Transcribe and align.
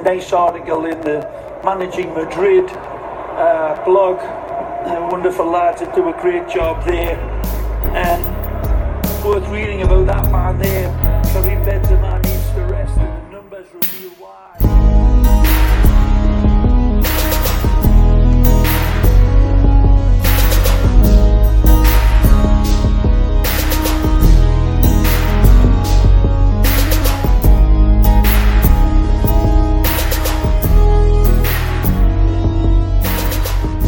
Nice 0.00 0.32
article 0.32 0.86
in 0.86 1.00
the 1.02 1.20
Managing 1.64 2.12
Madrid 2.14 2.68
uh, 2.70 3.80
blog. 3.84 4.18
Uh, 4.18 5.08
wonderful 5.10 5.46
lads 5.46 5.80
that 5.80 5.94
do 5.94 6.08
a 6.08 6.12
great 6.20 6.48
job 6.48 6.84
there. 6.84 7.16
And 7.94 8.22
worth 9.24 9.46
reading 9.48 9.82
about 9.82 10.06
that 10.06 10.30
man 10.32 10.58
there. 10.58 10.88
Karim 11.32 11.62
Benzema 11.62 12.22
needs 12.24 12.50
to 12.50 12.64
rest, 12.64 12.98
and 12.98 13.26
the 13.26 13.36
numbers 13.36 13.68
reveal 13.72 14.10
why. 14.18 14.91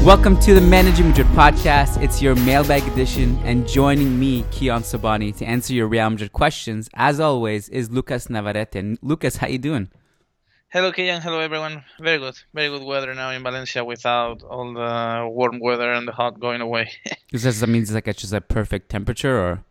Welcome 0.05 0.39
to 0.41 0.53
the 0.53 0.61
Managing 0.61 1.09
Madrid 1.09 1.27
podcast. 1.29 2.03
It's 2.03 2.21
your 2.21 2.35
mailbag 2.35 2.87
edition, 2.89 3.39
and 3.39 3.67
joining 3.67 4.21
me, 4.21 4.43
Kiyan 4.53 4.83
Sobhani, 4.83 5.35
to 5.39 5.47
answer 5.47 5.73
your 5.73 5.87
Real 5.89 6.11
Madrid 6.11 6.31
questions, 6.31 6.91
as 6.93 7.21
always, 7.21 7.71
is 7.71 7.91
Lucas 7.91 8.29
Navarrete. 8.29 8.77
And 8.77 8.99
Lucas, 9.01 9.39
how 9.39 9.47
you 9.47 9.57
doing? 9.57 9.89
Hello, 10.69 10.93
Kiyan. 10.93 11.21
Hello, 11.23 11.41
everyone. 11.41 11.85
Very 11.99 12.19
good. 12.19 12.39
Very 12.53 12.69
good 12.69 12.85
weather 12.85 13.15
now 13.15 13.31
in 13.31 13.43
Valencia 13.43 13.83
without 13.83 14.43
all 14.43 14.75
the 14.75 15.27
warm 15.27 15.59
weather 15.59 15.91
and 15.91 16.07
the 16.07 16.13
hot 16.13 16.39
going 16.39 16.61
away. 16.61 16.93
Does 17.33 17.61
that 17.61 17.67
mean 17.67 17.81
it's 17.81 17.93
like 17.93 18.07
it's 18.07 18.21
just 18.21 18.35
a 18.35 18.43
perfect 18.43 18.91
temperature, 18.91 19.39
or 19.39 19.65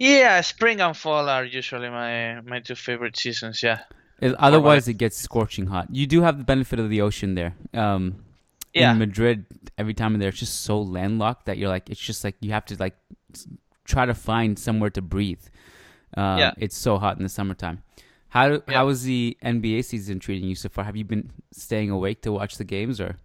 yeah, 0.00 0.40
spring 0.40 0.80
and 0.80 0.96
fall 0.96 1.28
are 1.28 1.44
usually 1.44 1.90
my 1.90 2.40
my 2.40 2.58
two 2.58 2.74
favorite 2.74 3.16
seasons. 3.16 3.62
Yeah. 3.62 3.80
it- 4.20 4.34
otherwise 4.34 4.88
it 4.88 4.94
gets 4.94 5.16
scorching 5.16 5.66
hot? 5.66 5.86
You 5.92 6.08
do 6.08 6.22
have 6.22 6.38
the 6.38 6.44
benefit 6.44 6.80
of 6.80 6.90
the 6.90 7.00
ocean 7.02 7.36
there. 7.36 7.54
Um, 7.72 8.24
Yeah. 8.74 8.92
In 8.92 8.98
Madrid, 8.98 9.46
every 9.78 9.94
time 9.94 10.14
I'm 10.14 10.20
there, 10.20 10.28
it's 10.28 10.38
just 10.38 10.60
so 10.62 10.80
landlocked 10.80 11.46
that 11.46 11.58
you're 11.58 11.68
like, 11.68 11.90
it's 11.90 12.00
just 12.00 12.22
like 12.24 12.36
you 12.40 12.52
have 12.52 12.64
to 12.66 12.76
like 12.78 12.96
try 13.84 14.06
to 14.06 14.14
find 14.14 14.58
somewhere 14.58 14.90
to 14.90 15.02
breathe. 15.02 15.42
Uh, 16.16 16.36
Yeah. 16.38 16.52
It's 16.58 16.76
so 16.76 16.98
hot 16.98 17.16
in 17.16 17.22
the 17.24 17.28
summertime. 17.28 17.82
How 18.28 18.46
Yeah. 18.52 18.58
how 18.68 18.88
is 18.88 19.02
the 19.02 19.36
NBA 19.42 19.82
season 19.84 20.20
treating 20.20 20.48
you 20.48 20.54
so 20.54 20.68
far? 20.68 20.84
Have 20.84 20.96
you 20.96 21.04
been 21.04 21.30
staying 21.52 21.90
awake 21.90 22.22
to 22.22 22.30
watch 22.32 22.56
the 22.58 22.64
games 22.64 23.00
or? 23.00 23.18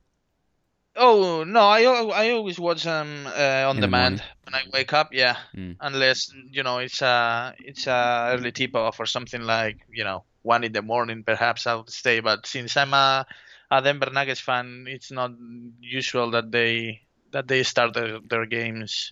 Oh 0.98 1.44
no, 1.44 1.60
I 1.60 1.82
I 1.84 2.32
always 2.32 2.58
watch 2.58 2.84
them 2.84 3.28
uh, 3.28 3.66
on 3.70 3.76
In 3.78 3.82
demand 3.82 4.16
morning. 4.18 4.26
when 4.46 4.56
I 4.56 4.64
wake 4.72 4.94
up. 4.94 5.10
Yeah, 5.14 5.36
Mm. 5.54 5.76
unless 5.82 6.32
you 6.50 6.64
know 6.64 6.78
it's 6.80 7.02
a 7.02 7.54
it's 7.60 7.86
a 7.88 8.30
early 8.34 8.52
tip 8.54 8.76
off 8.76 9.00
or 9.00 9.06
something 9.06 9.42
like 9.42 9.78
you 9.92 10.06
know 10.06 10.24
one 10.42 10.64
in 10.64 10.72
the 10.72 10.82
morning. 10.82 11.24
Perhaps 11.24 11.68
I'll 11.68 11.86
stay. 11.88 12.22
But 12.22 12.48
since 12.48 12.78
I'm 12.78 12.94
a, 12.94 13.26
a 13.72 13.82
Denver 13.82 14.10
Nuggets 14.12 14.40
fan, 14.40 14.86
it's 14.88 15.12
not 15.12 15.32
usual 15.80 16.32
that 16.32 16.52
they 16.52 17.02
that 17.32 17.48
they 17.48 17.64
start 17.64 17.94
their, 17.94 18.20
their 18.30 18.46
games 18.46 19.12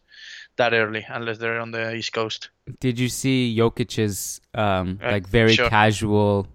that 0.56 0.74
early 0.74 1.06
unless 1.10 1.40
they're 1.40 1.60
on 1.60 1.72
the 1.72 1.94
East 1.94 2.14
Coast. 2.14 2.50
Did 2.80 2.98
you 2.98 3.10
see 3.10 3.56
Jokic's 3.58 4.40
um, 4.54 5.00
Uh, 5.04 5.12
like 5.12 5.28
very 5.28 5.56
sure. 5.56 5.70
casual, 5.70 6.48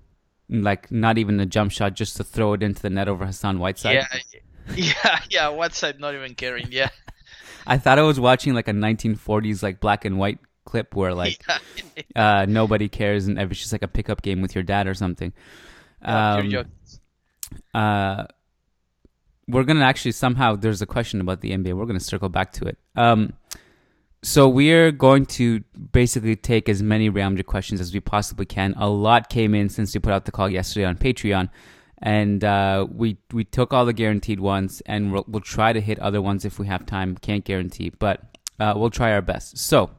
like 0.48 0.90
not 0.90 1.18
even 1.18 1.38
a 1.40 1.46
jump 1.46 1.72
shot, 1.72 1.94
just 1.94 2.16
to 2.16 2.24
throw 2.24 2.54
it 2.54 2.62
into 2.62 2.80
the 2.80 2.90
net 2.90 3.08
over 3.08 3.26
Hassan 3.26 3.58
Whiteside? 3.58 3.94
Yeah, 3.94 4.06
yeah, 4.76 5.20
yeah. 5.30 5.48
Whiteside 5.48 6.00
not 6.00 6.14
even 6.14 6.34
caring. 6.34 6.68
Yeah, 6.70 6.88
I 7.66 7.76
thought 7.76 7.98
I 7.98 8.02
was 8.02 8.18
watching 8.18 8.54
like 8.54 8.68
a 8.68 8.72
1940s 8.72 9.62
like 9.62 9.80
black 9.80 10.04
and 10.04 10.18
white 10.18 10.38
clip 10.64 10.94
where 10.94 11.12
like 11.14 11.42
uh, 12.16 12.46
nobody 12.48 12.88
cares 12.88 13.26
and 13.26 13.38
it's 13.38 13.58
just 13.58 13.72
like 13.72 13.82
a 13.82 13.88
pickup 13.88 14.22
game 14.22 14.40
with 14.40 14.54
your 14.54 14.64
dad 14.64 14.86
or 14.86 14.94
something. 14.94 15.32
Um. 16.02 16.50
Uh, 17.74 18.24
we're 19.46 19.64
gonna 19.64 19.84
actually 19.84 20.12
somehow 20.12 20.56
there's 20.56 20.82
a 20.82 20.86
question 20.86 21.20
about 21.20 21.40
the 21.40 21.50
NBA. 21.50 21.74
We're 21.74 21.86
gonna 21.86 22.00
circle 22.00 22.28
back 22.28 22.52
to 22.54 22.66
it. 22.66 22.78
Um, 22.96 23.32
so 24.22 24.48
we're 24.48 24.90
going 24.90 25.26
to 25.26 25.60
basically 25.92 26.34
take 26.34 26.68
as 26.68 26.82
many 26.82 27.08
Madrid 27.08 27.46
questions 27.46 27.80
as 27.80 27.94
we 27.94 28.00
possibly 28.00 28.46
can. 28.46 28.74
A 28.76 28.88
lot 28.88 29.30
came 29.30 29.54
in 29.54 29.68
since 29.68 29.94
we 29.94 30.00
put 30.00 30.12
out 30.12 30.24
the 30.24 30.32
call 30.32 30.48
yesterday 30.48 30.84
on 30.84 30.96
Patreon, 30.96 31.48
and 31.98 32.42
uh, 32.42 32.86
we 32.90 33.18
we 33.32 33.44
took 33.44 33.72
all 33.72 33.86
the 33.86 33.92
guaranteed 33.92 34.40
ones, 34.40 34.82
and 34.86 35.12
we'll, 35.12 35.24
we'll 35.28 35.40
try 35.40 35.72
to 35.72 35.80
hit 35.80 35.98
other 36.00 36.20
ones 36.20 36.44
if 36.44 36.58
we 36.58 36.66
have 36.66 36.84
time. 36.84 37.16
Can't 37.16 37.44
guarantee, 37.44 37.90
but 37.90 38.22
uh, 38.58 38.74
we'll 38.76 38.90
try 38.90 39.12
our 39.12 39.22
best. 39.22 39.56
So, 39.58 39.90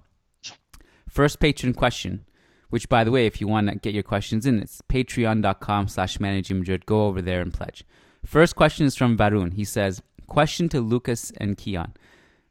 first 1.07 1.39
patron 1.39 1.73
question 1.73 2.25
which 2.69 2.89
by 2.89 3.03
the 3.03 3.11
way 3.11 3.25
if 3.25 3.39
you 3.41 3.47
want 3.47 3.67
to 3.67 3.75
get 3.75 3.93
your 3.93 4.03
questions 4.03 4.45
in 4.45 4.59
it's 4.59 4.81
patreon.com 4.89 5.87
slash 5.87 6.19
managing 6.19 6.59
madrid 6.59 6.85
go 6.85 7.05
over 7.05 7.21
there 7.21 7.41
and 7.41 7.53
pledge. 7.53 7.83
First 8.25 8.55
question 8.55 8.85
is 8.85 8.95
from 8.95 9.17
varun. 9.17 9.53
He 9.53 9.65
says 9.65 10.01
question 10.27 10.69
to 10.69 10.81
lucas 10.81 11.31
and 11.37 11.57
kiyan 11.57 11.93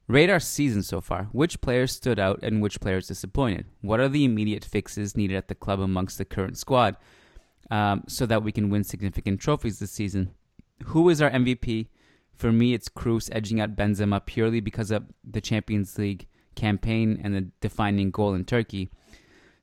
Radar 0.09 0.41
season 0.41 0.83
so 0.83 1.03
far. 1.03 1.25
Which 1.33 1.61
players 1.61 1.93
stood 1.93 2.19
out 2.19 2.41
and 2.43 2.63
which 2.63 2.81
players 2.81 3.09
disappointed? 3.09 3.67
What 3.83 4.01
are 4.01 4.09
the 4.09 4.25
immediate 4.25 4.65
fixes 4.65 5.15
needed 5.15 5.37
at 5.37 5.49
the 5.49 5.55
club 5.55 5.81
amongst 5.81 6.17
the 6.17 6.25
current 6.25 6.57
squad 6.57 6.97
um, 7.71 8.05
so 8.09 8.25
that 8.25 8.43
we 8.43 8.51
can 8.51 8.71
win 8.71 8.85
significant 8.85 9.39
trophies 9.39 9.79
this 9.79 9.91
season? 9.93 10.31
Who 10.85 11.09
is 11.09 11.21
our 11.21 11.31
mvp 11.31 11.89
for 12.35 12.53
me 12.53 12.73
it's 12.73 12.89
Kroos 12.89 13.29
edging 13.33 13.61
out 13.61 13.77
benzema 13.77 14.25
purely 14.25 14.61
because 14.61 14.91
of 14.91 15.05
the 15.29 15.41
champions 15.41 15.99
league 15.99 16.27
campaign 16.55 17.21
and 17.23 17.35
the 17.35 17.51
defining 17.61 18.11
goal 18.11 18.33
in 18.35 18.45
turkey 18.45 18.89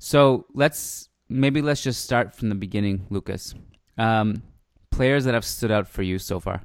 so 0.05 0.45
let's 0.53 1.09
maybe 1.29 1.63
let's 1.63 1.81
just 1.81 2.03
start 2.03 2.35
from 2.35 2.49
the 2.49 2.53
beginning, 2.53 3.07
Lucas. 3.09 3.55
Um, 3.97 4.43
players 4.91 5.25
that 5.25 5.33
have 5.33 5.43
stood 5.43 5.71
out 5.71 5.87
for 5.87 6.03
you 6.03 6.19
so 6.19 6.39
far. 6.39 6.61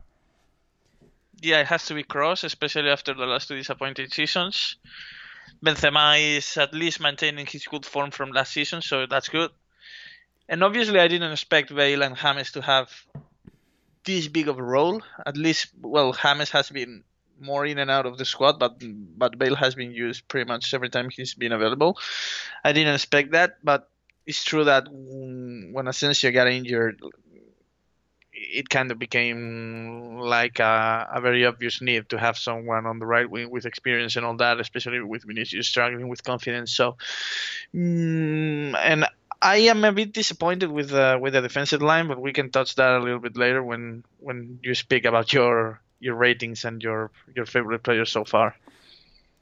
Yeah, 1.41 1.61
it 1.61 1.67
has 1.69 1.87
to 1.87 1.95
be 1.95 2.05
Kroos, 2.05 2.45
especially 2.45 2.91
after 2.91 3.15
the 3.15 3.25
last 3.25 3.49
two 3.49 3.57
disappointing 3.57 4.09
seasons. 4.11 4.77
Benzema 5.65 6.21
is 6.37 6.59
at 6.59 6.75
least 6.75 7.01
maintaining 7.01 7.47
his 7.47 7.65
good 7.65 7.87
form 7.87 8.11
from 8.11 8.31
last 8.31 8.53
season, 8.53 8.83
so 8.83 9.07
that's 9.07 9.31
good. 9.31 9.51
And 10.47 10.63
obviously, 10.63 11.01
I 11.01 11.09
didn't 11.09 11.33
expect 11.33 11.75
Bale 11.75 12.03
and 12.03 12.19
James 12.19 12.53
to 12.53 12.61
have 12.61 12.91
this 14.05 14.29
big 14.29 14.49
of 14.49 14.59
a 14.59 14.63
role. 14.63 15.01
At 15.25 15.39
least, 15.39 15.69
well, 15.81 16.13
James 16.13 16.51
has 16.51 16.69
been 16.69 17.05
more 17.41 17.67
in 17.67 17.79
and 17.79 17.91
out 17.91 18.07
of 18.07 18.19
the 18.19 18.25
squad, 18.25 18.59
but 18.59 18.83
but 19.17 19.39
Bale 19.39 19.57
has 19.57 19.75
been 19.75 19.93
used 19.93 20.29
pretty 20.29 20.49
much 20.49 20.75
every 20.75 20.91
time 20.91 21.11
he's 21.11 21.35
been 21.35 21.53
available. 21.53 21.99
I 22.65 22.73
didn't 22.73 22.95
expect 22.95 23.33
that, 23.33 23.59
but 23.63 23.89
it's 24.27 24.45
true 24.45 24.65
that 24.65 24.87
when 24.91 25.87
Asensio 25.87 26.31
got 26.31 26.49
injured, 26.49 27.01
it 28.33 28.69
kind 28.69 28.91
of 28.91 28.99
became 28.99 30.19
like 30.19 30.61
a, 30.61 31.09
a 31.15 31.21
very 31.21 31.45
obvious 31.45 31.81
need 31.81 32.09
to 32.11 32.19
have 32.19 32.37
someone 32.37 32.87
on 32.87 32.99
the 32.99 33.07
right 33.07 33.29
wing 33.29 33.51
with 33.51 33.67
experience 33.67 34.17
and 34.17 34.25
all 34.25 34.37
that, 34.37 34.61
especially 34.61 35.01
with 35.01 35.25
Vinicius 35.25 35.69
struggling 35.69 36.09
with 36.09 36.23
confidence. 36.23 36.73
So, 36.73 36.97
mm, 37.75 38.75
and 38.77 39.07
I 39.43 39.57
am 39.57 39.85
a 39.85 39.93
bit 39.93 40.13
disappointed 40.13 40.71
with 40.71 40.93
uh, 40.93 41.19
with 41.21 41.33
the 41.33 41.41
defensive 41.41 41.83
line, 41.83 42.09
but 42.09 42.21
we 42.21 42.33
can 42.33 42.51
touch 42.51 42.75
that 42.77 42.93
a 42.93 43.01
little 43.01 43.21
bit 43.21 43.37
later 43.37 43.63
when 43.63 44.05
when 44.19 44.61
you 44.63 44.75
speak 44.75 45.05
about 45.05 45.33
your 45.33 45.81
your 46.01 46.15
ratings 46.15 46.65
and 46.65 46.83
your 46.83 47.11
your 47.37 47.47
favorite 47.47 47.83
players 47.83 48.11
so 48.11 48.25
far. 48.25 48.57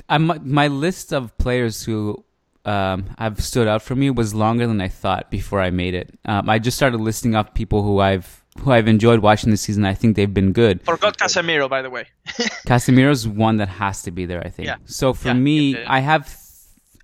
I'm, 0.09 0.31
my 0.45 0.69
list 0.69 1.13
of 1.13 1.37
players 1.39 1.85
who 1.85 2.25
um, 2.65 3.11
have 3.19 3.43
stood 3.43 3.69
out 3.69 3.83
for 3.83 3.95
me 3.95 4.11
was 4.11 4.35
longer 4.35 4.67
than 4.67 4.81
I 4.81 4.89
thought 4.89 5.31
before 5.31 5.61
I 5.61 5.71
made 5.71 5.95
it. 5.95 6.19
Um, 6.25 6.49
I 6.49 6.59
just 6.59 6.77
started 6.77 7.01
listing 7.01 7.35
off 7.35 7.55
people 7.55 7.83
who 7.83 8.01
I've 8.01 8.43
who 8.61 8.73
I've 8.73 8.89
enjoyed 8.89 9.21
watching 9.21 9.51
this 9.51 9.63
season. 9.63 9.85
I 9.85 9.95
think 9.95 10.17
they've 10.17 10.33
been 10.33 10.53
good. 10.53 10.83
Forgot 10.83 11.17
Casemiro, 11.19 11.69
by 11.69 11.83
the 11.83 11.91
way. 11.91 12.07
Casemiro's 12.67 13.27
one 13.29 13.59
that 13.59 13.69
has 13.69 14.03
to 14.03 14.11
be 14.11 14.27
there. 14.27 14.45
I 14.45 14.49
think. 14.49 14.67
Yeah. 14.67 14.77
So 14.85 15.13
for 15.15 15.29
Yeah, 15.29 15.35
me. 15.35 15.85
I 15.85 16.01
have 16.01 16.35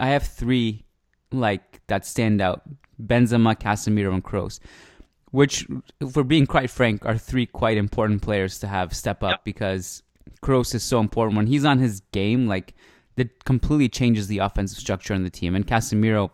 I 0.00 0.09
have 0.09 0.26
three 0.26 0.84
like 1.31 1.81
that 1.86 2.04
stand 2.06 2.41
out: 2.41 2.62
Benzema, 3.00 3.54
Casemiro, 3.59 4.12
and 4.12 4.25
Kroos. 4.25 4.60
Which, 5.34 5.67
if 6.01 6.15
we're 6.15 6.22
being 6.22 6.47
quite 6.47 6.71
frank, 6.71 7.04
are 7.04 7.19
three 7.19 7.47
quite 7.47 7.77
important 7.77 8.22
players 8.22 8.60
to 8.60 8.69
have 8.69 8.95
step 8.95 9.25
up 9.25 9.31
Yep. 9.33 9.45
because 9.45 10.04
Kroos 10.45 10.75
is 10.77 10.84
so 10.84 11.01
important. 11.01 11.36
When 11.36 11.48
he's 11.48 11.65
on 11.65 11.78
his 11.81 12.01
game, 12.13 12.47
like 12.47 12.75
that 13.16 13.45
completely 13.45 13.89
changes 13.89 14.28
the 14.28 14.39
offensive 14.39 14.78
structure 14.78 15.13
in 15.13 15.25
the 15.25 15.31
team. 15.31 15.57
And 15.57 15.66
Casemiro, 15.66 16.31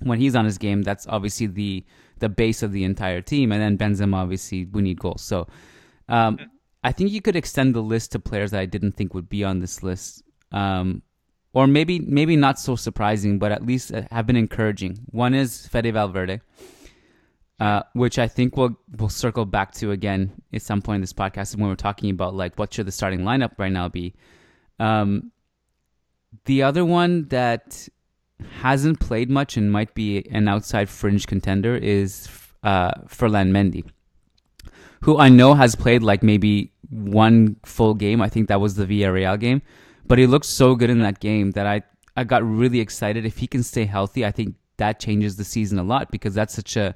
when 0.00 0.18
he's 0.18 0.34
on 0.34 0.44
his 0.44 0.58
game, 0.58 0.82
that's 0.82 1.06
obviously 1.06 1.46
the 1.46 1.84
the 2.18 2.28
base 2.28 2.64
of 2.64 2.72
the 2.72 2.82
entire 2.82 3.20
team. 3.20 3.52
And 3.52 3.60
then 3.62 3.78
Benzema, 3.78 4.16
obviously, 4.16 4.64
we 4.64 4.82
need 4.82 4.98
goals. 4.98 5.22
So 5.22 5.46
um, 6.08 6.38
I 6.82 6.90
think 6.90 7.12
you 7.12 7.22
could 7.22 7.36
extend 7.36 7.74
the 7.74 7.82
list 7.82 8.12
to 8.12 8.18
players 8.18 8.50
that 8.50 8.60
I 8.60 8.66
didn't 8.66 8.92
think 8.96 9.14
would 9.14 9.28
be 9.28 9.44
on 9.44 9.60
this 9.60 9.82
list. 9.84 10.24
Um, 10.50 11.02
or 11.52 11.68
maybe 11.68 12.00
maybe 12.00 12.34
not 12.34 12.58
so 12.58 12.74
surprising, 12.74 13.38
but 13.38 13.52
at 13.52 13.64
least 13.64 13.94
uh, 13.94 14.02
have 14.10 14.26
been 14.26 14.36
encouraging. 14.36 14.98
One 15.10 15.34
is 15.34 15.68
Fede 15.68 15.92
Valverde, 15.94 16.40
uh, 17.60 17.82
which 17.92 18.18
I 18.18 18.28
think 18.28 18.56
we'll 18.56 18.76
we'll 18.98 19.08
circle 19.08 19.44
back 19.44 19.72
to 19.74 19.92
again 19.92 20.32
at 20.52 20.62
some 20.62 20.82
point 20.82 20.96
in 20.96 21.00
this 21.00 21.12
podcast 21.12 21.56
when 21.56 21.68
we're 21.68 21.76
talking 21.76 22.10
about 22.10 22.34
like 22.34 22.58
what 22.58 22.74
should 22.74 22.86
the 22.86 22.92
starting 22.92 23.20
lineup 23.20 23.52
right 23.58 23.72
now 23.72 23.88
be. 23.88 24.14
Um, 24.80 25.30
the 26.46 26.62
other 26.64 26.84
one 26.84 27.28
that 27.28 27.88
hasn't 28.60 28.98
played 29.00 29.30
much 29.30 29.56
and 29.56 29.70
might 29.70 29.94
be 29.94 30.26
an 30.30 30.48
outside 30.48 30.88
fringe 30.88 31.26
contender 31.26 31.76
is 31.76 32.28
uh, 32.64 32.90
Ferland 33.06 33.52
Mendy. 33.54 33.84
who 35.02 35.18
I 35.18 35.28
know 35.28 35.54
has 35.54 35.74
played 35.74 36.02
like 36.02 36.22
maybe 36.22 36.72
one 36.90 37.56
full 37.64 37.94
game. 37.94 38.20
I 38.22 38.28
think 38.28 38.48
that 38.48 38.60
was 38.60 38.74
the 38.74 38.86
Villarreal 38.86 39.38
game, 39.38 39.62
but 40.06 40.18
he 40.18 40.26
looked 40.26 40.46
so 40.46 40.74
good 40.74 40.90
in 40.90 41.00
that 41.00 41.20
game 41.20 41.52
that 41.52 41.66
I 41.66 41.82
I 42.16 42.24
got 42.24 42.42
really 42.44 42.80
excited. 42.80 43.26
If 43.26 43.38
he 43.38 43.46
can 43.46 43.62
stay 43.62 43.84
healthy, 43.84 44.24
I 44.24 44.30
think 44.30 44.56
that 44.78 45.00
changes 45.00 45.36
the 45.36 45.44
season 45.44 45.78
a 45.78 45.82
lot 45.82 46.10
because 46.10 46.34
that's 46.34 46.54
such 46.54 46.76
a 46.76 46.94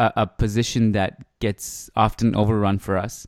a, 0.00 0.12
a 0.22 0.26
position 0.26 0.92
that 0.92 1.18
gets 1.40 1.90
often 1.94 2.34
overrun 2.34 2.78
for 2.78 2.96
us, 2.96 3.26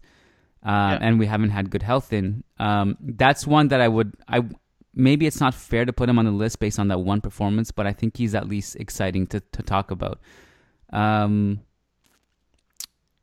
uh, 0.64 0.70
yeah. 0.70 0.98
and 1.00 1.19
we 1.19 1.26
haven't 1.26 1.50
had 1.50 1.70
good 1.70 1.82
health 1.82 2.12
in. 2.12 2.44
Um, 2.58 2.96
that's 3.00 3.46
one 3.46 3.69
that 3.69 3.80
I 3.80 3.88
would 3.88 4.14
I 4.26 4.42
maybe 4.94 5.26
it's 5.26 5.40
not 5.40 5.54
fair 5.54 5.84
to 5.84 5.92
put 5.92 6.08
him 6.08 6.19
on 6.19 6.24
the 6.24 6.30
list 6.30 6.60
based 6.60 6.78
on 6.78 6.88
that 6.88 7.00
one 7.00 7.20
performance, 7.20 7.70
but 7.70 7.86
I 7.86 7.92
think 7.92 8.16
he's 8.16 8.34
at 8.34 8.48
least 8.48 8.76
exciting 8.76 9.26
to 9.28 9.40
to 9.40 9.62
talk 9.62 9.90
about. 9.90 10.20
Um, 10.92 11.60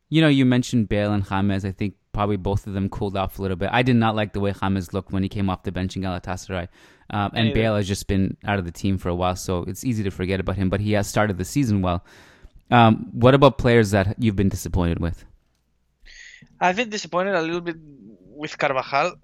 you 0.09 0.21
know, 0.21 0.27
you 0.27 0.45
mentioned 0.45 0.89
Bale 0.89 1.13
and 1.13 1.27
James. 1.27 1.65
I 1.65 1.71
think 1.71 1.95
probably 2.11 2.37
both 2.37 2.67
of 2.67 2.73
them 2.73 2.89
cooled 2.89 3.15
off 3.15 3.39
a 3.39 3.41
little 3.41 3.57
bit. 3.57 3.69
I 3.71 3.81
did 3.81 3.95
not 3.95 4.15
like 4.15 4.33
the 4.33 4.39
way 4.39 4.53
James 4.59 4.93
looked 4.93 5.11
when 5.11 5.23
he 5.23 5.29
came 5.29 5.49
off 5.49 5.63
the 5.63 5.71
bench 5.71 5.95
in 5.95 6.01
Galatasaray. 6.03 6.67
Um, 7.11 7.31
and 7.33 7.53
Bale 7.53 7.75
has 7.75 7.87
just 7.87 8.07
been 8.07 8.37
out 8.45 8.59
of 8.59 8.65
the 8.65 8.71
team 8.71 8.97
for 8.99 9.09
a 9.09 9.15
while, 9.15 9.35
so 9.35 9.63
it's 9.63 9.83
easy 9.83 10.03
to 10.03 10.11
forget 10.11 10.39
about 10.39 10.55
him. 10.55 10.69
But 10.69 10.81
he 10.81 10.93
has 10.93 11.07
started 11.07 11.37
the 11.37 11.45
season 11.45 11.81
well. 11.81 12.03
Um, 12.71 13.09
what 13.11 13.33
about 13.33 13.57
players 13.57 13.91
that 13.91 14.15
you've 14.19 14.35
been 14.35 14.49
disappointed 14.49 14.99
with? 14.99 15.25
I've 16.59 16.75
been 16.75 16.89
disappointed 16.89 17.35
a 17.35 17.41
little 17.41 17.61
bit 17.61 17.77
with 18.35 18.57
Carvajal. 18.57 19.15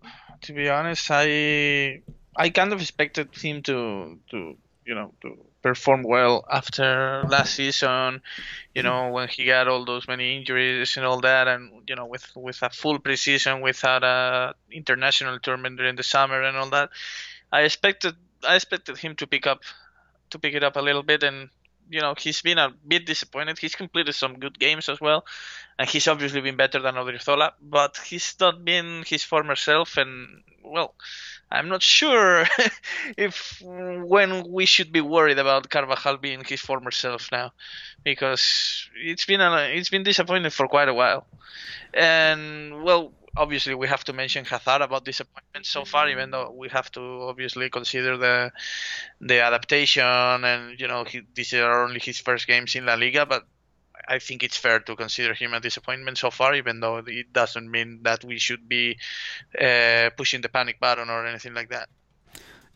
To 0.41 0.53
be 0.53 0.69
honest, 0.69 1.07
I 1.11 2.01
I 2.35 2.49
kind 2.49 2.73
of 2.73 2.81
expected 2.81 3.35
him 3.35 3.61
to 3.63 4.19
to 4.31 4.57
you 4.85 4.95
know 4.95 5.13
to 5.21 5.37
perform 5.61 6.03
well 6.03 6.45
after 6.51 7.23
last 7.27 7.55
season. 7.55 8.21
You 8.73 8.83
know 8.83 9.09
when 9.09 9.27
he 9.27 9.45
got 9.45 9.67
all 9.67 9.85
those 9.85 10.07
many 10.07 10.37
injuries 10.37 10.97
and 10.97 11.05
all 11.05 11.21
that, 11.21 11.47
and 11.47 11.71
you 11.87 11.95
know 11.95 12.05
with 12.05 12.25
with 12.35 12.61
a 12.61 12.69
full 12.69 12.99
preseason 12.99 13.61
without 13.61 14.03
a 14.03 14.55
international 14.71 15.39
tournament 15.39 15.77
during 15.77 15.95
the 15.95 16.03
summer 16.03 16.41
and 16.41 16.57
all 16.57 16.69
that. 16.69 16.89
I 17.51 17.61
expected 17.61 18.15
I 18.47 18.55
expected 18.55 18.97
him 18.97 19.15
to 19.17 19.27
pick 19.27 19.45
up 19.47 19.61
to 20.31 20.39
pick 20.39 20.53
it 20.55 20.63
up 20.63 20.75
a 20.75 20.81
little 20.81 21.03
bit 21.03 21.23
and 21.23 21.49
you 21.89 22.01
know 22.01 22.15
he's 22.17 22.41
been 22.41 22.57
a 22.57 22.71
bit 22.87 23.05
disappointed. 23.05 23.57
He's 23.59 23.75
completed 23.75 24.15
some 24.15 24.39
good 24.39 24.57
games 24.57 24.89
as 24.89 24.99
well, 24.99 25.25
and 25.77 25.89
he's 25.89 26.07
obviously 26.07 26.41
been 26.41 26.55
better 26.55 26.79
than 26.79 26.95
Odriozola, 26.95 27.51
but 27.61 27.97
he's 27.97 28.35
not 28.39 28.63
been 28.63 29.03
his 29.05 29.23
former 29.23 29.55
self. 29.55 29.97
And 29.97 30.43
well, 30.63 30.95
I'm 31.51 31.69
not 31.69 31.83
sure 31.83 32.45
if 33.17 33.61
when 33.61 34.51
we 34.51 34.65
should 34.65 34.91
be 34.91 35.01
worried 35.01 35.39
about 35.39 35.69
Carvajal 35.69 36.17
being 36.17 36.43
his 36.43 36.61
former 36.61 36.91
self 36.91 37.29
now, 37.31 37.51
because 38.03 38.89
it's 38.95 39.25
been 39.25 39.41
a, 39.41 39.71
it's 39.73 39.89
been 39.89 40.03
disappointing 40.03 40.51
for 40.51 40.67
quite 40.67 40.89
a 40.89 40.93
while. 40.93 41.27
And 41.93 42.83
well, 42.83 43.13
obviously 43.37 43.75
we 43.75 43.87
have 43.87 44.03
to 44.05 44.13
mention 44.13 44.45
Hazard 44.45 44.81
about 44.81 45.05
disappointment 45.05 45.65
so 45.65 45.85
far, 45.85 46.09
even 46.09 46.31
though 46.31 46.51
we 46.51 46.69
have 46.69 46.91
to 46.91 47.01
obviously 47.01 47.69
consider 47.69 48.17
the 48.17 48.51
the 49.21 49.41
adaptation 49.41 50.03
and 50.03 50.79
you 50.79 50.87
know 50.87 51.03
he, 51.03 51.21
these 51.33 51.53
are 51.53 51.83
only 51.83 51.99
his 51.99 52.19
first 52.19 52.47
games 52.47 52.75
in 52.75 52.85
La 52.85 52.95
Liga, 52.95 53.25
but 53.25 53.45
I 54.07 54.19
think 54.19 54.43
it's 54.43 54.57
fair 54.57 54.79
to 54.81 54.95
consider 54.95 55.33
him 55.33 55.53
a 55.53 55.59
disappointment 55.59 56.17
so 56.17 56.29
far, 56.31 56.53
even 56.53 56.79
though 56.79 56.97
it 56.97 57.33
doesn't 57.33 57.69
mean 57.69 57.99
that 58.03 58.23
we 58.23 58.37
should 58.39 58.67
be 58.69 58.97
uh, 59.59 60.09
pushing 60.15 60.41
the 60.41 60.49
panic 60.49 60.79
button 60.79 61.09
or 61.09 61.25
anything 61.25 61.53
like 61.53 61.69
that. 61.69 61.89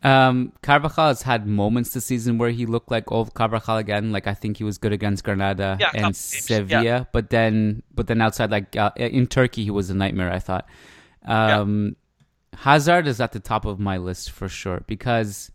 Um, 0.02 0.54
Carvajal 0.62 1.08
has 1.08 1.22
had 1.24 1.46
moments 1.46 1.90
this 1.92 2.06
season 2.06 2.38
where 2.38 2.52
he 2.52 2.66
looked 2.66 2.90
like 2.90 3.12
old 3.12 3.34
Carvajal 3.34 3.78
again. 3.78 4.12
Like 4.12 4.28
I 4.28 4.34
think 4.34 4.58
he 4.58 4.64
was 4.64 4.78
good 4.78 4.94
against 4.94 5.24
Granada 5.24 5.78
yeah, 5.80 5.92
and 5.94 6.16
Sevilla, 6.16 6.84
yeah. 6.84 7.04
but 7.12 7.30
then 7.30 7.84
but 7.94 8.08
then 8.08 8.22
outside 8.22 8.52
like 8.52 8.76
uh, 8.78 8.92
in 8.96 9.28
Turkey 9.28 9.64
he 9.64 9.72
was 9.72 9.90
a 9.90 9.94
nightmare. 9.94 10.32
I 10.32 10.40
thought. 10.40 10.68
Um, 11.26 11.96
yeah. 12.54 12.60
Hazard 12.60 13.08
is 13.08 13.20
at 13.22 13.34
the 13.34 13.40
top 13.40 13.66
of 13.66 13.80
my 13.80 13.98
list 13.98 14.32
for 14.32 14.50
sure 14.50 14.84
because 14.88 15.52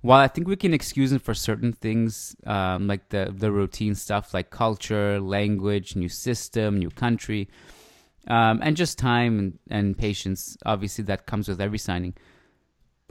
while 0.00 0.20
I 0.20 0.28
think 0.28 0.48
we 0.48 0.56
can 0.56 0.74
excuse 0.74 1.12
him 1.12 1.20
for 1.20 1.34
certain 1.34 1.72
things, 1.72 2.36
um, 2.46 2.86
like 2.86 3.08
the 3.08 3.32
the 3.34 3.50
routine 3.50 3.94
stuff, 3.94 4.34
like 4.34 4.50
culture, 4.50 5.20
language, 5.20 5.96
new 5.96 6.08
system, 6.08 6.78
new 6.78 6.90
country, 6.90 7.48
um, 8.26 8.60
and 8.62 8.76
just 8.76 8.98
time 8.98 9.38
and, 9.38 9.58
and 9.70 9.96
patience. 9.96 10.56
Obviously, 10.66 11.04
that 11.04 11.26
comes 11.26 11.48
with 11.48 11.60
every 11.60 11.78
signing. 11.78 12.14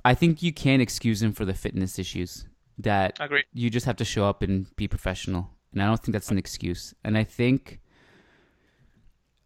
I 0.04 0.14
think 0.14 0.42
you 0.42 0.52
can 0.54 0.82
excuse 0.82 1.22
him 1.22 1.34
for 1.34 1.46
the 1.46 1.54
fitness 1.54 2.00
issues. 2.00 2.48
That 2.78 3.18
Agreed. 3.20 3.46
you 3.54 3.70
just 3.70 3.86
have 3.86 3.98
to 3.98 4.06
show 4.06 4.26
up 4.26 4.42
and 4.42 4.74
be 4.76 4.88
professional, 4.88 5.52
and 5.72 5.84
I 5.84 5.86
don't 5.86 6.02
think 6.02 6.14
that's 6.14 6.32
an 6.32 6.38
excuse. 6.40 6.96
And 7.04 7.16
I 7.16 7.24
think 7.24 7.80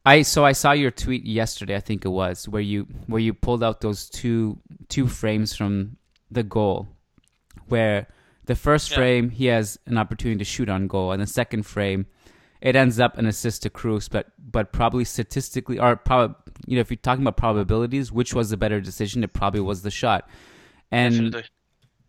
I 0.06 0.22
so 0.22 0.46
I 0.46 0.52
saw 0.52 0.72
your 0.72 0.92
tweet 0.92 1.26
yesterday, 1.26 1.76
I 1.76 1.80
think 1.80 2.06
it 2.06 2.10
was, 2.10 2.48
where 2.48 2.62
you 2.62 2.88
where 3.08 3.20
you 3.20 3.34
pulled 3.34 3.64
out 3.64 3.82
those 3.82 4.10
two 4.10 4.60
two 4.88 5.08
frames 5.08 5.56
from 5.56 5.98
the 6.32 6.44
goal, 6.44 6.88
where 7.68 8.08
the 8.46 8.56
first 8.56 8.92
yeah. 8.92 8.98
frame 8.98 9.30
he 9.32 9.48
has 9.48 9.80
an 9.88 9.98
opportunity 9.98 10.38
to 10.38 10.46
shoot 10.46 10.70
on 10.70 10.88
goal, 10.88 11.12
and 11.12 11.22
the 11.22 11.28
second 11.28 11.64
frame 11.64 12.06
it 12.62 12.76
ends 12.76 13.00
up 13.00 13.18
an 13.18 13.26
assist 13.26 13.64
to 13.64 13.70
Kroos, 13.70 14.10
but 14.10 14.28
but 14.40 14.72
probably 14.72 15.06
statistically 15.06 15.80
or 15.80 15.96
probably 15.96 16.36
you 16.66 16.76
know 16.76 16.82
if 16.82 16.90
you're 16.90 16.98
talking 16.98 17.24
about 17.24 17.38
probabilities, 17.38 18.12
which 18.12 18.34
was 18.34 18.50
the 18.50 18.58
better 18.58 18.82
decision? 18.82 19.24
It 19.24 19.34
probably 19.34 19.62
was 19.62 19.82
the 19.82 19.92
shot. 19.92 20.30
And 20.92 21.44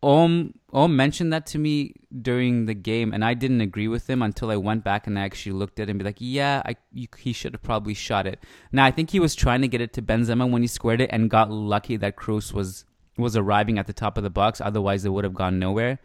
Om 0.02 0.54
Om 0.72 0.94
mentioned 0.94 1.32
that 1.32 1.46
to 1.46 1.58
me 1.58 1.94
during 2.22 2.66
the 2.66 2.74
game, 2.74 3.12
and 3.12 3.24
I 3.24 3.34
didn't 3.34 3.60
agree 3.60 3.88
with 3.88 4.08
him 4.08 4.22
until 4.22 4.50
I 4.50 4.56
went 4.56 4.84
back 4.84 5.06
and 5.06 5.18
I 5.18 5.22
actually 5.22 5.52
looked 5.52 5.80
at 5.80 5.88
it 5.88 5.90
and 5.90 5.98
be 5.98 6.04
like, 6.04 6.18
yeah, 6.20 6.62
I, 6.64 6.76
you, 6.92 7.08
he 7.18 7.32
should 7.32 7.54
have 7.54 7.62
probably 7.62 7.94
shot 7.94 8.26
it. 8.26 8.38
Now 8.72 8.84
I 8.84 8.90
think 8.90 9.10
he 9.10 9.20
was 9.20 9.34
trying 9.34 9.62
to 9.62 9.68
get 9.68 9.80
it 9.80 9.92
to 9.94 10.02
Benzema 10.02 10.50
when 10.50 10.62
he 10.62 10.68
squared 10.68 11.00
it, 11.00 11.10
and 11.12 11.30
got 11.30 11.50
lucky 11.50 11.96
that 11.96 12.16
Kroos 12.16 12.52
was 12.52 12.84
was 13.18 13.36
arriving 13.36 13.78
at 13.78 13.86
the 13.86 13.92
top 13.92 14.18
of 14.18 14.24
the 14.24 14.30
box. 14.30 14.60
Otherwise, 14.60 15.04
it 15.04 15.10
would 15.10 15.24
have 15.24 15.34
gone 15.34 15.58
nowhere. 15.58 15.98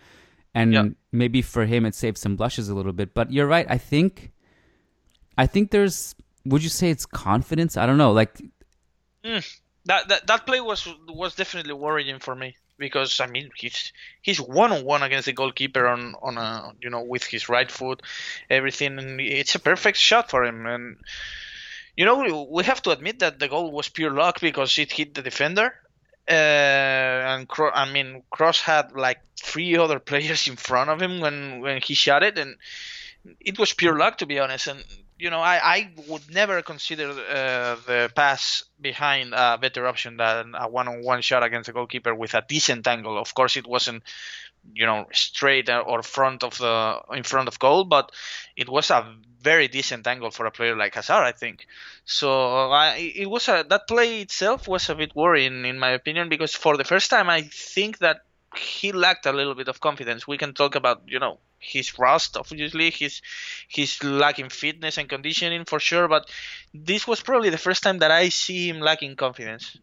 And 0.54 0.74
yep. 0.74 0.86
maybe 1.12 1.42
for 1.42 1.66
him, 1.66 1.86
it 1.86 1.96
saved 1.96 2.18
some 2.18 2.36
blushes 2.36 2.70
a 2.70 2.76
little 2.76 2.92
bit. 2.92 3.14
But 3.14 3.32
you're 3.32 3.48
right. 3.48 3.66
I 3.70 3.78
think, 3.78 4.32
I 5.38 5.48
think 5.48 5.72
there's. 5.72 6.16
Would 6.46 6.64
you 6.64 6.70
say 6.70 6.90
it's 6.90 7.06
confidence? 7.06 7.78
I 7.78 7.86
don't 7.86 7.98
know. 7.98 8.12
Like 8.12 8.42
mm, 9.24 9.60
that, 9.86 10.08
that 10.10 10.28
that 10.28 10.46
play 10.46 10.60
was 10.60 10.88
was 11.08 11.36
definitely 11.36 11.74
worrying 11.74 12.20
for 12.20 12.36
me 12.36 12.56
because 12.82 13.20
I 13.20 13.28
mean 13.28 13.52
he's 13.56 13.94
he's 14.22 14.42
one 14.42 14.74
on 14.74 14.84
one 14.84 15.04
against 15.04 15.28
the 15.28 15.34
goalkeeper 15.34 15.88
on 15.88 16.16
on 16.22 16.38
a 16.38 16.74
you 16.82 16.90
know 16.90 17.04
with 17.04 17.24
his 17.24 17.48
right 17.48 17.72
foot, 17.72 18.02
everything. 18.50 18.98
And 18.98 19.22
it's 19.22 19.56
a 19.56 19.60
perfect 19.60 19.98
shot 19.98 20.30
for 20.30 20.44
him. 20.44 20.66
And 20.66 20.98
you 21.96 22.06
know 22.06 22.48
we 22.52 22.64
have 22.66 22.82
to 22.82 22.92
admit 22.92 23.20
that 23.20 23.40
the 23.40 23.48
goal 23.48 23.72
was 23.72 23.88
pure 23.88 24.12
luck 24.12 24.42
because 24.42 24.78
it 24.80 24.92
hit 24.92 25.14
the 25.14 25.22
defender. 25.22 25.76
Uh, 26.30 26.34
and 26.34 27.48
Cro- 27.48 27.72
I 27.72 27.92
mean 27.92 28.24
Kroos 28.34 28.62
had 28.62 28.94
like 28.94 29.22
three 29.42 29.76
other 29.78 30.00
players 30.12 30.48
in 30.48 30.56
front 30.56 30.90
of 30.90 31.02
him 31.02 31.20
when 31.20 31.62
when 31.62 31.82
he 31.82 31.94
shot 31.94 32.24
it, 32.24 32.38
and 32.38 32.56
it 33.40 33.60
was 33.60 33.74
pure 33.74 33.98
luck 33.98 34.18
to 34.20 34.26
be 34.26 34.40
honest. 34.40 34.68
And 34.68 34.84
you 35.22 35.30
know, 35.30 35.40
I, 35.40 35.60
I 35.64 35.90
would 36.08 36.34
never 36.34 36.64
consider 36.64 37.12
uh, 37.12 37.76
the 37.86 38.12
pass 38.16 38.64
behind 38.82 39.36
a 39.36 39.56
better 39.60 39.86
option 39.86 40.18
than 40.18 40.56
a 40.58 40.68
one-on-one 40.68 41.22
shot 41.22 41.44
against 41.44 41.70
a 41.70 41.74
goalkeeper 41.74 42.16
with 42.16 42.34
a 42.34 42.44
decent 42.48 42.88
angle. 42.88 43.20
Of 43.20 43.36
course, 43.36 43.56
it 43.56 43.68
wasn't, 43.68 44.02
you 44.74 44.86
know, 44.86 45.08
straight 45.12 45.70
or 45.70 46.04
front 46.04 46.44
of 46.44 46.58
the 46.58 47.00
in 47.14 47.24
front 47.24 47.48
of 47.48 47.60
goal, 47.60 47.84
but 47.84 48.12
it 48.56 48.70
was 48.70 48.90
a 48.92 49.16
very 49.42 49.68
decent 49.68 50.06
angle 50.06 50.32
for 50.32 50.46
a 50.46 50.52
player 50.52 50.76
like 50.76 50.96
Hazard, 50.96 51.24
I 51.24 51.32
think. 51.32 51.66
So 52.06 52.72
I, 52.72 52.96
it 53.16 53.30
was 53.30 53.48
a, 53.48 53.66
that 53.70 53.88
play 53.88 54.22
itself 54.22 54.68
was 54.68 54.90
a 54.90 54.96
bit 54.96 55.16
worrying 55.16 55.66
in 55.66 55.80
my 55.80 55.90
opinion 55.92 56.30
because 56.30 56.54
for 56.54 56.78
the 56.78 56.84
first 56.84 57.10
time 57.10 57.30
I 57.30 57.42
think 57.42 58.00
that 58.00 58.22
he 58.56 58.92
lacked 58.92 59.26
a 59.26 59.32
little 59.32 59.56
bit 59.56 59.68
of 59.68 59.80
confidence. 59.80 60.28
We 60.28 60.38
can 60.38 60.54
talk 60.54 60.76
about, 60.76 61.04
you 61.08 61.20
know, 61.20 61.40
his 61.60 61.98
rust, 61.98 62.38
obviously, 62.38 62.90
his 62.92 63.22
his 63.68 64.04
lacking 64.04 64.50
fitness 64.50 64.98
and 64.98 65.08
conditioning 65.08 65.66
for 65.66 65.80
sure. 65.80 66.08
But 66.08 66.30
this 66.74 67.08
was 67.08 67.22
probably 67.22 67.50
the 67.50 67.58
first 67.58 67.84
time 67.84 68.00
that 68.00 68.12
I 68.12 68.30
see 68.30 68.68
him 68.68 68.80
lacking 68.80 69.16
confidence. 69.16 69.78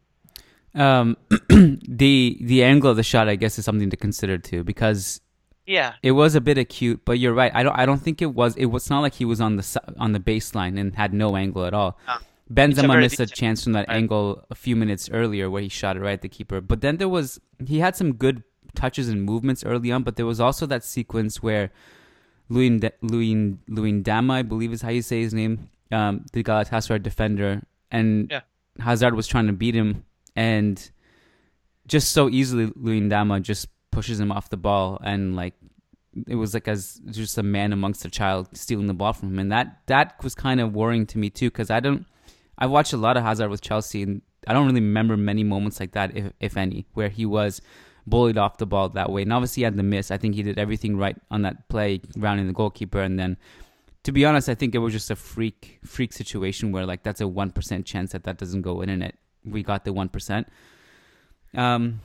Um, 0.74 1.16
the 1.48 2.38
the 2.40 2.64
angle 2.64 2.90
of 2.90 2.96
the 2.96 3.02
shot, 3.02 3.28
I 3.28 3.36
guess, 3.36 3.58
is 3.58 3.64
something 3.64 3.90
to 3.90 3.96
consider 3.96 4.38
too, 4.38 4.64
because 4.64 5.20
yeah, 5.66 5.94
it 6.02 6.12
was 6.12 6.34
a 6.34 6.40
bit 6.40 6.58
acute. 6.58 7.02
But 7.04 7.18
you're 7.18 7.34
right. 7.34 7.52
I 7.54 7.62
don't 7.62 7.78
I 7.78 7.86
don't 7.86 8.00
think 8.00 8.22
it 8.22 8.34
was. 8.34 8.56
It 8.56 8.66
was 8.66 8.88
not 8.90 9.00
like 9.00 9.14
he 9.14 9.24
was 9.24 9.40
on 9.40 9.56
the 9.56 9.82
on 9.98 10.12
the 10.12 10.20
baseline 10.20 10.78
and 10.78 10.94
had 10.94 11.12
no 11.12 11.36
angle 11.36 11.64
at 11.64 11.74
all. 11.74 11.98
Ah. 12.06 12.20
Benzema 12.52 12.98
missed 12.98 13.20
a 13.20 13.26
chance 13.26 13.62
from 13.64 13.74
that 13.74 13.86
right. 13.88 13.96
angle 13.98 14.46
a 14.50 14.54
few 14.54 14.74
minutes 14.74 15.10
earlier 15.12 15.50
where 15.50 15.60
he 15.60 15.68
shot 15.68 15.96
it 15.96 16.00
right 16.00 16.14
at 16.14 16.22
the 16.22 16.28
keeper. 16.28 16.60
But 16.60 16.80
then 16.80 16.96
there 16.96 17.08
was 17.08 17.40
he 17.64 17.80
had 17.80 17.94
some 17.96 18.14
good 18.14 18.42
touches 18.74 19.08
and 19.08 19.22
movements 19.22 19.64
early 19.64 19.92
on, 19.92 20.02
but 20.02 20.16
there 20.16 20.26
was 20.26 20.40
also 20.40 20.64
that 20.66 20.84
sequence 20.84 21.42
where 21.42 21.70
Louis 22.48 22.80
Louis 23.02 23.58
Luyindama, 23.68 24.32
I 24.32 24.42
believe 24.42 24.72
is 24.72 24.82
how 24.82 24.90
you 24.90 25.02
say 25.02 25.20
his 25.20 25.34
name, 25.34 25.68
um, 25.92 26.24
the 26.32 26.42
Galatasaray 26.42 27.02
defender, 27.02 27.62
and 27.90 28.30
yeah. 28.30 28.40
Hazard 28.78 29.14
was 29.14 29.26
trying 29.26 29.46
to 29.48 29.52
beat 29.52 29.74
him, 29.74 30.04
and 30.38 30.90
just 31.88 32.12
so 32.12 32.28
easily 32.28 32.66
Luyindama 32.68 33.42
just 33.42 33.66
pushes 33.90 34.20
him 34.20 34.30
off 34.30 34.50
the 34.50 34.56
ball 34.56 35.00
and 35.02 35.34
like 35.34 35.54
it 36.28 36.36
was 36.36 36.54
like 36.54 36.68
as 36.68 37.00
just 37.10 37.38
a 37.38 37.42
man 37.42 37.72
amongst 37.72 38.04
a 38.04 38.10
child 38.10 38.48
stealing 38.56 38.86
the 38.86 38.94
ball 38.94 39.12
from 39.12 39.30
him, 39.30 39.38
and 39.38 39.52
that 39.52 39.82
that 39.86 40.22
was 40.22 40.34
kind 40.34 40.60
of 40.60 40.74
worrying 40.74 41.06
to 41.06 41.18
me 41.18 41.28
too 41.30 41.50
because 41.50 41.70
I 41.70 41.80
don't. 41.80 42.06
I 42.56 42.66
watched 42.66 42.92
a 42.92 42.96
lot 42.96 43.16
of 43.16 43.22
Hazard 43.22 43.50
with 43.50 43.60
Chelsea, 43.60 44.02
and 44.02 44.22
I 44.46 44.52
don't 44.52 44.66
really 44.66 44.80
remember 44.80 45.16
many 45.16 45.44
moments 45.44 45.78
like 45.80 45.92
that, 45.92 46.16
if 46.16 46.32
if 46.40 46.56
any, 46.56 46.86
where 46.94 47.08
he 47.08 47.26
was 47.26 47.60
bullied 48.06 48.38
off 48.38 48.58
the 48.58 48.66
ball 48.66 48.88
that 48.88 49.10
way. 49.10 49.22
And 49.22 49.32
obviously, 49.32 49.60
he 49.60 49.64
had 49.64 49.76
the 49.76 49.82
miss. 49.82 50.10
I 50.10 50.18
think 50.18 50.34
he 50.34 50.42
did 50.42 50.58
everything 50.58 50.96
right 50.96 51.16
on 51.30 51.42
that 51.42 51.68
play, 51.68 52.00
rounding 52.16 52.46
the 52.46 52.52
goalkeeper, 52.52 53.00
and 53.00 53.18
then. 53.18 53.36
To 54.04 54.12
be 54.12 54.24
honest, 54.24 54.48
I 54.48 54.54
think 54.54 54.74
it 54.74 54.78
was 54.78 54.94
just 54.94 55.10
a 55.10 55.16
freak 55.16 55.80
freak 55.84 56.12
situation 56.14 56.72
where 56.72 56.86
like 56.86 57.02
that's 57.02 57.20
a 57.20 57.28
one 57.28 57.50
percent 57.50 57.84
chance 57.84 58.12
that 58.12 58.24
that 58.24 58.38
doesn't 58.38 58.62
go 58.62 58.80
in, 58.80 58.88
and 58.88 59.02
it 59.02 59.16
we 59.50 59.62
got 59.62 59.84
the 59.84 59.92
one 59.92 60.08
percent. 60.08 60.48
Um, 61.56 62.00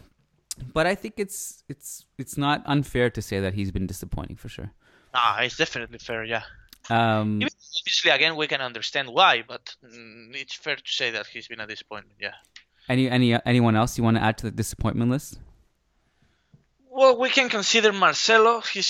but 0.73 0.85
I 0.85 0.95
think 0.95 1.15
it's 1.17 1.63
it's 1.67 2.05
it's 2.17 2.37
not 2.37 2.63
unfair 2.65 3.09
to 3.09 3.21
say 3.21 3.39
that 3.39 3.53
he's 3.53 3.71
been 3.71 3.87
disappointing 3.87 4.37
for 4.37 4.49
sure. 4.49 4.71
Ah, 5.13 5.41
it's 5.41 5.57
definitely 5.57 5.99
fair, 5.99 6.23
yeah. 6.23 6.43
Um, 6.89 7.41
Obviously, 7.41 8.11
again, 8.11 8.35
we 8.35 8.47
can 8.47 8.61
understand 8.61 9.09
why, 9.09 9.43
but 9.47 9.75
mm, 9.83 10.35
it's 10.35 10.55
fair 10.55 10.75
to 10.75 10.81
say 10.85 11.11
that 11.11 11.27
he's 11.27 11.47
been 11.47 11.59
a 11.59 11.67
disappointment, 11.67 12.17
yeah. 12.19 12.33
any 12.89 13.09
any 13.09 13.37
anyone 13.45 13.75
else 13.75 13.97
you 13.97 14.03
want 14.03 14.17
to 14.17 14.23
add 14.23 14.37
to 14.39 14.45
the 14.45 14.51
disappointment 14.51 15.09
list? 15.11 15.39
Well, 16.89 17.17
we 17.17 17.29
can 17.29 17.49
consider 17.49 17.91
Marcelo. 17.91 18.61
He's 18.61 18.89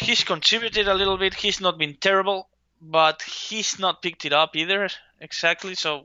he's 0.00 0.24
contributed 0.24 0.88
a 0.88 0.94
little 0.94 1.18
bit. 1.18 1.34
He's 1.34 1.60
not 1.60 1.78
been 1.78 1.96
terrible, 2.00 2.48
but 2.80 3.22
he's 3.22 3.78
not 3.78 4.02
picked 4.02 4.24
it 4.24 4.32
up 4.32 4.56
either. 4.56 4.88
Exactly. 5.20 5.74
So 5.74 6.04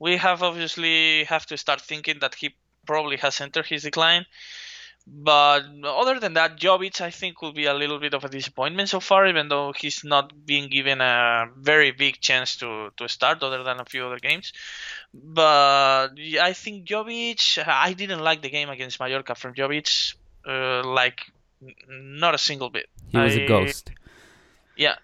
we 0.00 0.16
have 0.16 0.42
obviously 0.42 1.24
have 1.24 1.46
to 1.46 1.56
start 1.56 1.80
thinking 1.80 2.18
that 2.20 2.34
he 2.34 2.54
probably 2.86 3.18
has 3.18 3.40
entered 3.40 3.66
his 3.66 3.84
decline. 3.84 4.26
But 5.06 5.62
other 5.84 6.20
than 6.20 6.34
that, 6.34 6.58
Jovic 6.58 7.00
I 7.00 7.10
think 7.10 7.40
will 7.42 7.52
be 7.52 7.66
a 7.66 7.74
little 7.74 7.98
bit 7.98 8.14
of 8.14 8.24
a 8.24 8.28
disappointment 8.28 8.88
so 8.88 9.00
far, 9.00 9.26
even 9.26 9.48
though 9.48 9.72
he's 9.76 10.04
not 10.04 10.46
being 10.46 10.68
given 10.68 11.00
a 11.00 11.46
very 11.56 11.90
big 11.90 12.20
chance 12.20 12.56
to, 12.56 12.90
to 12.96 13.08
start, 13.08 13.42
other 13.42 13.62
than 13.62 13.80
a 13.80 13.84
few 13.84 14.04
other 14.06 14.18
games. 14.18 14.52
But 15.12 16.08
I 16.40 16.52
think 16.52 16.86
Jovic. 16.86 17.62
I 17.66 17.92
didn't 17.94 18.20
like 18.20 18.42
the 18.42 18.50
game 18.50 18.68
against 18.68 19.00
Mallorca 19.00 19.34
from 19.34 19.54
Jovic, 19.54 20.14
uh, 20.46 20.82
like 20.86 21.20
not 21.88 22.34
a 22.34 22.38
single 22.38 22.70
bit. 22.70 22.88
He 23.08 23.18
was 23.18 23.36
I- 23.36 23.40
a 23.40 23.48
ghost. 23.48 23.90
Yeah. 24.76 24.96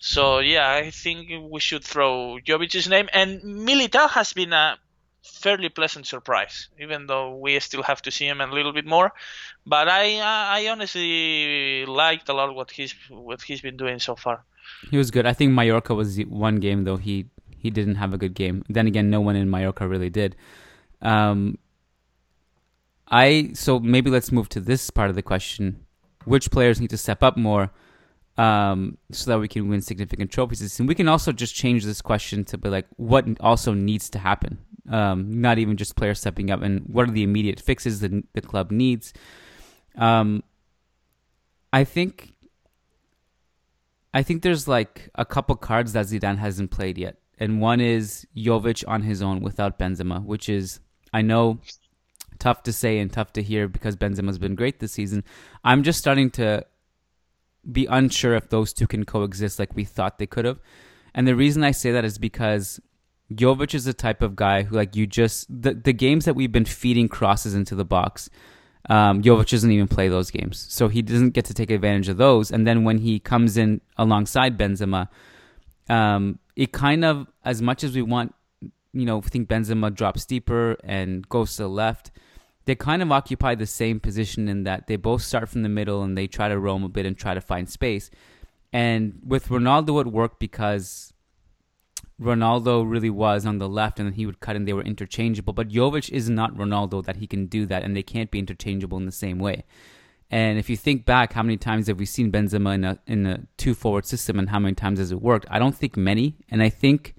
So 0.00 0.38
yeah, 0.38 0.72
I 0.72 0.90
think 0.90 1.30
we 1.50 1.60
should 1.60 1.84
throw 1.84 2.38
Jovic's 2.44 2.88
name, 2.88 3.10
and 3.12 3.42
Militao 3.42 4.08
has 4.08 4.32
been 4.32 4.52
a 4.54 4.78
fairly 5.22 5.68
pleasant 5.68 6.06
surprise, 6.06 6.70
even 6.80 7.06
though 7.06 7.36
we 7.36 7.60
still 7.60 7.82
have 7.82 8.00
to 8.02 8.10
see 8.10 8.26
him 8.26 8.40
a 8.40 8.46
little 8.46 8.72
bit 8.72 8.86
more. 8.86 9.12
But 9.66 9.88
I 9.88 10.20
I 10.20 10.68
honestly 10.68 11.84
liked 11.84 12.30
a 12.30 12.32
lot 12.32 12.54
what 12.54 12.70
he's 12.70 12.94
what 13.10 13.42
he's 13.42 13.60
been 13.60 13.76
doing 13.76 13.98
so 13.98 14.16
far. 14.16 14.42
He 14.90 14.96
was 14.96 15.10
good. 15.10 15.26
I 15.26 15.34
think 15.34 15.52
Mallorca 15.52 15.94
was 15.94 16.18
one 16.20 16.56
game 16.56 16.84
though 16.84 16.96
he 16.96 17.26
he 17.58 17.68
didn't 17.68 17.96
have 17.96 18.14
a 18.14 18.18
good 18.18 18.32
game. 18.32 18.64
Then 18.70 18.86
again, 18.86 19.10
no 19.10 19.20
one 19.20 19.36
in 19.36 19.50
Mallorca 19.50 19.86
really 19.86 20.08
did. 20.08 20.34
Um, 21.02 21.58
I 23.08 23.50
so 23.52 23.78
maybe 23.78 24.08
let's 24.08 24.32
move 24.32 24.48
to 24.50 24.60
this 24.60 24.88
part 24.88 25.10
of 25.10 25.14
the 25.14 25.22
question: 25.22 25.84
Which 26.24 26.50
players 26.50 26.80
need 26.80 26.90
to 26.90 26.96
step 26.96 27.22
up 27.22 27.36
more 27.36 27.70
um, 28.36 28.98
so 29.10 29.30
that 29.30 29.38
we 29.38 29.48
can 29.48 29.68
win 29.68 29.80
significant 29.80 30.30
trophies? 30.30 30.78
And 30.78 30.88
we 30.88 30.94
can 30.94 31.08
also 31.08 31.32
just 31.32 31.54
change 31.54 31.84
this 31.84 32.00
question 32.00 32.44
to 32.46 32.58
be 32.58 32.68
like, 32.68 32.86
what 32.96 33.26
also 33.40 33.74
needs 33.74 34.10
to 34.10 34.18
happen? 34.18 34.58
Um, 34.88 35.40
not 35.40 35.58
even 35.58 35.76
just 35.76 35.96
players 35.96 36.18
stepping 36.20 36.50
up, 36.50 36.62
and 36.62 36.82
what 36.86 37.08
are 37.08 37.12
the 37.12 37.22
immediate 37.22 37.60
fixes 37.60 38.00
that 38.00 38.12
the 38.32 38.40
club 38.40 38.70
needs? 38.70 39.12
Um, 39.96 40.42
I 41.72 41.84
think 41.84 42.32
I 44.12 44.22
think 44.22 44.42
there's 44.42 44.66
like 44.66 45.10
a 45.14 45.24
couple 45.24 45.54
cards 45.56 45.92
that 45.92 46.06
Zidane 46.06 46.38
hasn't 46.38 46.70
played 46.70 46.98
yet. 46.98 47.16
And 47.38 47.60
one 47.60 47.80
is 47.80 48.26
Jovic 48.36 48.84
on 48.86 49.02
his 49.02 49.22
own 49.22 49.40
without 49.40 49.78
Benzema, 49.78 50.22
which 50.24 50.48
is 50.48 50.80
I 51.12 51.22
know 51.22 51.60
tough 52.38 52.62
to 52.64 52.72
say 52.72 52.98
and 52.98 53.12
tough 53.12 53.32
to 53.34 53.42
hear 53.42 53.68
because 53.68 53.96
Benzema's 53.96 54.38
been 54.38 54.54
great 54.54 54.80
this 54.80 54.92
season. 54.92 55.24
I'm 55.64 55.82
just 55.82 55.98
starting 55.98 56.30
to 56.32 56.66
be 57.70 57.86
unsure 57.86 58.34
if 58.34 58.48
those 58.48 58.72
two 58.72 58.86
can 58.86 59.04
coexist 59.04 59.58
like 59.58 59.74
we 59.74 59.84
thought 59.84 60.18
they 60.18 60.26
could 60.26 60.44
have. 60.44 60.60
And 61.14 61.26
the 61.26 61.36
reason 61.36 61.64
I 61.64 61.72
say 61.72 61.92
that 61.92 62.04
is 62.04 62.18
because 62.18 62.80
Jovic 63.32 63.74
is 63.74 63.84
the 63.84 63.94
type 63.94 64.22
of 64.22 64.36
guy 64.36 64.62
who 64.62 64.76
like 64.76 64.96
you 64.96 65.06
just 65.06 65.46
the 65.48 65.74
the 65.74 65.92
games 65.92 66.24
that 66.24 66.34
we've 66.34 66.52
been 66.52 66.64
feeding 66.64 67.08
crosses 67.08 67.54
into 67.54 67.74
the 67.74 67.84
box 67.84 68.30
um, 68.88 69.22
Jovic 69.22 69.50
doesn't 69.50 69.70
even 69.70 69.88
play 69.88 70.08
those 70.08 70.30
games, 70.30 70.66
so 70.68 70.88
he 70.88 71.02
doesn't 71.02 71.30
get 71.30 71.44
to 71.46 71.54
take 71.54 71.70
advantage 71.70 72.08
of 72.08 72.16
those. 72.16 72.50
And 72.50 72.66
then 72.66 72.84
when 72.84 72.98
he 72.98 73.18
comes 73.18 73.56
in 73.56 73.80
alongside 73.98 74.56
Benzema, 74.56 75.08
um, 75.88 76.38
it 76.56 76.72
kind 76.72 77.04
of, 77.04 77.26
as 77.44 77.60
much 77.60 77.84
as 77.84 77.94
we 77.94 78.02
want, 78.02 78.34
you 78.92 79.04
know, 79.04 79.20
think 79.20 79.48
Benzema 79.48 79.94
drops 79.94 80.24
deeper 80.24 80.76
and 80.82 81.28
goes 81.28 81.56
to 81.56 81.64
the 81.64 81.68
left, 81.68 82.10
they 82.66 82.74
kind 82.74 83.02
of 83.02 83.10
occupy 83.10 83.54
the 83.54 83.66
same 83.66 84.00
position 84.00 84.48
in 84.48 84.64
that 84.64 84.86
they 84.86 84.96
both 84.96 85.22
start 85.22 85.48
from 85.48 85.62
the 85.62 85.68
middle 85.68 86.02
and 86.02 86.16
they 86.16 86.26
try 86.26 86.48
to 86.48 86.58
roam 86.58 86.84
a 86.84 86.88
bit 86.88 87.06
and 87.06 87.16
try 87.16 87.34
to 87.34 87.40
find 87.40 87.68
space. 87.68 88.10
And 88.72 89.18
with 89.26 89.48
Ronaldo, 89.48 90.00
it 90.00 90.06
worked 90.06 90.38
because 90.38 91.12
Ronaldo 92.20 92.88
really 92.88 93.10
was 93.10 93.46
on 93.46 93.58
the 93.58 93.68
left 93.68 93.98
and 93.98 94.06
then 94.06 94.12
he 94.14 94.26
would 94.26 94.40
cut 94.40 94.54
and 94.56 94.68
they 94.68 94.72
were 94.74 94.82
interchangeable. 94.82 95.52
But 95.54 95.68
Jovic 95.70 96.10
is 96.10 96.28
not 96.28 96.54
Ronaldo 96.54 97.04
that 97.04 97.16
he 97.16 97.26
can 97.26 97.46
do 97.46 97.66
that 97.66 97.82
and 97.82 97.96
they 97.96 98.02
can't 98.02 98.30
be 98.30 98.38
interchangeable 98.38 98.98
in 98.98 99.06
the 99.06 99.12
same 99.12 99.38
way. 99.38 99.64
And 100.30 100.58
if 100.58 100.70
you 100.70 100.76
think 100.76 101.06
back, 101.06 101.32
how 101.32 101.42
many 101.42 101.56
times 101.56 101.88
have 101.88 101.98
we 101.98 102.04
seen 102.06 102.30
Benzema 102.30 102.74
in 102.74 102.84
a 102.84 102.98
in 103.06 103.26
a 103.26 103.40
two 103.56 103.74
forward 103.74 104.06
system 104.06 104.38
and 104.38 104.48
how 104.50 104.60
many 104.60 104.74
times 104.74 104.98
has 105.00 105.10
it 105.10 105.20
worked? 105.20 105.46
I 105.50 105.58
don't 105.58 105.74
think 105.74 105.96
many. 105.96 106.36
And 106.50 106.62
I 106.62 106.68
think 106.68 107.16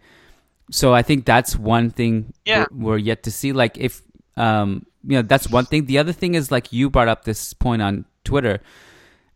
so 0.69 0.93
I 0.93 1.01
think 1.01 1.25
that's 1.25 1.57
one 1.57 1.89
thing 1.89 2.33
Yeah. 2.45 2.65
we're, 2.71 2.91
we're 2.91 2.97
yet 2.99 3.23
to 3.23 3.31
see. 3.31 3.51
Like 3.51 3.77
if 3.77 4.01
um 4.37 4.85
you 5.03 5.17
know, 5.17 5.21
that's 5.21 5.49
one 5.49 5.65
thing. 5.65 5.85
The 5.85 5.97
other 5.97 6.13
thing 6.13 6.35
is 6.35 6.51
like 6.51 6.71
you 6.71 6.89
brought 6.89 7.07
up 7.07 7.23
this 7.23 7.53
point 7.53 7.81
on 7.81 8.05
Twitter 8.23 8.61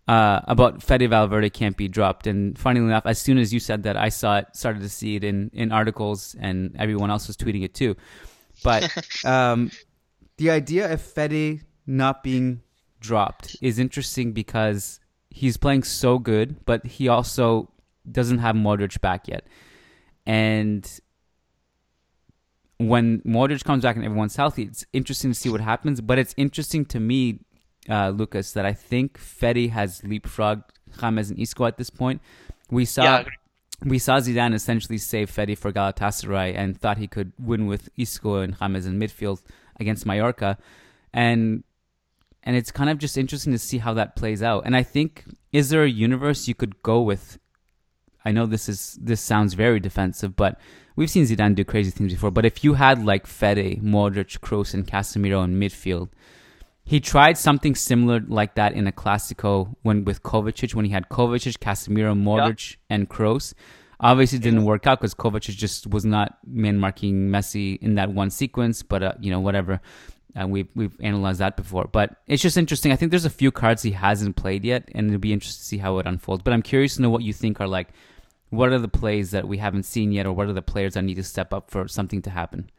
uh, 0.07 0.41
about 0.45 0.83
Fede 0.83 1.09
Valverde 1.09 1.49
can't 1.49 1.75
be 1.75 1.87
dropped. 1.87 2.27
And 2.27 2.57
funnily 2.57 2.85
enough, 2.85 3.05
as 3.05 3.19
soon 3.19 3.37
as 3.37 3.53
you 3.53 3.59
said 3.59 3.83
that, 3.83 3.97
I 3.97 4.09
saw 4.09 4.37
it, 4.37 4.47
started 4.53 4.81
to 4.81 4.89
see 4.89 5.15
it 5.15 5.23
in, 5.23 5.49
in 5.53 5.71
articles, 5.71 6.35
and 6.39 6.75
everyone 6.77 7.09
else 7.09 7.27
was 7.27 7.37
tweeting 7.37 7.63
it 7.63 7.73
too. 7.73 7.95
But 8.63 8.91
um, 9.25 9.71
the 10.37 10.51
idea 10.51 10.91
of 10.91 11.01
Fede 11.01 11.61
not 11.87 12.23
being 12.23 12.61
dropped 12.99 13.55
is 13.61 13.79
interesting 13.79 14.31
because 14.31 14.99
he's 15.29 15.57
playing 15.57 15.83
so 15.83 16.19
good, 16.19 16.63
but 16.65 16.85
he 16.85 17.07
also 17.07 17.71
doesn't 18.09 18.39
have 18.39 18.55
Modric 18.55 19.01
back 19.01 19.27
yet. 19.27 19.47
And 20.27 20.87
when 22.77 23.21
Modric 23.21 23.63
comes 23.63 23.83
back 23.83 23.95
and 23.95 24.05
everyone's 24.05 24.35
healthy, 24.35 24.63
it's 24.63 24.85
interesting 24.91 25.31
to 25.31 25.35
see 25.35 25.49
what 25.49 25.61
happens. 25.61 26.01
But 26.01 26.19
it's 26.19 26.33
interesting 26.37 26.85
to 26.85 26.99
me, 26.99 27.39
uh, 27.89 28.09
Lucas, 28.09 28.51
that 28.53 28.65
I 28.65 28.73
think 28.73 29.17
Fede 29.17 29.69
has 29.71 30.01
leapfrogged 30.01 30.65
James 30.99 31.29
and 31.29 31.39
Isco 31.39 31.65
at 31.65 31.77
this 31.77 31.89
point. 31.89 32.21
We 32.69 32.85
saw 32.85 33.03
Yeah, 33.03 33.25
we 33.83 33.99
saw 33.99 34.17
Zidane 34.19 34.53
essentially 34.53 34.97
save 34.97 35.29
Fede 35.29 35.57
for 35.57 35.71
Galatasaray 35.71 36.55
and 36.55 36.79
thought 36.79 36.97
he 36.97 37.07
could 37.07 37.33
win 37.39 37.67
with 37.67 37.89
Isco 37.97 38.37
and 38.37 38.57
James 38.59 38.85
in 38.85 38.99
midfield 38.99 39.41
against 39.79 40.05
Mallorca, 40.05 40.57
and 41.13 41.63
and 42.43 42.55
it's 42.55 42.71
kind 42.71 42.89
of 42.89 42.97
just 42.97 43.17
interesting 43.17 43.53
to 43.53 43.59
see 43.59 43.79
how 43.79 43.93
that 43.93 44.15
plays 44.15 44.43
out. 44.43 44.63
And 44.65 44.75
I 44.75 44.83
think 44.83 45.25
is 45.51 45.69
there 45.69 45.83
a 45.83 45.89
universe 45.89 46.47
you 46.47 46.55
could 46.55 46.81
go 46.83 47.01
with? 47.01 47.39
I 48.23 48.31
know 48.31 48.45
this 48.45 48.67
is 48.67 48.97
this 49.01 49.21
sounds 49.21 49.53
very 49.53 49.79
defensive, 49.79 50.35
but 50.35 50.59
we've 50.95 51.09
seen 51.09 51.25
Zidane 51.25 51.55
do 51.55 51.63
crazy 51.63 51.91
things 51.91 52.13
before. 52.13 52.31
But 52.31 52.45
if 52.45 52.63
you 52.63 52.73
had 52.73 53.05
like 53.05 53.27
Fede, 53.27 53.81
Modric, 53.81 54.39
Kroos, 54.39 54.73
and 54.73 54.87
Casemiro 54.87 55.43
in 55.43 55.59
midfield, 55.59 56.09
he 56.83 56.99
tried 56.99 57.37
something 57.37 57.73
similar 57.73 58.21
like 58.27 58.55
that 58.55 58.73
in 58.73 58.85
a 58.87 58.91
Clasico 58.91 59.75
when 59.81 60.05
with 60.05 60.21
Kovacic 60.21 60.75
when 60.75 60.85
he 60.85 60.91
had 60.91 61.09
Kovacic, 61.09 61.57
Casemiro, 61.57 62.15
Modric, 62.15 62.77
and 62.89 63.09
Kroos. 63.09 63.53
Obviously, 63.99 64.37
it 64.37 64.43
didn't 64.43 64.65
work 64.65 64.85
out 64.85 64.99
because 64.99 65.15
Kovacic 65.15 65.55
just 65.55 65.87
was 65.87 66.05
not 66.05 66.37
man 66.45 66.77
marking 66.77 67.29
Messi 67.29 67.79
in 67.81 67.95
that 67.95 68.11
one 68.11 68.29
sequence. 68.29 68.83
But 68.83 69.03
uh, 69.03 69.13
you 69.19 69.31
know, 69.31 69.39
whatever. 69.39 69.81
Uh, 70.39 70.45
we've 70.45 70.67
we've 70.75 70.97
analyzed 70.99 71.39
that 71.39 71.55
before, 71.55 71.87
but 71.89 72.17
it's 72.27 72.41
just 72.41 72.57
interesting. 72.57 72.91
I 72.91 72.97
think 72.97 73.09
there's 73.09 73.23
a 73.23 73.29
few 73.29 73.51
cards 73.51 73.83
he 73.83 73.91
hasn't 73.91 74.35
played 74.35 74.65
yet, 74.65 74.89
and 74.93 75.07
it'll 75.07 75.17
be 75.17 75.31
interesting 75.31 75.61
to 75.61 75.65
see 75.65 75.77
how 75.77 75.97
it 75.99 76.05
unfolds. 76.05 76.43
But 76.43 76.51
I'm 76.51 76.61
curious 76.61 76.97
to 76.97 77.01
know 77.01 77.09
what 77.09 77.23
you 77.23 77.31
think 77.31 77.61
are 77.61 77.69
like. 77.69 77.87
What 78.49 78.69
are 78.69 78.79
the 78.79 78.87
plays 78.87 79.31
that 79.31 79.47
we 79.47 79.57
haven't 79.57 79.83
seen 79.83 80.11
yet, 80.11 80.25
or 80.25 80.33
what 80.33 80.47
are 80.47 80.53
the 80.53 80.61
players 80.61 80.93
that 80.93 81.03
need 81.03 81.15
to 81.15 81.23
step 81.23 81.53
up 81.53 81.71
for 81.71 81.87
something 81.87 82.21
to 82.23 82.29
happen? 82.29 82.69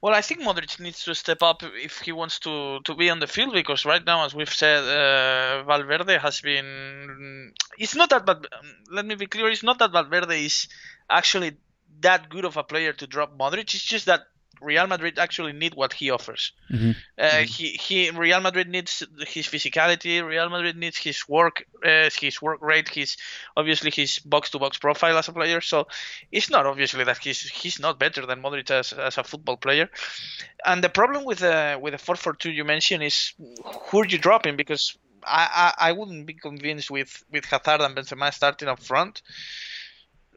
Well, 0.00 0.14
I 0.14 0.22
think 0.22 0.40
Modric 0.40 0.80
needs 0.80 1.04
to 1.04 1.14
step 1.14 1.42
up 1.42 1.62
if 1.62 2.00
he 2.00 2.12
wants 2.12 2.38
to, 2.40 2.80
to 2.84 2.94
be 2.94 3.10
on 3.10 3.20
the 3.20 3.26
field 3.26 3.52
because 3.52 3.84
right 3.84 4.04
now, 4.04 4.24
as 4.24 4.34
we've 4.34 4.52
said, 4.52 4.82
uh, 4.82 5.62
Valverde 5.64 6.18
has 6.18 6.40
been. 6.40 7.52
It's 7.78 7.94
not 7.94 8.08
that, 8.10 8.24
but 8.24 8.46
let 8.90 9.04
me 9.04 9.14
be 9.14 9.26
clear. 9.26 9.48
It's 9.48 9.62
not 9.62 9.78
that 9.78 9.92
Valverde 9.92 10.44
is 10.44 10.68
actually 11.08 11.58
that 12.00 12.30
good 12.30 12.46
of 12.46 12.56
a 12.56 12.62
player 12.62 12.94
to 12.94 13.06
drop 13.06 13.36
Modric. 13.36 13.74
It's 13.74 13.84
just 13.84 14.06
that 14.06 14.22
Real 14.60 14.86
Madrid 14.86 15.18
actually 15.18 15.52
need 15.52 15.74
what 15.74 15.92
he 15.92 16.10
offers. 16.10 16.52
Mhm. 16.70 16.94
Uh, 17.18 17.42
He 17.44 17.70
he 17.70 18.10
Real 18.10 18.40
Madrid 18.40 18.68
needs 18.68 19.02
his 19.26 19.46
physicality. 19.46 20.24
Real 20.24 20.48
Madrid 20.50 20.76
needs 20.76 20.98
his 20.98 21.28
work 21.28 21.64
uh, 21.84 22.10
his 22.20 22.40
work 22.42 22.60
rate. 22.62 22.88
His 22.88 23.16
obviously 23.56 23.90
his 23.90 24.18
box 24.18 24.50
to 24.50 24.58
box 24.58 24.78
profile 24.78 25.18
as 25.18 25.28
a 25.28 25.32
player. 25.32 25.60
So 25.60 25.86
it's 26.30 26.50
not 26.50 26.66
obviously 26.66 27.04
that 27.04 27.18
he's 27.18 27.42
he's 27.48 27.80
not 27.80 27.98
better 27.98 28.26
than 28.26 28.42
Modric 28.42 28.70
as, 28.70 28.92
as 28.92 29.18
a 29.18 29.24
football 29.24 29.56
player. 29.56 29.88
And 30.64 30.82
the 30.84 30.88
problem 30.90 31.24
with 31.24 31.38
the 31.38 31.78
with 31.80 31.92
the 31.92 31.98
four 31.98 32.16
four 32.16 32.34
two 32.34 32.50
you 32.50 32.64
mentioned 32.64 33.02
is 33.02 33.34
who 33.90 34.00
are 34.00 34.06
you 34.06 34.18
dropping 34.18 34.56
because. 34.56 34.96
I, 35.22 35.74
I, 35.76 35.88
I 35.90 35.92
wouldn't 35.92 36.24
be 36.24 36.32
convinced 36.32 36.90
with, 36.90 37.22
with 37.30 37.44
Hazard 37.44 37.82
and 37.82 37.94
Benzema 37.94 38.32
starting 38.32 38.68
up 38.68 38.80
front. 38.80 39.20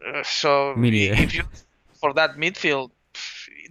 Uh, 0.05 0.23
so 0.23 0.73
if 1.21 1.33
you 1.33 1.43
for 2.01 2.13
that 2.15 2.35
midfield, 2.35 2.91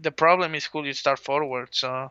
the 0.01 0.11
problem 0.13 0.55
is 0.55 0.67
who 0.67 0.85
you 0.85 0.93
start 0.93 1.19
forward. 1.19 1.69
So 1.73 2.11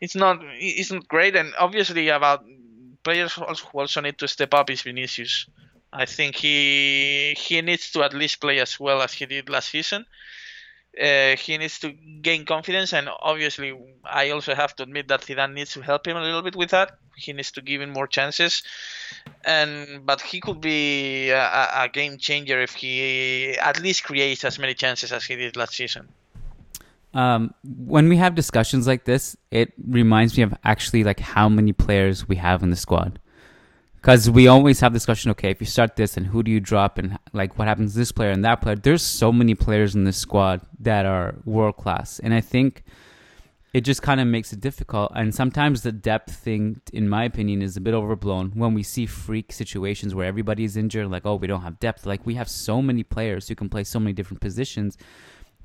it's 0.00 0.14
not 0.16 0.40
it's 0.42 0.92
not 0.92 1.08
great. 1.08 1.36
And 1.36 1.54
obviously 1.58 2.08
about 2.08 2.44
players 3.04 3.34
who 3.34 3.44
also, 3.44 4.00
need 4.00 4.18
to 4.18 4.28
step 4.28 4.54
up 4.54 4.70
is 4.70 4.82
Vinicius. 4.82 5.46
I 5.92 6.06
think 6.06 6.36
he 6.36 7.34
he 7.38 7.60
needs 7.62 7.92
to 7.92 8.02
at 8.04 8.14
least 8.14 8.40
play 8.40 8.58
as 8.60 8.78
well 8.80 9.02
as 9.02 9.12
he 9.14 9.26
did 9.26 9.48
last 9.48 9.70
season. 9.70 10.06
Uh, 11.00 11.36
he 11.36 11.56
needs 11.58 11.78
to 11.78 11.92
gain 11.92 12.44
confidence, 12.44 12.92
and 12.92 13.08
obviously, 13.20 13.72
I 14.04 14.30
also 14.30 14.54
have 14.54 14.74
to 14.76 14.82
admit 14.82 15.06
that 15.08 15.20
Zidane 15.20 15.52
needs 15.54 15.72
to 15.74 15.80
help 15.80 16.06
him 16.06 16.16
a 16.16 16.22
little 16.22 16.42
bit 16.42 16.56
with 16.56 16.70
that. 16.70 16.98
He 17.16 17.32
needs 17.32 17.52
to 17.52 17.62
give 17.62 17.80
him 17.80 17.90
more 17.90 18.08
chances, 18.08 18.62
and 19.44 20.04
but 20.06 20.20
he 20.22 20.40
could 20.40 20.60
be 20.60 21.30
a, 21.30 21.38
a- 21.40 21.84
a 21.84 21.88
game 21.88 22.18
changer 22.18 22.60
if 22.60 22.74
he 22.74 23.56
at 23.58 23.80
least 23.80 24.04
creates 24.04 24.44
as 24.44 24.58
many 24.58 24.74
chances 24.74 25.12
as 25.12 25.24
he 25.24 25.36
did 25.36 25.56
last 25.56 25.74
season. 25.74 26.08
Um, 27.14 27.54
when 27.64 28.08
we 28.08 28.16
have 28.16 28.34
discussions 28.34 28.86
like 28.86 29.04
this, 29.04 29.36
it 29.50 29.72
reminds 29.86 30.36
me 30.36 30.42
of 30.42 30.54
actually 30.64 31.04
like 31.04 31.20
how 31.20 31.48
many 31.48 31.72
players 31.72 32.28
we 32.28 32.36
have 32.36 32.62
in 32.62 32.70
the 32.70 32.76
squad. 32.76 33.18
Because 33.96 34.30
we 34.30 34.46
always 34.46 34.78
have 34.80 34.92
discussion. 34.92 35.30
Okay, 35.32 35.50
if 35.50 35.60
you 35.60 35.66
start 35.66 35.96
this, 35.96 36.16
and 36.16 36.26
who 36.26 36.42
do 36.42 36.50
you 36.50 36.60
drop, 36.60 36.98
and 36.98 37.18
like 37.32 37.58
what 37.58 37.66
happens 37.66 37.92
to 37.92 37.98
this 37.98 38.12
player 38.12 38.30
and 38.30 38.44
that 38.44 38.62
player? 38.62 38.76
There's 38.76 39.02
so 39.02 39.32
many 39.32 39.54
players 39.54 39.96
in 39.96 40.04
this 40.04 40.16
squad 40.16 40.60
that 40.80 41.04
are 41.04 41.34
world 41.44 41.76
class, 41.76 42.20
and 42.20 42.32
I 42.32 42.40
think 42.40 42.84
it 43.74 43.80
just 43.82 44.00
kind 44.00 44.20
of 44.20 44.26
makes 44.26 44.52
it 44.52 44.60
difficult. 44.60 45.12
And 45.14 45.34
sometimes 45.34 45.82
the 45.82 45.92
depth 45.92 46.34
thing, 46.36 46.80
in 46.92 47.08
my 47.08 47.24
opinion, 47.24 47.60
is 47.60 47.76
a 47.76 47.80
bit 47.80 47.92
overblown 47.92 48.52
when 48.54 48.72
we 48.72 48.82
see 48.82 49.04
freak 49.04 49.52
situations 49.52 50.14
where 50.14 50.26
everybody 50.26 50.64
is 50.64 50.76
injured. 50.76 51.10
Like, 51.10 51.26
oh, 51.26 51.34
we 51.34 51.46
don't 51.46 51.62
have 51.62 51.80
depth. 51.80 52.06
Like 52.06 52.24
we 52.24 52.34
have 52.34 52.48
so 52.48 52.80
many 52.80 53.02
players 53.02 53.48
who 53.48 53.54
can 53.54 53.68
play 53.68 53.84
so 53.84 53.98
many 53.98 54.12
different 54.12 54.40
positions 54.40 54.96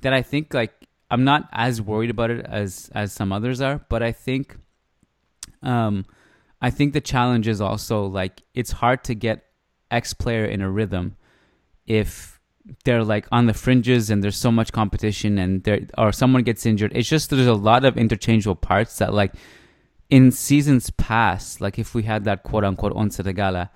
that 0.00 0.12
I 0.12 0.22
think 0.22 0.52
like 0.52 0.72
I'm 1.14 1.22
not 1.22 1.48
as 1.52 1.80
worried 1.80 2.10
about 2.10 2.30
it 2.30 2.44
as 2.44 2.90
as 2.92 3.12
some 3.12 3.32
others 3.32 3.60
are, 3.60 3.80
but 3.88 4.02
I 4.02 4.10
think 4.10 4.56
um 5.62 6.04
I 6.60 6.70
think 6.70 6.92
the 6.92 7.00
challenge 7.00 7.46
is 7.46 7.60
also 7.60 8.06
like 8.06 8.42
it's 8.52 8.72
hard 8.72 9.04
to 9.04 9.14
get 9.14 9.44
X 9.92 10.12
player 10.12 10.44
in 10.44 10.60
a 10.60 10.68
rhythm 10.68 11.16
if 11.86 12.40
they're 12.84 13.04
like 13.04 13.28
on 13.30 13.46
the 13.46 13.54
fringes 13.54 14.10
and 14.10 14.24
there's 14.24 14.36
so 14.36 14.50
much 14.50 14.72
competition 14.72 15.38
and 15.38 15.62
there 15.62 15.86
or 15.96 16.10
someone 16.10 16.42
gets 16.42 16.66
injured. 16.66 16.90
It's 16.96 17.08
just 17.08 17.30
there's 17.30 17.46
a 17.46 17.54
lot 17.54 17.84
of 17.84 17.96
interchangeable 17.96 18.56
parts 18.56 18.98
that 18.98 19.14
like 19.14 19.34
in 20.10 20.32
seasons 20.32 20.90
past, 20.90 21.60
like 21.60 21.78
if 21.78 21.94
we 21.94 22.02
had 22.02 22.24
that 22.24 22.42
quote 22.42 22.64
unquote 22.64 22.96
once 22.96 23.18
de 23.18 23.32
gala, 23.32 23.70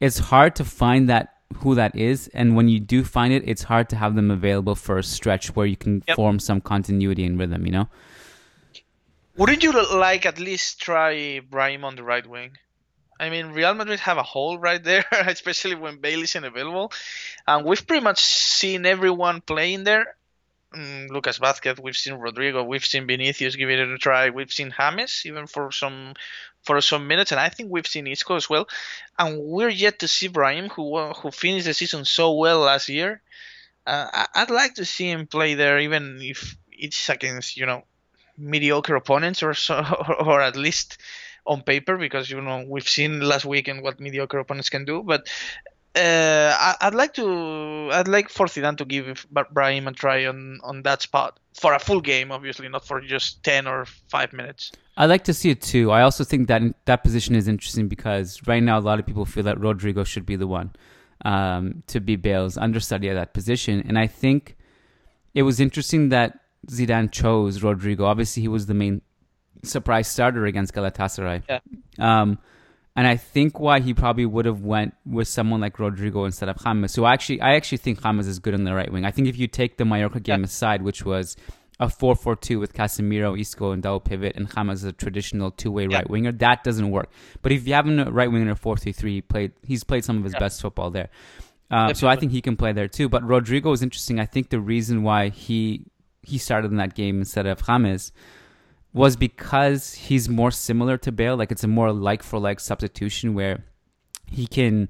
it's 0.00 0.18
hard 0.18 0.56
to 0.56 0.64
find 0.64 1.08
that 1.08 1.33
who 1.58 1.74
that 1.74 1.94
is 1.96 2.28
and 2.34 2.56
when 2.56 2.68
you 2.68 2.78
do 2.80 3.04
find 3.04 3.32
it 3.32 3.42
it's 3.46 3.64
hard 3.64 3.88
to 3.88 3.96
have 3.96 4.14
them 4.14 4.30
available 4.30 4.74
for 4.74 4.98
a 4.98 5.02
stretch 5.02 5.54
where 5.56 5.66
you 5.66 5.76
can 5.76 6.02
Yep. 6.06 6.16
form 6.16 6.38
some 6.38 6.60
continuity 6.60 7.24
and 7.24 7.38
rhythm 7.38 7.64
you 7.66 7.72
know 7.72 7.88
Wouldn't 9.36 9.62
you 9.64 9.72
like 9.96 10.26
at 10.26 10.38
least 10.38 10.80
try 10.80 11.40
Brahim 11.40 11.84
on 11.84 11.96
the 11.96 12.04
right 12.04 12.26
wing? 12.26 12.52
I 13.18 13.30
mean, 13.30 13.48
Real 13.48 13.74
Madrid 13.74 14.00
have 14.00 14.18
a 14.18 14.22
hole 14.22 14.58
right 14.58 14.82
there, 14.82 15.04
especially 15.12 15.74
when 15.76 15.98
Bale 15.98 16.22
isn't 16.22 16.44
available, 16.44 16.92
and 17.46 17.64
we've 17.64 17.86
pretty 17.86 18.02
much 18.02 18.22
seen 18.24 18.86
everyone 18.86 19.40
playing 19.40 19.84
there. 19.84 20.16
Mm, 20.74 21.10
Lucas 21.10 21.38
Vazquez, 21.38 21.78
we've 21.80 21.96
seen 21.96 22.14
Rodrygo, 22.14 22.66
we've 22.66 22.84
seen 22.84 23.06
Vinicius 23.06 23.54
give 23.54 23.70
it 23.70 23.78
a 23.78 23.98
try, 23.98 24.30
we've 24.30 24.52
seen 24.52 24.72
James 24.76 25.22
even 25.26 25.46
for 25.46 25.70
some 25.70 26.14
for 26.64 26.80
some 26.80 27.06
minutes, 27.06 27.32
and 27.32 27.40
I 27.40 27.48
think 27.48 27.70
we've 27.70 27.86
seen 27.86 28.06
Isco 28.06 28.36
as 28.36 28.48
well. 28.48 28.66
And 29.18 29.38
we're 29.38 29.68
yet 29.68 30.00
to 30.00 30.08
see 30.08 30.28
Brahim, 30.28 30.68
who 30.68 30.98
who 31.12 31.30
finished 31.30 31.66
the 31.66 31.74
season 31.74 32.04
so 32.04 32.34
well 32.34 32.60
last 32.60 32.88
year. 32.88 33.22
Uh, 33.86 34.26
I'd 34.34 34.50
like 34.50 34.74
to 34.74 34.84
see 34.84 35.10
him 35.10 35.26
play 35.26 35.54
there, 35.54 35.78
even 35.78 36.18
if 36.22 36.56
it's 36.72 37.08
against 37.08 37.56
you 37.56 37.66
know 37.66 37.84
mediocre 38.38 38.96
opponents 38.96 39.42
or 39.42 39.54
so, 39.54 39.76
or 40.20 40.40
at 40.40 40.56
least 40.56 40.98
on 41.46 41.62
paper 41.62 41.96
because 41.96 42.30
you 42.30 42.40
know 42.40 42.64
we've 42.66 42.88
seen 42.88 43.20
last 43.20 43.44
weekend 43.44 43.82
what 43.82 44.00
mediocre 44.00 44.38
opponents 44.38 44.70
can 44.70 44.84
do 44.84 45.02
but 45.02 45.28
uh, 45.94 46.56
I, 46.58 46.74
I'd 46.80 46.94
like 46.94 47.14
to 47.14 47.90
I'd 47.92 48.08
like 48.08 48.28
for 48.28 48.46
Zidane 48.46 48.78
to 48.78 48.84
give 48.84 49.26
Bra- 49.30 49.44
Brahim 49.50 49.86
a 49.86 49.92
try 49.92 50.26
on 50.26 50.60
on 50.62 50.82
that 50.82 51.02
spot 51.02 51.38
for 51.54 51.74
a 51.74 51.78
full 51.78 52.00
game 52.00 52.30
obviously 52.30 52.68
not 52.68 52.86
for 52.86 53.00
just 53.00 53.42
10 53.44 53.66
or 53.66 53.84
5 53.84 54.32
minutes 54.32 54.72
I 54.96 55.06
like 55.06 55.24
to 55.24 55.34
see 55.34 55.50
it 55.50 55.60
too. 55.60 55.90
I 55.90 56.02
also 56.02 56.22
think 56.22 56.48
that 56.48 56.62
that 56.84 57.02
position 57.02 57.34
is 57.34 57.48
interesting 57.48 57.88
because 57.88 58.40
right 58.46 58.62
now 58.62 58.78
a 58.78 58.80
lot 58.80 59.00
of 59.00 59.06
people 59.06 59.24
feel 59.24 59.42
that 59.44 59.58
Rodrygo 59.58 60.06
should 60.06 60.24
be 60.24 60.36
the 60.36 60.46
one 60.46 60.72
um, 61.24 61.82
to 61.88 62.00
be 62.00 62.16
Bale's 62.16 62.56
understudy 62.56 63.08
at 63.08 63.14
that 63.14 63.34
position, 63.34 63.82
and 63.88 63.98
I 63.98 64.06
think 64.06 64.56
it 65.34 65.42
was 65.42 65.58
interesting 65.58 66.10
that 66.10 66.38
Zidane 66.68 67.10
chose 67.10 67.60
Rodrygo. 67.60 68.02
Obviously, 68.02 68.42
he 68.42 68.48
was 68.48 68.66
the 68.66 68.74
main 68.74 69.02
surprise 69.64 70.06
starter 70.06 70.46
against 70.46 70.74
Galatasaray. 70.74 71.42
Yeah. 71.48 71.60
Um, 71.98 72.38
and 72.96 73.06
I 73.06 73.16
think 73.16 73.58
why 73.58 73.80
he 73.80 73.92
probably 73.94 74.26
would 74.26 74.44
have 74.46 74.60
went 74.60 74.94
with 75.04 75.26
someone 75.28 75.60
like 75.60 75.76
Rodrygo 75.78 76.24
instead 76.26 76.48
of 76.48 76.56
James. 76.62 76.92
So 76.92 77.04
I 77.04 77.12
actually, 77.12 77.40
I 77.40 77.54
actually 77.56 77.78
think 77.78 78.02
James 78.02 78.26
is 78.28 78.38
good 78.38 78.54
on 78.54 78.64
the 78.64 78.74
right 78.74 78.90
wing. 78.92 79.04
I 79.04 79.10
think 79.10 79.28
if 79.28 79.36
you 79.36 79.46
take 79.48 79.76
the 79.78 79.84
Mallorca 79.84 80.20
game 80.20 80.40
Yeah. 80.40 80.44
aside, 80.44 80.82
which 80.82 81.04
was 81.04 81.36
a 81.80 81.88
4-4-2 81.88 82.60
with 82.60 82.72
Casemiro, 82.72 83.38
Isco, 83.38 83.72
and 83.72 83.82
Dao 83.82 84.04
pivot, 84.04 84.36
and 84.36 84.48
James 84.54 84.70
as 84.70 84.84
a 84.84 84.92
traditional 84.92 85.50
two-way 85.50 85.88
Yeah. 85.90 85.96
right 85.98 86.08
winger, 86.10 86.30
that 86.32 86.62
doesn't 86.62 86.88
work. 86.90 87.10
But 87.42 87.50
if 87.50 87.66
you 87.66 87.74
have 87.74 87.88
a 87.88 88.10
right 88.12 88.30
winger 88.30 88.44
in 88.44 88.50
a 88.50 88.54
4-3-3, 88.54 89.14
he 89.14 89.20
played, 89.22 89.52
he's 89.64 89.82
played 89.82 90.04
some 90.04 90.16
of 90.18 90.24
his 90.24 90.34
Yeah. 90.34 90.38
best 90.38 90.60
football 90.62 90.90
there. 90.92 91.08
Uh, 91.70 91.92
so 91.94 92.06
I 92.06 92.14
think 92.14 92.30
he 92.30 92.40
can 92.40 92.56
play 92.56 92.72
there 92.72 92.86
too. 92.86 93.08
But 93.08 93.24
Rodrygo 93.24 93.72
is 93.74 93.82
interesting. 93.82 94.20
I 94.20 94.26
think 94.26 94.50
the 94.50 94.60
reason 94.60 95.02
why 95.02 95.30
he 95.30 95.86
he 96.26 96.38
started 96.38 96.70
in 96.70 96.78
that 96.78 96.94
game 96.94 97.18
instead 97.18 97.44
of 97.46 97.60
James 97.66 98.10
was 98.94 99.16
because 99.16 99.92
he's 99.94 100.28
more 100.28 100.50
similar 100.50 100.96
to 100.98 101.12
Bale. 101.12 101.36
Like 101.36 101.52
it's 101.52 101.64
a 101.64 101.68
more 101.68 101.92
like 101.92 102.22
for 102.22 102.38
like 102.38 102.60
substitution 102.60 103.34
where 103.34 103.64
he 104.30 104.46
can 104.46 104.88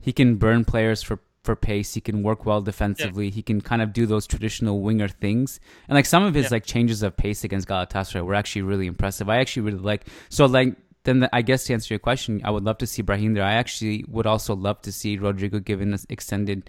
he 0.00 0.12
can 0.12 0.36
burn 0.36 0.64
players 0.66 1.02
for 1.02 1.20
for 1.44 1.54
pace. 1.56 1.94
He 1.94 2.00
can 2.02 2.22
work 2.22 2.44
well 2.44 2.60
defensively. 2.60 3.30
He 3.30 3.42
can 3.42 3.60
kind 3.62 3.80
of 3.80 3.92
do 3.94 4.04
those 4.04 4.26
traditional 4.26 4.82
winger 4.82 5.08
things. 5.08 5.60
And 5.88 5.94
like 5.94 6.04
some 6.04 6.24
of 6.24 6.34
his 6.34 6.46
Yeah. 6.46 6.56
like 6.56 6.66
changes 6.66 7.02
of 7.02 7.16
pace 7.16 7.44
against 7.44 7.68
Galatasaray 7.68 8.22
were 8.22 8.34
actually 8.34 8.62
really 8.62 8.86
impressive. 8.86 9.28
I 9.30 9.38
actually 9.38 9.62
really 9.62 9.78
like 9.78 10.06
so 10.28 10.44
like 10.44 10.76
then 11.04 11.20
the, 11.20 11.34
I 11.34 11.42
guess 11.42 11.64
to 11.64 11.72
answer 11.72 11.94
your 11.94 12.00
question, 12.00 12.42
I 12.44 12.50
would 12.50 12.64
love 12.64 12.78
to 12.78 12.86
see 12.86 13.02
Brahim 13.02 13.32
there. 13.34 13.44
I 13.44 13.54
actually 13.54 14.04
would 14.08 14.26
also 14.26 14.54
love 14.54 14.82
to 14.82 14.92
see 14.92 15.16
Rodrygo 15.16 15.64
given 15.64 15.94
an 15.94 16.00
extended 16.10 16.68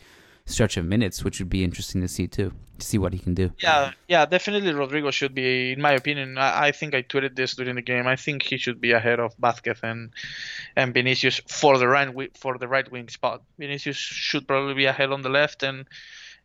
stretch 0.49 0.77
of 0.77 0.85
minutes, 0.85 1.23
which 1.23 1.39
would 1.39 1.49
be 1.49 1.63
interesting 1.63 2.01
to 2.01 2.07
see 2.07 2.27
too, 2.27 2.51
to 2.79 2.85
see 2.85 2.97
what 2.97 3.13
he 3.13 3.19
can 3.19 3.33
do. 3.33 3.51
yeah 3.61 3.91
yeah 4.07 4.25
definitely 4.25 4.71
Rodrygo 4.71 5.11
should 5.11 5.33
be 5.35 5.71
in 5.73 5.81
my 5.81 5.93
opinion 5.93 6.37
I, 6.37 6.67
I 6.67 6.71
think 6.71 6.93
I 6.95 7.01
tweeted 7.01 7.35
this 7.35 7.55
during 7.55 7.75
the 7.75 7.81
game 7.81 8.07
I 8.07 8.15
think 8.15 8.43
he 8.43 8.57
should 8.57 8.79
be 8.81 8.91
ahead 8.93 9.19
of 9.19 9.35
Vazquez 9.37 9.79
and 9.83 10.11
and 10.75 10.93
Vinicius 10.93 11.41
for 11.47 11.77
the 11.77 11.87
right 11.87 12.09
for 12.37 12.57
the 12.57 12.67
right 12.67 12.89
wing 12.91 13.07
spot 13.09 13.41
Vinicius 13.57 13.97
should 13.97 14.47
probably 14.47 14.73
be 14.73 14.85
ahead 14.85 15.11
on 15.11 15.21
the 15.21 15.29
left 15.29 15.63
and 15.63 15.85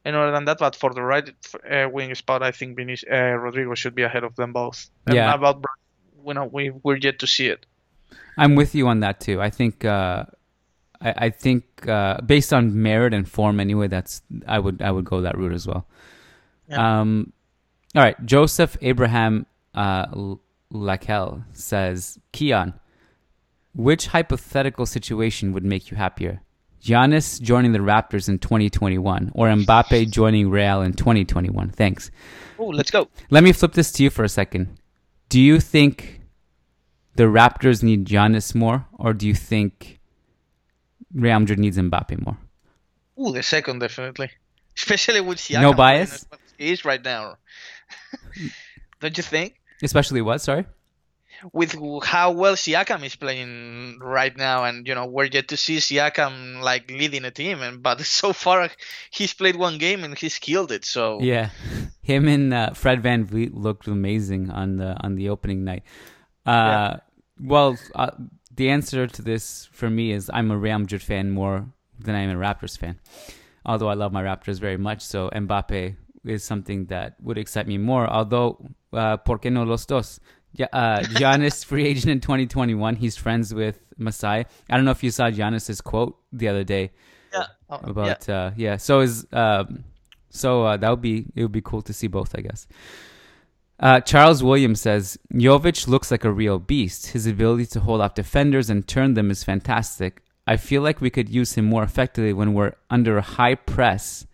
and 0.06 0.14
other 0.16 0.32
than 0.32 0.44
that, 0.44 0.58
but 0.58 0.76
for 0.76 0.92
the 0.92 1.00
right 1.00 1.26
uh, 1.70 1.88
wing 1.90 2.14
spot, 2.14 2.42
I 2.42 2.50
think 2.50 2.76
Vinicius, 2.76 3.08
uh, 3.10 3.40
Rodrygo 3.42 3.74
should 3.74 3.94
be 3.94 4.02
ahead 4.02 4.22
of 4.22 4.36
them 4.36 4.52
both. 4.52 4.90
And 5.06 5.14
Yeah. 5.16 5.32
about 5.32 5.62
Bra- 5.62 5.80
we 6.22 6.34
know 6.34 6.44
we 6.44 6.72
we're 6.82 6.96
yet 6.98 7.20
to 7.20 7.26
see 7.26 7.46
it. 7.48 7.64
I'm 8.36 8.54
with 8.54 8.74
you 8.74 8.86
on 8.88 9.00
that 9.00 9.18
too. 9.20 9.40
I 9.40 9.48
think 9.48 9.82
uh, 9.86 10.24
I, 11.04 11.14
I 11.26 11.30
think 11.30 11.86
uh, 11.86 12.20
based 12.22 12.52
on 12.52 12.82
merit 12.82 13.14
and 13.14 13.28
form 13.28 13.60
anyway, 13.60 13.88
that's 13.88 14.22
I 14.48 14.58
would 14.58 14.82
I 14.82 14.90
would 14.90 15.04
go 15.04 15.20
that 15.20 15.38
route 15.38 15.52
as 15.52 15.66
well. 15.66 15.86
Yeah. 16.68 17.00
Um, 17.00 17.32
all 17.94 18.02
right, 18.02 18.16
Joseph 18.26 18.76
Abraham 18.80 19.46
uh, 19.74 20.06
Lakel 20.72 21.44
says, 21.52 22.18
Kiyan, 22.32 22.74
which 23.74 24.08
hypothetical 24.08 24.86
situation 24.86 25.52
would 25.52 25.64
make 25.64 25.90
you 25.90 25.96
happier? 25.96 26.40
Giannis 26.82 27.40
joining 27.40 27.72
the 27.72 27.78
Raptors 27.78 28.28
in 28.28 28.38
2021 28.38 29.32
or 29.34 29.48
Mbappe 29.48 30.10
joining 30.10 30.50
Real 30.50 30.82
in 30.82 30.92
2021? 30.92 31.70
Thanks. 31.70 32.10
Oh, 32.58 32.66
let's 32.66 32.90
go. 32.90 33.08
Let 33.30 33.42
me 33.42 33.52
flip 33.52 33.72
this 33.72 33.90
to 33.92 34.02
you 34.02 34.10
for 34.10 34.22
a 34.22 34.28
second. 34.28 34.78
Do 35.28 35.40
you 35.40 35.60
think 35.60 36.20
the 37.14 37.24
Raptors 37.24 37.82
need 37.82 38.06
Giannis 38.06 38.54
more, 38.54 38.86
or 38.92 39.12
do 39.14 39.26
you 39.26 39.34
think 39.34 40.00
Real 41.14 41.40
Madrid 41.40 41.58
needs 41.58 41.78
Mbappe 41.78 42.24
more? 42.24 42.36
Ooh, 43.18 43.32
the 43.32 43.42
second 43.42 43.78
definitely, 43.78 44.30
especially 44.76 45.20
with 45.20 45.38
Siakam. 45.38 45.60
No 45.62 45.72
bias? 45.72 46.26
as 46.32 46.38
He 46.58 46.72
is 46.72 46.84
right 46.84 47.02
now. 47.02 47.36
don't 49.00 49.16
you 49.16 49.22
think? 49.22 49.60
Especially 49.82 50.22
what? 50.22 50.40
Sorry. 50.40 50.66
With 51.52 51.74
how 52.04 52.30
well 52.30 52.54
Siakam 52.54 53.04
is 53.04 53.16
playing 53.16 53.98
right 54.00 54.34
now, 54.36 54.64
and 54.64 54.86
you 54.88 54.94
know 54.94 55.06
we're 55.06 55.26
yet 55.26 55.48
to 55.48 55.56
see 55.56 55.76
Siakam 55.76 56.62
like 56.62 56.90
leading 56.90 57.24
a 57.24 57.30
team, 57.30 57.60
and 57.60 57.82
but 57.82 58.00
so 58.20 58.32
far 58.32 58.70
he's 59.10 59.34
played 59.34 59.56
one 59.56 59.78
game 59.78 60.04
and 60.04 60.16
he's 60.18 60.38
killed 60.38 60.72
it. 60.72 60.84
So 60.84 61.20
yeah, 61.20 61.50
him 62.02 62.28
and 62.28 62.54
uh, 62.54 62.72
Fred 62.72 63.02
Van 63.02 63.26
VanVleet 63.26 63.50
looked 63.52 63.86
amazing 63.88 64.50
on 64.50 64.76
the 64.76 64.96
on 65.04 65.16
the 65.16 65.28
opening 65.28 65.64
night. 65.64 65.82
Uh, 66.46 66.50
yeah. 66.50 66.96
Well, 67.40 67.76
uh, 67.94 68.10
the 68.54 68.70
answer 68.70 69.06
to 69.06 69.22
this 69.22 69.68
for 69.72 69.90
me 69.90 70.12
is 70.12 70.30
I'm 70.32 70.50
a 70.50 70.56
Real 70.56 70.78
Madrid 70.78 71.02
fan 71.02 71.30
more 71.30 71.66
than 71.98 72.14
I 72.14 72.20
am 72.20 72.30
a 72.30 72.40
Raptors 72.40 72.78
fan. 72.78 73.00
Although 73.66 73.88
I 73.88 73.94
love 73.94 74.12
my 74.12 74.22
Raptors 74.22 74.60
very 74.60 74.76
much, 74.76 75.00
so 75.00 75.30
Mbappe 75.30 75.96
is 76.24 76.44
something 76.44 76.86
that 76.86 77.16
would 77.20 77.38
excite 77.38 77.66
me 77.66 77.78
more. 77.78 78.06
Although, 78.06 78.66
uh, 78.92 79.16
¿por 79.18 79.38
qué 79.38 79.50
no 79.50 79.64
los 79.64 79.86
dos? 79.86 80.20
Yeah, 80.52 80.66
uh, 80.72 81.00
Giannis 81.02 81.64
free 81.64 81.86
agent 81.86 82.10
in 82.10 82.20
2021. 82.20 82.96
He's 82.96 83.16
friends 83.16 83.52
with 83.52 83.80
Masai. 83.96 84.46
I 84.70 84.76
don't 84.76 84.84
know 84.84 84.90
if 84.90 85.02
you 85.02 85.10
saw 85.10 85.30
Giannis's 85.30 85.80
quote 85.80 86.16
the 86.32 86.48
other 86.48 86.64
day. 86.64 86.92
Yeah. 87.32 87.46
Oh, 87.68 87.80
about 87.82 88.28
yeah. 88.28 88.34
Uh, 88.34 88.50
yeah. 88.56 88.76
So 88.76 89.00
is 89.00 89.26
um, 89.32 89.84
so 90.30 90.64
uh, 90.64 90.76
that 90.76 90.88
would 90.90 91.00
be 91.00 91.26
it 91.34 91.42
would 91.42 91.52
be 91.52 91.62
cool 91.62 91.82
to 91.82 91.92
see 91.92 92.06
both, 92.06 92.34
I 92.36 92.42
guess. 92.42 92.66
Uh, 93.80 94.00
Charles 94.00 94.42
Williams 94.42 94.80
says 94.80 95.18
Jovic 95.32 95.88
looks 95.88 96.10
like 96.10 96.24
a 96.24 96.30
real 96.30 96.58
beast. 96.58 97.08
His 97.08 97.26
ability 97.26 97.66
to 97.66 97.80
hold 97.80 98.00
off 98.00 98.14
defenders 98.14 98.70
and 98.70 98.86
turn 98.86 99.14
them 99.14 99.30
is 99.30 99.42
fantastic. 99.42 100.22
I 100.46 100.56
feel 100.56 100.82
like 100.82 101.00
we 101.00 101.10
could 101.10 101.28
use 101.28 101.54
him 101.54 101.64
more 101.64 101.82
effectively 101.82 102.32
when 102.32 102.54
we're 102.54 102.74
under 102.90 103.18
a 103.18 103.22
high 103.22 103.54
press 103.54 104.26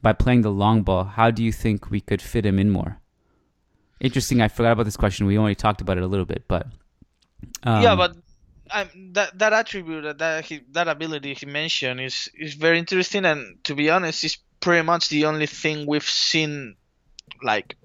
by 0.00 0.12
playing 0.12 0.42
the 0.42 0.50
long 0.50 0.82
ball. 0.82 1.04
How 1.04 1.30
do 1.30 1.42
you 1.42 1.52
think 1.52 1.90
we 1.90 2.00
could 2.00 2.22
fit 2.22 2.46
him 2.46 2.58
in 2.58 2.70
more? 2.70 3.00
Interesting. 4.00 4.40
I 4.40 4.48
forgot 4.48 4.72
about 4.72 4.84
this 4.84 4.96
question. 4.96 5.26
We 5.26 5.36
only 5.36 5.54
talked 5.54 5.80
about 5.80 5.98
it 5.98 6.02
a 6.02 6.06
little 6.06 6.24
bit, 6.24 6.44
but 6.48 6.66
um, 7.64 7.82
yeah, 7.82 7.94
but 7.96 8.16
that 9.12 9.38
that 9.38 9.52
attribute 9.52 10.18
that 10.18 10.44
he, 10.44 10.62
that 10.72 10.88
ability 10.88 11.34
he 11.34 11.44
mentioned 11.44 12.00
is 12.00 12.30
is 12.34 12.54
very 12.54 12.78
interesting, 12.78 13.26
and 13.26 13.62
to 13.64 13.74
be 13.74 13.90
honest, 13.90 14.24
is 14.24 14.38
pretty 14.60 14.86
much 14.86 15.10
the 15.10 15.26
only 15.26 15.46
thing 15.46 15.86
we've 15.86 16.08
seen 16.08 16.76
like 17.42 17.76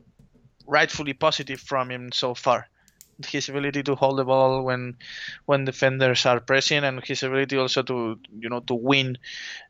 rightfully 0.66 1.14
positive 1.14 1.60
from 1.60 1.92
him 1.92 2.12
so 2.12 2.34
far. 2.34 2.68
His 3.26 3.48
ability 3.48 3.84
to 3.84 3.96
hold 3.96 4.20
the 4.20 4.26
ball 4.26 4.64
when 4.64 4.98
when 5.46 5.64
defenders 5.64 6.26
are 6.26 6.42
pressing, 6.42 6.84
and 6.84 7.02
his 7.02 7.24
ability 7.24 7.58
also 7.58 7.82
to 7.84 8.20
you 8.40 8.50
know 8.50 8.60
to 8.60 8.74
win 8.76 9.18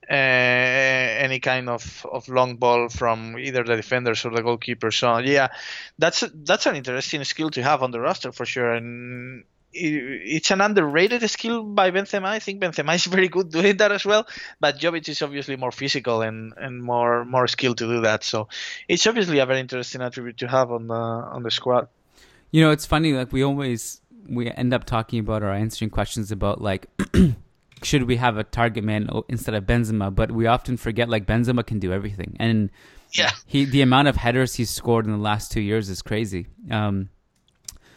uh, 0.10 0.14
any 0.14 1.40
kind 1.40 1.70
of, 1.70 2.08
of 2.12 2.28
long 2.28 2.56
ball 2.56 2.90
from 2.90 3.38
either 3.38 3.64
the 3.64 3.76
defenders 3.76 4.26
or 4.26 4.32
the 4.32 4.42
goalkeeper. 4.42 4.90
So 4.90 5.20
yeah, 5.20 5.50
that's 6.00 6.24
that's 6.34 6.66
an 6.66 6.76
interesting 6.76 7.24
skill 7.24 7.52
to 7.52 7.62
have 7.62 7.84
on 7.84 7.92
the 7.92 8.00
roster 8.00 8.32
for 8.32 8.48
sure, 8.48 8.72
and 8.72 9.44
it's 9.76 10.52
an 10.52 10.62
underrated 10.62 11.28
skill 11.30 11.64
by 11.64 11.92
Benzema. 11.92 12.26
I 12.26 12.40
think 12.40 12.62
Benzema 12.62 12.96
is 12.96 13.06
very 13.06 13.28
good 13.28 13.52
doing 13.52 13.78
that 13.78 13.92
as 13.92 14.06
well, 14.06 14.26
but 14.60 14.80
Jovic 14.80 15.10
is 15.10 15.22
obviously 15.22 15.56
more 15.58 15.72
physical 15.72 16.22
and, 16.22 16.54
and 16.58 16.82
more 16.82 17.26
more 17.26 17.48
skilled 17.48 17.78
to 17.80 17.88
do 17.88 18.02
that. 18.02 18.24
So 18.24 18.48
it's 18.88 19.06
obviously 19.06 19.40
a 19.40 19.46
very 19.46 19.60
interesting 19.60 20.02
attribute 20.02 20.38
to 20.38 20.48
have 20.48 20.72
on 20.72 20.88
the 20.88 20.94
on 20.94 21.44
the 21.44 21.52
squad. 21.52 21.88
You 22.52 22.62
know, 22.62 22.72
it's 22.72 22.86
funny. 22.86 23.14
Like 23.14 23.32
we 23.32 23.44
always 23.44 24.02
we 24.28 24.50
end 24.50 24.74
up 24.74 24.86
talking 24.86 25.20
about 25.20 25.44
or 25.44 25.52
answering 25.52 25.90
questions 25.90 26.32
about 26.32 26.62
like 26.62 26.88
should 27.84 28.04
we 28.04 28.16
have 28.18 28.38
a 28.38 28.44
target 28.44 28.84
man 28.84 29.10
instead 29.28 29.56
of 29.56 29.66
Benzema, 29.66 30.14
but 30.14 30.32
we 30.32 30.48
often 30.48 30.78
forget 30.78 31.10
like 31.10 31.26
Benzema 31.26 31.66
can 31.66 31.80
do 31.80 31.92
everything, 31.92 32.36
and 32.40 32.70
yeah, 33.12 33.32
he 33.46 33.66
the 33.66 33.82
amount 33.82 34.08
of 34.08 34.16
headers 34.16 34.56
he's 34.56 34.70
scored 34.70 35.06
in 35.06 35.12
the 35.12 35.18
last 35.18 35.52
two 35.52 35.62
years 35.62 35.90
is 35.90 36.02
crazy. 36.02 36.48
Um, 36.72 37.10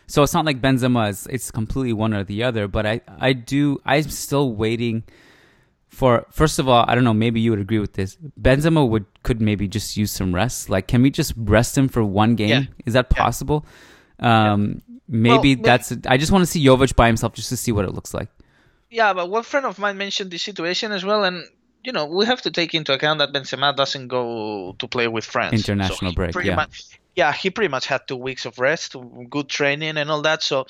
so 0.08 0.22
it's 0.22 0.32
not 0.32 0.46
like 0.46 0.60
Benzema 0.60 1.10
is 1.10 1.26
it's 1.30 1.50
completely 1.50 1.92
one 1.92 2.14
or 2.14 2.24
the 2.24 2.42
other, 2.42 2.66
but 2.66 2.86
I 2.86 3.02
I 3.20 3.34
do 3.34 3.80
I'm 3.84 4.04
still 4.04 4.52
waiting 4.52 5.04
for 5.88 6.26
first 6.30 6.58
of 6.58 6.66
all, 6.68 6.84
I 6.88 6.94
don't 6.94 7.04
know, 7.04 7.14
maybe 7.14 7.40
you 7.40 7.50
would 7.50 7.60
agree 7.60 7.78
with 7.78 7.92
this. 7.92 8.16
Benzema 8.40 8.88
would 8.88 9.04
could 9.22 9.40
maybe 9.40 9.68
just 9.68 9.96
use 9.98 10.10
some 10.10 10.34
rest. 10.34 10.70
Like 10.70 10.88
can 10.88 11.02
we 11.02 11.10
just 11.10 11.34
rest 11.36 11.76
him 11.76 11.88
for 11.88 12.02
one 12.02 12.36
game? 12.36 12.48
Yeah. 12.48 12.62
Is 12.86 12.94
that 12.94 13.10
possible? 13.10 13.66
Yeah. 14.18 14.52
Um 14.52 14.82
yeah. 14.88 14.98
maybe 15.08 15.56
well, 15.56 15.64
that's 15.64 15.92
I 16.06 16.16
just 16.16 16.32
want 16.32 16.42
to 16.42 16.46
see 16.46 16.64
Jovic 16.64 16.96
by 16.96 17.06
himself 17.06 17.34
just 17.34 17.50
to 17.50 17.56
see 17.56 17.72
what 17.72 17.84
it 17.84 17.92
looks 17.92 18.14
like. 18.14 18.30
Yeah, 18.90 19.12
but 19.12 19.28
one 19.28 19.42
friend 19.42 19.66
of 19.66 19.78
mine 19.78 19.98
mentioned 19.98 20.30
this 20.30 20.42
situation 20.42 20.92
as 20.92 21.04
well 21.04 21.24
and 21.24 21.44
you 21.84 21.92
know, 21.92 22.06
we 22.06 22.26
have 22.26 22.42
to 22.42 22.50
take 22.50 22.74
into 22.74 22.92
account 22.92 23.18
that 23.20 23.32
Benzema 23.32 23.74
doesn't 23.74 24.08
go 24.08 24.74
to 24.78 24.88
play 24.88 25.08
with 25.08 25.24
France. 25.24 25.54
International 25.54 26.10
so 26.10 26.14
break, 26.14 26.34
yeah. 26.44 26.56
Much, 26.56 26.98
yeah, 27.14 27.32
he 27.32 27.50
pretty 27.50 27.68
much 27.68 27.86
had 27.86 28.06
two 28.06 28.16
weeks 28.16 28.46
of 28.46 28.58
rest, 28.58 28.94
good 29.28 29.48
training, 29.48 29.96
and 29.96 30.10
all 30.10 30.22
that. 30.22 30.42
So 30.42 30.66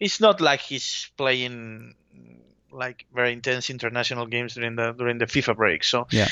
it's 0.00 0.20
not 0.20 0.40
like 0.40 0.60
he's 0.60 1.10
playing 1.16 1.94
like 2.70 3.06
very 3.14 3.32
intense 3.32 3.70
international 3.70 4.26
games 4.26 4.54
during 4.54 4.76
the 4.76 4.92
during 4.92 5.18
the 5.18 5.26
FIFA 5.26 5.56
break. 5.56 5.84
So 5.84 6.06
yeah. 6.10 6.28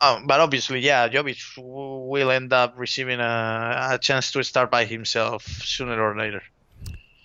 Um, 0.00 0.26
but 0.26 0.40
obviously, 0.40 0.80
yeah, 0.80 1.08
Jovic 1.08 1.56
will 1.56 2.30
end 2.30 2.52
up 2.52 2.74
receiving 2.76 3.20
a, 3.20 3.88
a 3.92 3.98
chance 3.98 4.32
to 4.32 4.42
start 4.42 4.70
by 4.70 4.84
himself 4.84 5.46
sooner 5.46 5.98
or 6.00 6.16
later. 6.16 6.42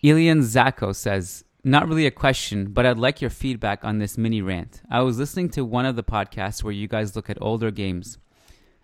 Elian 0.03 0.39
Zako 0.39 0.95
says, 0.95 1.43
not 1.71 1.87
really 1.87 2.05
a 2.05 2.11
question, 2.11 2.71
but 2.71 2.85
I'd 2.85 2.97
like 2.97 3.21
your 3.21 3.29
feedback 3.29 3.83
on 3.83 3.99
this 3.99 4.17
mini 4.17 4.41
rant. 4.41 4.81
I 4.89 5.01
was 5.01 5.19
listening 5.19 5.49
to 5.51 5.65
one 5.65 5.85
of 5.85 5.95
the 5.95 6.03
podcasts 6.03 6.63
where 6.63 6.73
you 6.73 6.87
guys 6.87 7.15
look 7.15 7.29
at 7.29 7.37
older 7.41 7.71
games, 7.71 8.17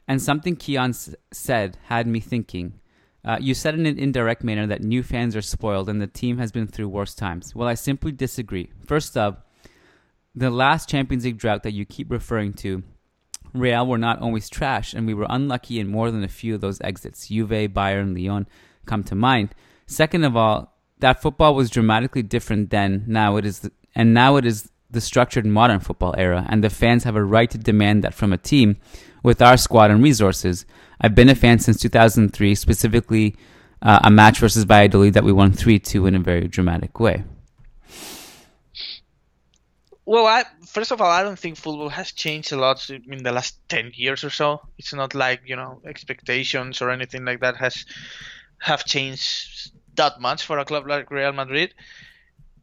and 0.08 0.21
something 0.21 0.56
Kiyan 0.56 0.89
s- 0.89 1.15
said 1.32 1.78
had 1.86 2.08
me 2.08 2.19
thinking. 2.19 2.80
Uh, 3.24 3.38
you 3.39 3.54
said 3.54 3.74
in 3.74 3.86
an 3.86 3.98
indirect 3.98 4.43
manner 4.43 4.67
that 4.67 4.84
new 4.84 5.02
fans 5.02 5.36
are 5.36 5.41
spoiled 5.41 5.89
and 5.89 6.00
the 6.00 6.06
team 6.06 6.38
has 6.38 6.52
been 6.52 6.67
through 6.67 6.88
worse 6.88 7.15
times. 7.15 7.56
Well, 7.56 7.67
I 7.67 7.74
simply 7.74 8.12
disagree. 8.12 8.69
First 8.86 9.17
up, 9.17 9.50
the 10.36 10.52
last 10.52 10.88
Champions 10.88 11.26
League 11.26 11.39
drought 11.39 11.63
that 11.63 11.74
you 11.74 11.86
keep 11.86 12.12
referring 12.12 12.54
to, 12.54 12.84
Real 13.54 13.88
were 13.88 13.98
not 13.98 14.21
always 14.21 14.50
trash, 14.50 14.93
and 14.93 15.08
we 15.08 15.13
were 15.13 15.26
unlucky 15.30 15.80
in 15.80 15.88
more 15.88 16.12
than 16.12 16.24
a 16.24 16.28
few 16.28 16.56
of 16.56 16.62
those 16.62 16.82
exits. 16.82 17.30
Juve, 17.30 17.71
Bayern, 17.74 18.13
Lyon 18.13 18.48
come 18.86 19.04
to 19.06 19.15
mind. 19.15 19.56
Second 19.88 20.24
of 20.24 20.36
all, 20.36 20.75
that 20.99 21.21
football 21.21 21.55
was 21.55 21.69
dramatically 21.69 22.23
different 22.23 22.69
then. 22.69 23.03
Now 23.08 23.38
it 23.38 23.45
is, 23.45 23.60
the, 23.60 23.71
and 23.93 24.13
now 24.13 24.38
it 24.38 24.45
is 24.45 24.69
the 24.89 25.01
structured 25.01 25.45
modern 25.45 25.79
football 25.79 26.15
era, 26.17 26.45
and 26.49 26.63
the 26.63 26.69
fans 26.69 27.03
have 27.03 27.15
a 27.15 27.23
right 27.23 27.49
to 27.51 27.58
demand 27.58 28.03
that 28.03 28.13
from 28.13 28.31
a 28.31 28.38
team 28.38 28.77
with 29.23 29.41
our 29.41 29.58
squad 29.58 29.91
and 29.91 30.03
resources. 30.03 30.65
I've 31.01 31.15
been 31.15 31.29
a 31.29 31.36
fan 31.36 31.60
since 31.60 31.79
2003, 31.81 32.55
specifically 32.55 33.36
uh, 33.81 33.99
a 34.03 34.12
match 34.12 34.39
versus 34.39 34.63
Valladolid 34.63 35.13
that 35.13 35.23
we 35.23 35.34
won 35.34 35.51
3 35.51 35.79
2 35.79 36.05
in 36.08 36.15
a 36.15 36.19
very 36.19 36.47
dramatic 36.47 36.99
way. 36.99 37.23
Well, 40.08 40.27
I, 40.27 40.43
first 40.65 40.91
of 40.91 41.01
all, 41.01 41.10
I 41.10 41.23
don't 41.23 41.38
think 41.38 41.58
football 41.58 41.89
has 41.89 42.12
changed 42.12 42.51
a 42.51 42.58
lot 42.58 42.88
in 42.89 43.23
the 43.23 43.31
last 43.31 43.58
10 43.69 43.91
years 43.95 44.23
or 44.23 44.29
so. 44.29 44.62
It's 44.77 44.93
not 44.93 45.15
like, 45.15 45.41
you 45.45 45.55
know, 45.55 45.81
expectations 45.86 46.81
or 46.81 46.91
anything 46.91 47.25
like 47.25 47.41
that 47.41 47.58
has 47.58 47.86
have 48.60 48.86
changed 48.86 49.71
that 49.95 50.19
much 50.19 50.45
for 50.45 50.60
a 50.60 50.65
club 50.65 50.88
like 50.88 51.12
Real 51.12 51.34
Madrid. 51.34 51.73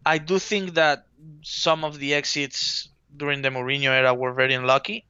I 0.04 0.18
do 0.18 0.38
think 0.38 0.74
that 0.74 1.06
some 1.42 1.84
of 1.84 1.98
the 1.98 2.14
exits 2.14 2.88
during 3.16 3.42
the 3.42 3.50
Mourinho 3.50 3.90
era 3.90 4.14
were 4.14 4.32
very 4.32 4.54
unlucky 4.54 5.04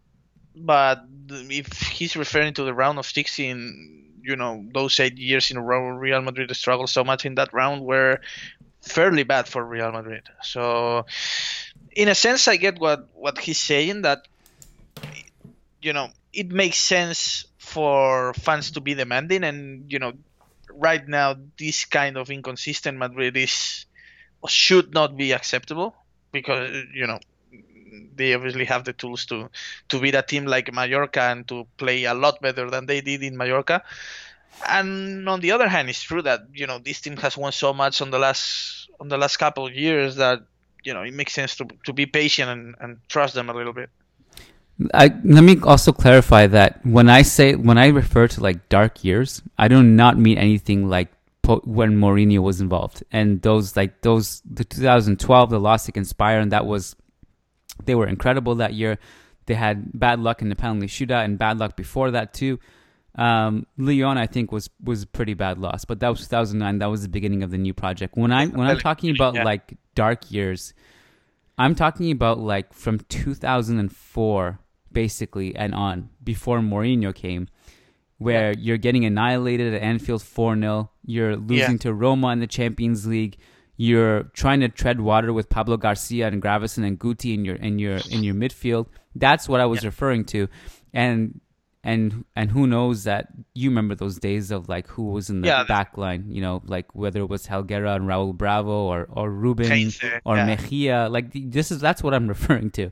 but 0.55 1.05
if 1.31 1.67
he's 1.81 2.17
referring 2.17 2.55
to 2.55 2.65
the 2.65 2.75
round 2.75 2.99
of 2.99 3.07
16, 3.07 4.21
you 4.23 4.37
know, 4.37 4.65
those 4.73 5.01
eight 5.01 5.19
years 5.19 5.51
in 5.51 5.57
a 5.57 5.63
row, 5.63 5.89
Real 5.89 6.21
Madrid 6.21 6.55
struggled 6.55 6.91
so 6.91 7.05
much 7.05 7.25
in 7.25 7.37
that 7.37 7.53
round 7.53 7.83
were 7.83 8.21
fairly 8.83 9.23
bad 9.23 9.49
for 9.49 9.65
Real 9.65 9.93
Madrid. 9.93 10.23
So, 10.43 11.07
in 11.93 12.09
a 12.09 12.15
sense, 12.15 12.49
I 12.49 12.57
get 12.57 12.79
what 12.79 13.09
what 13.15 13.39
he's 13.39 13.59
saying 13.59 14.03
that, 14.03 14.29
you 15.81 15.93
know, 15.93 16.09
it 16.33 16.51
makes 16.51 16.79
sense 16.79 17.47
for 17.59 18.35
fans 18.35 18.73
to 18.73 18.81
be 18.81 18.95
demanding, 18.95 19.45
and 19.45 19.91
you 19.91 19.99
know, 19.99 20.13
right 20.77 21.07
now 21.07 21.37
this 21.59 21.85
kind 21.85 22.17
of 22.17 22.31
inconsistent 22.31 22.99
Madrid 22.99 23.37
is 23.37 23.87
should 24.49 24.93
not 24.93 25.17
be 25.17 25.33
acceptable 25.33 25.95
because 26.33 26.71
you 26.95 27.07
know 27.07 27.21
they 28.15 28.35
obviously 28.35 28.65
have 28.65 28.85
the 28.85 28.93
tools 28.93 29.27
to 29.27 29.49
to 29.89 30.01
beat 30.01 30.15
a 30.15 30.23
team 30.23 30.47
like 30.47 30.73
Mallorca 30.73 31.23
and 31.23 31.47
to 31.49 31.67
play 31.77 32.05
a 32.05 32.15
lot 32.15 32.41
better 32.41 32.71
than 32.71 32.87
they 32.87 33.01
did 33.01 33.23
in 33.23 33.37
Mallorca. 33.37 33.83
And 34.69 35.29
on 35.29 35.41
the 35.41 35.53
other 35.53 35.69
hand, 35.69 35.89
it's 35.89 36.03
true 36.03 36.23
that 36.23 36.43
you 36.53 36.67
know 36.67 36.79
this 36.79 37.01
team 37.01 37.17
has 37.19 37.37
won 37.37 37.53
so 37.53 37.73
much 37.73 38.01
on 38.01 38.11
the 38.11 38.19
last 38.19 38.89
on 39.01 39.09
the 39.09 39.19
last 39.19 39.37
couple 39.37 39.67
of 39.67 39.75
years 39.75 40.17
that 40.17 40.41
you 40.85 40.95
know 40.95 41.03
it 41.03 41.15
makes 41.15 41.33
sense 41.33 41.57
to 41.57 41.67
to 41.85 41.93
be 41.93 42.07
patient 42.07 42.51
and, 42.51 42.75
and 42.81 42.99
trust 43.09 43.35
them 43.35 43.49
a 43.49 43.55
little 43.55 43.73
bit. 43.73 43.91
I, 44.95 45.09
let 45.25 45.43
me 45.45 45.61
also 45.63 45.93
clarify 45.93 46.47
that 46.49 46.85
when 46.85 47.09
I 47.09 47.23
say 47.23 47.55
when 47.55 47.79
I 47.79 47.89
refer 47.89 48.29
to 48.29 48.41
like 48.43 48.69
dark 48.69 49.05
years, 49.05 49.43
I 49.59 49.69
do 49.69 49.83
not 49.83 50.19
mean 50.19 50.39
anything 50.39 50.89
like 50.89 51.09
po- 51.43 51.63
when 51.65 51.99
Mourinho 51.99 52.39
was 52.41 52.61
involved 52.61 53.03
and 53.13 53.43
those 53.43 53.77
like 53.77 54.01
those 54.03 54.43
the 54.51 54.65
2012 54.65 55.51
the 55.51 55.61
loss 55.61 55.89
against 55.89 56.15
and 56.21 56.53
that 56.53 56.67
was 56.67 56.97
they 57.85 57.95
were 57.95 58.07
incredible 58.07 58.55
that 58.57 58.75
year. 58.75 58.99
They 59.47 59.55
had 59.55 59.99
bad 59.99 60.21
luck 60.21 60.41
in 60.43 60.49
the 60.49 60.57
penalty 60.57 60.87
shootout 60.87 61.25
and 61.25 61.39
bad 61.39 61.59
luck 61.59 61.77
before 61.77 62.13
that 62.13 62.33
too. 62.33 62.59
Um, 63.15 63.67
Lyon, 63.77 64.17
I 64.17 64.27
think, 64.27 64.53
was 64.53 64.71
was 64.83 65.03
a 65.03 65.07
pretty 65.07 65.35
bad 65.35 65.59
loss, 65.59 65.85
but 65.85 66.01
that 66.01 66.09
was 66.09 66.21
2009. 66.21 66.79
That 66.79 66.87
was 66.87 67.03
the 67.03 67.09
beginning 67.09 67.43
of 67.43 67.51
the 67.51 67.59
new 67.59 67.75
project. 67.75 68.17
When 68.17 68.33
I 68.33 68.47
when 68.47 68.67
I'm 68.67 68.79
talking 68.79 69.11
about 69.11 69.35
Yeah. 69.35 69.45
like 69.45 69.75
dark 69.95 70.31
years, 70.31 70.73
I'm 71.59 71.75
talking 71.75 72.11
about 72.11 72.39
like 72.39 72.73
from 72.73 73.01
2004 73.01 74.59
basically 74.93 75.55
and 75.57 75.75
on 75.75 76.11
before 76.23 76.61
Mourinho 76.61 77.15
came, 77.15 77.49
where 78.19 78.53
you're 78.59 78.79
getting 78.79 79.05
annihilated 79.05 79.75
at 79.75 79.83
Anfield 79.83 80.23
4 80.23 80.57
0. 80.59 80.91
You're 81.05 81.37
losing 81.37 81.79
to 81.81 81.93
Roma 81.93 82.29
in 82.29 82.41
the 82.41 82.47
Champions 82.47 83.07
League. 83.07 83.37
You're 83.77 84.25
trying 84.35 84.61
to 84.61 84.69
tread 84.69 85.01
water 85.01 85.33
with 85.33 85.49
Pablo 85.49 85.77
Garcia 85.77 86.29
and 86.29 86.41
Gravesen 86.43 86.87
and 86.87 86.99
Guti 87.01 87.35
in 87.35 87.45
your 87.45 87.57
in 87.57 87.79
your 87.79 87.99
in 88.11 88.23
your 88.23 88.35
midfield. 88.35 88.87
That's 89.17 89.49
what 89.49 89.61
I 89.61 89.67
was 89.67 89.85
referring 89.85 90.25
to, 90.27 90.47
and 90.93 91.41
and 91.83 92.25
and 92.37 92.51
who 92.53 92.69
knows 92.69 93.05
that 93.05 93.27
you 93.55 93.71
remember 93.71 93.97
those 93.97 94.19
days 94.19 94.53
of 94.53 94.69
like 94.69 94.87
who 94.87 95.11
was 95.11 95.31
in 95.31 95.41
the 95.41 95.49
Yeah. 95.49 95.65
back 95.65 95.99
line, 95.99 96.27
you 96.29 96.41
know, 96.41 96.63
like 96.65 96.95
whether 96.95 97.21
it 97.21 97.29
was 97.29 97.47
Helguera 97.49 97.97
and 97.97 98.05
Raul 98.07 98.33
Bravo 98.37 98.71
or 98.87 99.09
or 99.11 99.29
Ruben 99.31 99.67
or 100.25 100.37
yeah. 100.37 100.47
Mejia. 100.47 101.09
Like 101.11 101.33
this 101.35 101.73
is 101.73 101.81
that's 101.81 102.03
what 102.03 102.15
I'm 102.15 102.29
referring 102.37 102.71
to. 102.73 102.91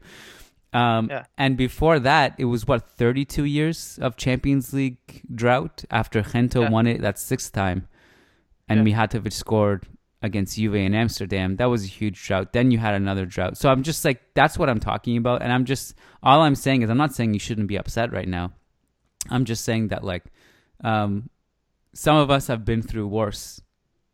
Um, 0.72 1.09
Yeah. 1.11 1.24
And 1.37 1.56
before 1.56 1.98
that, 2.00 2.35
it 2.38 2.44
was 2.44 2.66
what 2.66 2.88
32 2.88 3.44
years 3.44 3.98
of 4.00 4.16
Champions 4.16 4.72
League 4.72 5.22
drought 5.35 5.85
after 5.90 6.22
Gento 6.22 6.62
Yeah. 6.62 6.70
won 6.70 6.87
it 6.87 7.00
that 7.00 7.18
sixth 7.18 7.52
time, 7.52 7.88
and 8.68 8.87
Mijatovic 8.87 9.33
scored 9.33 9.87
against 10.22 10.56
Juve 10.56 10.74
in 10.76 10.94
Amsterdam. 10.94 11.56
That 11.56 11.64
was 11.66 11.85
a 11.85 11.88
huge 11.88 12.22
drought. 12.26 12.52
Then 12.52 12.70
you 12.70 12.78
had 12.78 12.94
another 12.94 13.26
drought. 13.26 13.56
So 13.56 13.68
I'm 13.70 13.83
just 13.83 14.04
like 14.04 14.20
that's 14.35 14.59
what 14.59 14.68
I'm 14.68 14.78
talking 14.80 15.16
about, 15.16 15.42
and 15.42 15.52
I'm 15.52 15.64
just 15.64 15.94
all 16.22 16.42
I'm 16.42 16.54
saying 16.54 16.83
is 16.83 16.90
I'm 16.90 16.98
not 16.98 17.14
saying 17.14 17.33
you 17.35 17.40
shouldn't 17.40 17.68
be 17.68 17.76
upset 17.76 18.12
right 18.12 18.28
now. 18.28 18.52
I'm 19.28 19.44
just 19.44 19.64
saying 19.64 19.88
that 19.88 20.04
like 20.04 20.24
um, 20.85 21.30
some 21.94 22.16
of 22.16 22.30
us 22.30 22.46
have 22.46 22.64
been 22.64 22.83
through 22.83 23.09
worse 23.09 23.61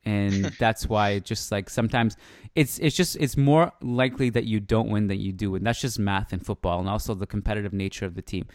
and 0.07 0.45
that's 0.59 0.89
why 0.89 1.11
it 1.11 1.25
just 1.25 1.53
like 1.53 1.69
sometimes 1.69 2.17
it's 2.55 2.79
it's 2.79 2.97
just 2.97 3.17
it's 3.21 3.37
more 3.37 3.73
likely 3.83 4.31
that 4.31 4.45
you 4.45 4.61
don't 4.61 4.89
win 4.89 5.09
than 5.09 5.21
you 5.21 5.33
do 5.33 5.55
and 5.57 5.67
that's 5.67 5.81
just 5.83 5.99
math 5.99 6.33
in 6.33 6.39
football 6.41 6.81
and 6.81 6.89
also 6.89 7.13
the 7.15 7.27
competitive 7.27 7.73
nature 7.75 8.07
of 8.07 8.15
the 8.15 8.23
team. 8.23 8.47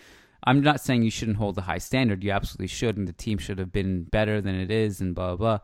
I'm 0.44 0.62
not 0.62 0.82
saying 0.82 1.04
you 1.04 1.12
shouldn't 1.12 1.38
hold 1.38 1.56
a 1.60 1.62
high 1.62 1.78
standard. 1.78 2.24
You 2.24 2.32
absolutely 2.32 2.68
should 2.68 2.98
and 2.98 3.08
the 3.08 3.14
team 3.14 3.38
should 3.38 3.60
have 3.60 3.72
been 3.72 4.06
better 4.06 4.42
than 4.42 4.56
it 4.56 4.72
is 4.72 5.00
and 5.02 5.14
blah 5.14 5.36
blah 5.36 5.58
blah. 5.58 5.60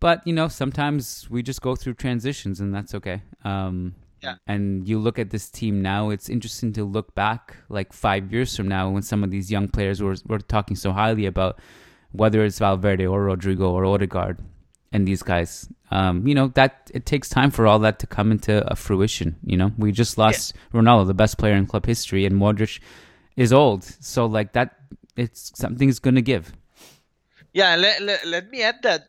But 0.00 0.26
you 0.26 0.32
know 0.32 0.48
sometimes 0.48 1.28
we 1.30 1.42
just 1.44 1.62
go 1.62 1.76
through 1.76 1.94
transitions 1.94 2.58
and 2.60 2.74
that's 2.74 2.94
okay. 2.94 3.22
Um 3.44 3.94
Yeah. 4.22 4.36
and 4.46 4.88
you 4.88 4.98
look 5.06 5.18
at 5.18 5.30
this 5.30 5.50
team 5.50 5.82
now 5.82 6.10
it's 6.14 6.28
interesting 6.28 6.72
to 6.74 6.84
look 6.96 7.08
back 7.14 7.56
like 7.68 7.92
five 7.92 8.32
years 8.32 8.56
from 8.56 8.68
now 8.68 8.84
when 8.94 9.02
some 9.02 9.24
of 9.24 9.30
these 9.34 9.50
young 9.50 9.66
players 9.68 10.00
we're, 10.02 10.16
we're 10.28 10.38
talking 10.56 10.76
so 10.76 10.92
highly 10.92 11.26
about 11.26 11.58
whether 12.12 12.44
it's 12.44 12.58
valverde 12.60 13.06
or 13.06 13.20
rodrygo 13.30 13.68
or 13.78 13.84
odegaard 13.84 14.36
and 14.92 15.06
these 15.06 15.22
guys. 15.22 15.68
Um, 15.90 16.26
you 16.26 16.34
know 16.34 16.48
that 16.54 16.90
it 16.94 17.04
takes 17.04 17.28
time 17.28 17.50
for 17.50 17.66
all 17.66 17.78
that 17.80 17.98
to 17.98 18.06
come 18.06 18.32
into 18.32 18.66
a 18.70 18.76
fruition. 18.76 19.36
You 19.44 19.56
know, 19.56 19.72
we 19.76 19.92
just 19.92 20.16
lost 20.16 20.54
Ronaldo, 20.72 21.06
the 21.06 21.14
best 21.14 21.38
player 21.38 21.54
in 21.54 21.66
club 21.66 21.86
history, 21.86 22.24
and 22.24 22.40
Modric 22.40 22.80
is 23.36 23.52
old. 23.52 23.84
So 23.84 24.26
like 24.26 24.52
that, 24.52 24.76
it's 25.16 25.52
something's 25.54 25.98
gonna 25.98 26.22
give. 26.22 26.52
Yeah, 27.52 27.76
let, 27.76 28.00
let, 28.00 28.26
let 28.26 28.50
me 28.50 28.62
add 28.62 28.82
that 28.82 29.08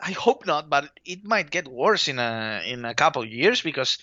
I 0.00 0.12
hope 0.12 0.46
not, 0.46 0.68
but 0.70 0.90
it 1.04 1.24
might 1.24 1.50
get 1.50 1.66
worse 1.66 2.08
in 2.08 2.18
a 2.18 2.62
in 2.66 2.84
a 2.84 2.94
couple 2.94 3.22
of 3.22 3.28
years 3.28 3.62
because 3.62 3.98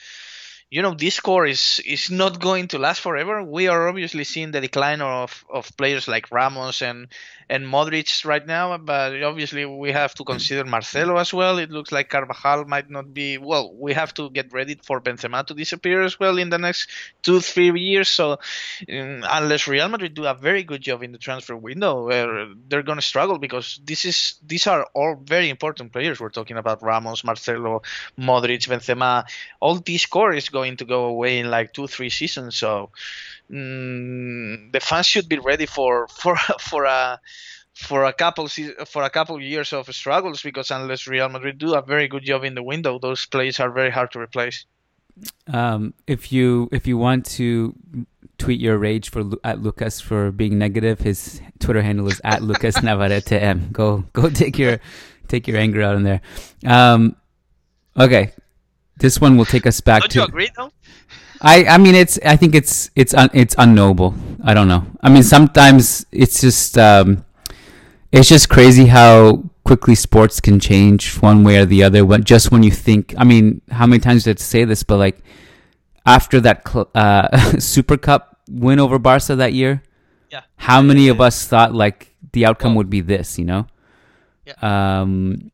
you 0.69 0.81
know 0.81 0.93
this 0.93 1.19
core 1.19 1.45
is 1.45 1.79
is 1.85 2.11
not 2.11 2.39
going 2.39 2.67
to 2.69 2.79
last 2.79 3.01
forever. 3.01 3.43
We 3.43 3.67
are 3.67 3.87
obviously 3.87 4.23
seeing 4.25 4.51
the 4.51 4.61
decline 4.61 5.01
of 5.01 5.45
of 5.49 5.75
players 5.77 6.07
like 6.07 6.31
Ramos 6.31 6.81
and 6.81 7.07
and 7.49 7.65
Modric 7.65 8.25
right 8.25 8.45
now, 8.45 8.77
but 8.77 9.21
obviously 9.21 9.65
we 9.65 9.91
have 9.91 10.13
to 10.15 10.23
consider 10.23 10.63
Marcelo 10.65 11.17
as 11.17 11.33
well. 11.33 11.59
It 11.59 11.69
looks 11.69 11.91
like 11.91 12.09
Carvajal 12.09 12.65
might 12.65 12.89
not 12.89 13.13
be 13.13 13.37
well. 13.37 13.73
We 13.73 13.93
have 13.93 14.13
to 14.15 14.29
get 14.29 14.51
ready 14.51 14.79
for 14.83 14.99
Benzema 14.99 15.45
to 15.47 15.53
disappear 15.53 16.01
as 16.01 16.19
well 16.19 16.37
in 16.37 16.49
the 16.49 16.57
next 16.57 16.89
two 17.21 17.39
three 17.39 17.79
years. 17.79 18.09
So 18.09 18.31
um, 18.33 19.23
unless 19.29 19.67
Real 19.67 19.89
Madrid 19.89 20.15
do 20.15 20.25
a 20.25 20.33
very 20.33 20.63
good 20.63 20.81
job 20.81 21.03
in 21.03 21.11
the 21.11 21.17
transfer 21.17 21.55
window, 21.55 22.09
uh, 22.09 22.53
they're 22.67 22.83
going 22.83 22.97
to 22.97 23.05
struggle 23.05 23.37
because 23.37 23.79
this 23.83 24.05
is 24.05 24.35
these 24.45 24.67
are 24.67 24.87
all 24.93 25.15
very 25.15 25.49
important 25.49 25.91
players. 25.91 26.19
We're 26.19 26.29
talking 26.29 26.57
about 26.57 26.81
Ramos, 26.81 27.23
Marcelo, 27.23 27.83
Modric, 28.17 28.67
Benzema. 28.67 29.25
All 29.59 29.75
this 29.75 30.05
core 30.05 30.33
is 30.33 30.49
going 30.49 30.77
to 30.77 30.85
go 30.85 31.05
away 31.05 31.39
in 31.39 31.51
like 31.51 31.73
two 31.73 31.87
three 31.87 32.09
seasons. 32.09 32.57
So 32.57 32.89
mm, 33.51 34.71
the 34.71 34.79
fans 34.79 35.05
should 35.05 35.29
be 35.29 35.37
ready 35.37 35.65
for 35.65 36.07
for 36.21 36.37
for 36.59 36.85
a 36.85 37.19
for 37.75 38.05
a 38.05 38.13
couple 38.13 38.47
for 38.87 39.03
a 39.03 39.09
couple 39.09 39.39
years 39.41 39.73
of 39.73 39.93
struggles 39.93 40.41
because 40.41 40.71
unless 40.71 41.07
Real 41.07 41.27
Madrid 41.29 41.57
do 41.57 41.75
a 41.75 41.81
very 41.81 42.07
good 42.07 42.23
job 42.23 42.43
in 42.43 42.55
the 42.55 42.63
window, 42.63 42.97
those 42.97 43.25
players 43.25 43.59
are 43.59 43.69
very 43.69 43.91
hard 43.91 44.11
to 44.13 44.19
replace. 44.19 44.65
Um, 45.47 45.93
if 46.07 46.31
you 46.31 46.69
if 46.71 46.87
you 46.87 46.97
want 46.97 47.25
to 47.37 47.75
tweet 48.37 48.59
your 48.59 48.77
rage 48.77 49.09
for 49.09 49.23
at 49.43 49.61
Lucas 49.61 49.99
for 49.99 50.31
being 50.31 50.57
negative, 50.57 50.99
his 50.99 51.41
Twitter 51.59 51.81
handle 51.81 52.07
is 52.07 52.21
at 52.23 52.41
Lucas 52.41 52.81
Navarrete 52.83 53.33
M. 53.33 53.69
Go 53.71 54.05
go 54.13 54.29
take 54.29 54.57
your 54.57 54.79
take 55.27 55.47
your 55.47 55.57
anger 55.57 55.81
out 55.81 55.97
in 55.97 56.03
there. 56.03 56.21
Um, 56.65 57.17
okay, 57.97 58.31
this 58.97 59.19
one 59.19 59.35
will 59.35 59.45
take 59.45 59.67
us 59.67 59.81
back 59.81 60.03
Don't 60.03 60.11
to. 60.11 60.19
you 60.19 60.25
agree 60.25 60.49
though? 60.55 60.71
I 61.41 61.65
I 61.65 61.77
mean 61.77 61.95
it's 61.95 62.17
I 62.25 62.37
think 62.37 62.55
it's 62.55 62.89
it's 62.95 63.13
un, 63.13 63.29
it's 63.33 63.55
unknowable. 63.57 64.15
I 64.43 64.53
don't 64.53 64.69
know. 64.69 64.85
I 65.01 65.09
mean 65.09 65.23
sometimes 65.23 66.05
it's 66.11 66.39
just 66.39 66.77
um 66.77 67.24
it's 68.15 68.29
just 68.29 68.49
crazy 68.49 68.85
how 68.87 69.43
quickly 69.63 69.95
sports 69.95 70.39
can 70.39 70.59
change 70.59 71.17
one 71.21 71.43
way 71.43 71.57
or 71.57 71.65
the 71.65 71.83
other 71.83 72.05
when 72.05 72.23
just 72.23 72.51
when 72.51 72.63
you 72.63 72.71
think 72.71 73.13
I 73.17 73.23
mean 73.23 73.61
how 73.69 73.85
many 73.85 73.99
times 73.99 74.23
did 74.23 74.39
I 74.39 74.41
say 74.41 74.63
this 74.65 74.83
but 74.83 74.97
like 74.97 75.17
after 76.05 76.39
that 76.41 76.63
uh 76.95 77.59
Super 77.59 77.97
Cup 77.97 78.39
win 78.49 78.79
over 78.79 78.99
Barca 78.99 79.35
that 79.35 79.53
year 79.53 79.83
Yeah. 80.31 80.41
how 80.55 80.81
many 80.81 81.09
of 81.09 81.19
us 81.19 81.47
thought 81.47 81.73
like 81.73 82.15
the 82.31 82.45
outcome 82.45 82.75
would 82.75 82.89
be 82.89 83.01
this, 83.01 83.39
you 83.39 83.45
know? 83.45 83.67
Yeah. 84.45 84.55
Um 84.61 85.51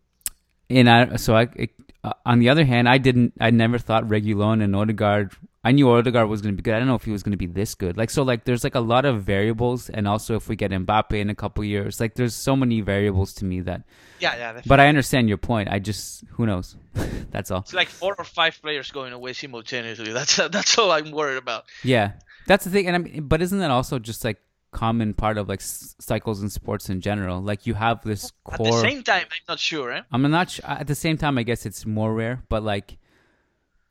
and 0.69 0.89
I 0.89 1.15
so 1.15 1.35
I 1.35 1.47
it, 1.55 1.71
uh, 2.03 2.13
on 2.25 2.39
the 2.39 2.49
other 2.49 2.65
hand, 2.65 2.89
I 2.89 2.97
didn't. 2.97 3.33
I 3.39 3.51
never 3.51 3.77
thought 3.77 4.05
Reguilon 4.05 4.63
and 4.63 4.75
Odegaard. 4.75 5.33
I 5.63 5.71
knew 5.71 5.87
Odegaard 5.91 6.27
was 6.27 6.41
going 6.41 6.55
to 6.55 6.57
be 6.57 6.63
good. 6.63 6.73
I 6.73 6.79
don't 6.79 6.87
know 6.87 6.95
if 6.95 7.03
he 7.03 7.11
was 7.11 7.21
going 7.21 7.33
to 7.33 7.37
be 7.37 7.45
this 7.45 7.75
good. 7.75 7.95
Like 7.95 8.09
so, 8.09 8.23
like 8.23 8.45
there's 8.45 8.63
like 8.63 8.73
a 8.73 8.79
lot 8.79 9.05
of 9.05 9.23
variables, 9.23 9.89
and 9.89 10.07
also 10.07 10.35
if 10.35 10.49
we 10.49 10.55
get 10.55 10.71
Mbappe 10.71 11.13
in 11.13 11.29
a 11.29 11.35
couple 11.35 11.63
years, 11.63 11.99
like 11.99 12.15
there's 12.15 12.33
so 12.33 12.55
many 12.55 12.81
variables 12.81 13.33
to 13.35 13.45
me 13.45 13.61
that. 13.61 13.83
Yeah, 14.19 14.35
yeah. 14.35 14.61
But 14.65 14.79
I 14.79 14.87
understand 14.87 15.29
your 15.29 15.37
point. 15.37 15.69
I 15.69 15.77
just 15.77 16.23
who 16.31 16.47
knows. 16.47 16.75
That's 17.31 17.51
all. 17.51 17.59
It's 17.59 17.73
like 17.73 17.89
four 17.89 18.15
or 18.17 18.23
five 18.23 18.59
players 18.61 18.89
going 18.91 19.13
away 19.13 19.33
simultaneously. 19.33 20.11
That's 20.13 20.35
that's 20.51 20.77
all 20.79 20.91
I'm 20.91 21.11
worried 21.11 21.37
about. 21.37 21.65
Yeah, 21.83 22.13
that's 22.47 22.65
the 22.65 22.71
thing. 22.71 22.87
And 22.87 22.95
I 22.95 22.99
mean, 22.99 23.27
but 23.27 23.41
isn't 23.41 23.59
that 23.59 23.69
also 23.71 23.99
just 23.99 24.25
like 24.25 24.39
common 24.71 25.13
part 25.13 25.37
of 25.37 25.47
like 25.47 25.59
s- 25.61 25.95
cycles 25.99 26.41
in 26.41 26.49
sports 26.49 26.89
in 26.89 27.01
general? 27.01 27.39
Like 27.41 27.67
you 27.67 27.75
have 27.75 28.01
this 28.03 28.31
core. 28.43 28.67
At 28.67 28.71
the 28.73 28.79
same 28.79 29.03
time, 29.03 29.25
I'm 29.31 29.41
not 29.47 29.59
sure. 29.59 29.91
Eh? 29.91 30.01
I'm 30.11 30.23
not 30.29 30.49
sh- 30.49 30.59
at 30.65 30.87
the 30.87 30.95
same 30.95 31.17
time. 31.17 31.37
I 31.37 31.43
guess 31.43 31.65
it's 31.67 31.85
more 31.85 32.13
rare, 32.13 32.41
but 32.49 32.63
like, 32.63 32.97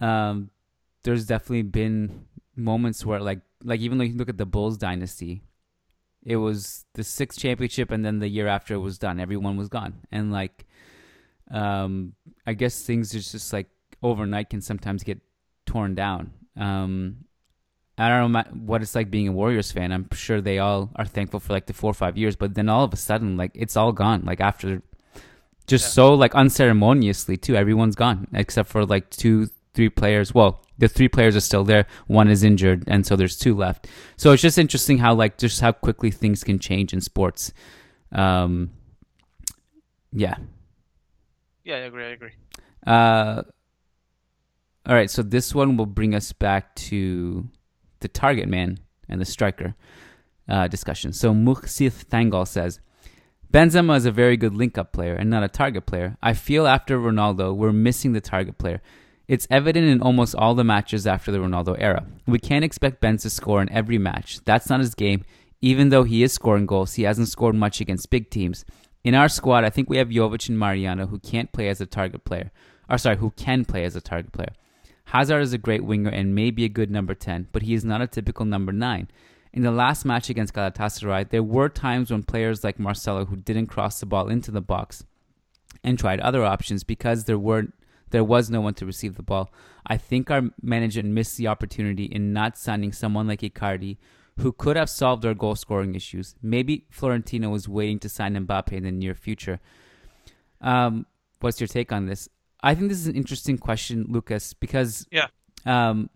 um, 0.00 0.50
there's 1.02 1.26
definitely 1.26 1.62
been 1.62 2.26
moments 2.56 3.04
where 3.06 3.20
like 3.20 3.40
like 3.64 3.80
even 3.80 3.98
though 3.98 4.04
you 4.04 4.16
look 4.16 4.28
at 4.28 4.38
the 4.38 4.46
Bulls 4.46 4.76
dynasty, 4.78 5.42
it 6.24 6.36
was 6.36 6.84
the 6.94 7.04
sixth 7.04 7.38
championship, 7.38 7.90
and 7.90 8.04
then 8.04 8.18
the 8.18 8.28
year 8.28 8.46
after 8.48 8.74
it 8.74 8.78
was 8.78 8.98
done, 8.98 9.20
everyone 9.20 9.56
was 9.56 9.68
gone, 9.68 9.94
and 10.12 10.32
like, 10.32 10.66
um, 11.50 12.12
I 12.46 12.54
guess 12.54 12.82
things 12.82 13.14
is 13.14 13.32
just 13.32 13.52
like 13.52 13.68
overnight 14.02 14.50
can 14.50 14.60
sometimes 14.60 15.02
get 15.02 15.20
torn 15.66 15.94
down. 15.94 16.32
Um, 16.56 17.24
I 17.98 18.08
don't 18.08 18.32
know 18.32 18.42
what 18.64 18.80
it's 18.82 18.94
like 18.94 19.10
being 19.10 19.28
a 19.28 19.32
Warriors 19.32 19.72
fan. 19.72 19.92
I'm 19.92 20.08
sure 20.12 20.40
they 20.40 20.58
all 20.58 20.90
are 20.96 21.04
thankful 21.04 21.40
for 21.40 21.52
like 21.52 21.66
the 21.66 21.74
four 21.74 21.90
or 21.90 21.94
five 21.94 22.16
years, 22.16 22.34
but 22.34 22.54
then 22.54 22.68
all 22.68 22.84
of 22.84 22.92
a 22.94 22.96
sudden, 22.96 23.36
like 23.36 23.50
it's 23.54 23.76
all 23.76 23.92
gone. 23.92 24.22
Like 24.24 24.40
after 24.40 24.82
just 25.66 25.84
Yeah. 25.84 25.90
so 25.90 26.14
like 26.14 26.34
unceremoniously 26.34 27.36
too. 27.36 27.56
Everyone's 27.56 27.96
gone 27.96 28.26
except 28.32 28.70
for 28.70 28.86
like 28.86 29.10
two, 29.10 29.48
three 29.74 29.88
players. 29.88 30.34
Well, 30.34 30.64
the 30.78 30.88
three 30.88 31.08
players 31.08 31.36
are 31.36 31.40
still 31.40 31.64
there. 31.64 31.86
One 32.06 32.28
is 32.28 32.42
injured, 32.42 32.84
and 32.86 33.06
so 33.06 33.16
there's 33.16 33.36
two 33.36 33.54
left. 33.54 33.86
So 34.16 34.32
it's 34.32 34.42
just 34.42 34.58
interesting 34.58 34.98
how 34.98 35.14
like 35.14 35.38
just 35.38 35.60
how 35.60 35.72
quickly 35.72 36.10
things 36.10 36.42
can 36.42 36.58
change 36.58 36.92
in 36.92 37.00
sports. 37.00 37.52
Um, 38.12 38.70
yeah. 40.12 40.36
Yeah, 41.64 41.76
I 41.76 41.78
agree. 41.80 42.04
I 42.04 42.08
agree. 42.08 42.32
Uh, 42.86 43.42
all 44.86 44.94
right, 44.94 45.10
so 45.10 45.22
this 45.22 45.54
one 45.54 45.76
will 45.76 45.86
bring 45.86 46.14
us 46.14 46.32
back 46.32 46.74
to 46.74 47.48
the 48.00 48.08
target 48.08 48.48
man 48.48 48.78
and 49.08 49.20
the 49.20 49.26
striker 49.26 49.74
uh, 50.48 50.66
discussion. 50.68 51.12
So 51.12 51.34
Muhsith 51.34 52.06
Tangal 52.06 52.48
says, 52.48 52.80
Benzema 53.52 53.96
is 53.96 54.06
a 54.06 54.12
very 54.12 54.36
good 54.36 54.54
link-up 54.54 54.92
player 54.92 55.14
and 55.14 55.28
not 55.28 55.42
a 55.42 55.48
target 55.48 55.84
player. 55.84 56.16
I 56.22 56.32
feel 56.32 56.66
after 56.66 56.98
Ronaldo, 56.98 57.54
we're 57.54 57.72
missing 57.72 58.12
the 58.12 58.20
target 58.20 58.58
player. 58.58 58.80
It's 59.30 59.46
evident 59.48 59.86
in 59.86 60.02
almost 60.02 60.34
all 60.34 60.56
the 60.56 60.64
matches 60.64 61.06
after 61.06 61.30
the 61.30 61.38
Ronaldo 61.38 61.76
era. 61.78 62.04
We 62.26 62.40
can't 62.40 62.64
expect 62.64 63.00
Ben 63.00 63.16
to 63.18 63.30
score 63.30 63.62
in 63.62 63.70
every 63.70 63.96
match. 63.96 64.40
That's 64.44 64.68
not 64.68 64.80
his 64.80 64.96
game. 64.96 65.24
Even 65.60 65.90
though 65.90 66.02
he 66.02 66.24
is 66.24 66.32
scoring 66.32 66.66
goals, 66.66 66.94
he 66.94 67.04
hasn't 67.04 67.28
scored 67.28 67.54
much 67.54 67.80
against 67.80 68.10
big 68.10 68.28
teams. 68.28 68.64
In 69.04 69.14
our 69.14 69.28
squad, 69.28 69.62
I 69.62 69.70
think 69.70 69.88
we 69.88 69.98
have 69.98 70.08
Jovic 70.08 70.48
and 70.48 70.58
Mariano 70.58 71.06
who 71.06 71.20
can't 71.20 71.52
play 71.52 71.68
as 71.68 71.80
a 71.80 71.86
target 71.86 72.24
player. 72.24 72.50
Or 72.88 72.98
sorry, 72.98 73.18
who 73.18 73.30
can 73.36 73.64
play 73.64 73.84
as 73.84 73.94
a 73.94 74.00
target 74.00 74.32
player. 74.32 74.50
Hazard 75.04 75.42
is 75.42 75.52
a 75.52 75.58
great 75.58 75.84
winger 75.84 76.10
and 76.10 76.34
may 76.34 76.50
be 76.50 76.64
a 76.64 76.68
good 76.68 76.90
number 76.90 77.14
10, 77.14 77.50
but 77.52 77.62
he 77.62 77.72
is 77.72 77.84
not 77.84 78.02
a 78.02 78.08
typical 78.08 78.44
number 78.44 78.72
9. 78.72 79.08
In 79.52 79.62
the 79.62 79.70
last 79.70 80.04
match 80.04 80.28
against 80.28 80.54
Galatasaray, 80.54 81.30
there 81.30 81.44
were 81.44 81.68
times 81.68 82.10
when 82.10 82.24
players 82.24 82.64
like 82.64 82.80
Marcelo 82.80 83.26
who 83.26 83.36
didn't 83.36 83.68
cross 83.68 84.00
the 84.00 84.06
ball 84.06 84.28
into 84.28 84.50
the 84.50 84.60
box 84.60 85.04
and 85.84 85.96
tried 85.96 86.18
other 86.18 86.44
options 86.44 86.82
because 86.82 87.26
there 87.26 87.38
were 87.38 87.68
there 88.10 88.24
was 88.24 88.50
no 88.50 88.60
one 88.60 88.74
to 88.74 88.86
receive 88.86 89.16
the 89.16 89.22
ball. 89.22 89.52
I 89.86 89.96
think 89.96 90.30
our 90.30 90.42
management 90.62 91.08
missed 91.08 91.36
the 91.36 91.48
opportunity 91.48 92.04
in 92.04 92.32
not 92.32 92.58
signing 92.58 92.92
someone 92.92 93.26
like 93.26 93.40
Icardi 93.40 93.98
who 94.38 94.52
could 94.52 94.76
have 94.76 94.88
solved 94.88 95.24
our 95.24 95.34
goal 95.34 95.54
scoring 95.54 95.94
issues. 95.94 96.34
Maybe 96.42 96.86
Florentino 96.90 97.50
was 97.50 97.68
waiting 97.68 97.98
to 98.00 98.08
sign 98.08 98.34
Mbappe 98.34 98.72
in 98.72 98.84
the 98.84 98.92
near 98.92 99.14
future. 99.14 99.60
Um, 100.60 101.06
what's 101.40 101.60
your 101.60 101.68
take 101.68 101.92
on 101.92 102.06
this? 102.06 102.28
I 102.62 102.74
think 102.74 102.88
this 102.88 102.98
is 102.98 103.06
an 103.06 103.16
interesting 103.16 103.58
question, 103.58 104.06
Lucas, 104.08 104.54
because 104.54 105.06
yeah. 105.10 105.28
Um, 105.66 106.10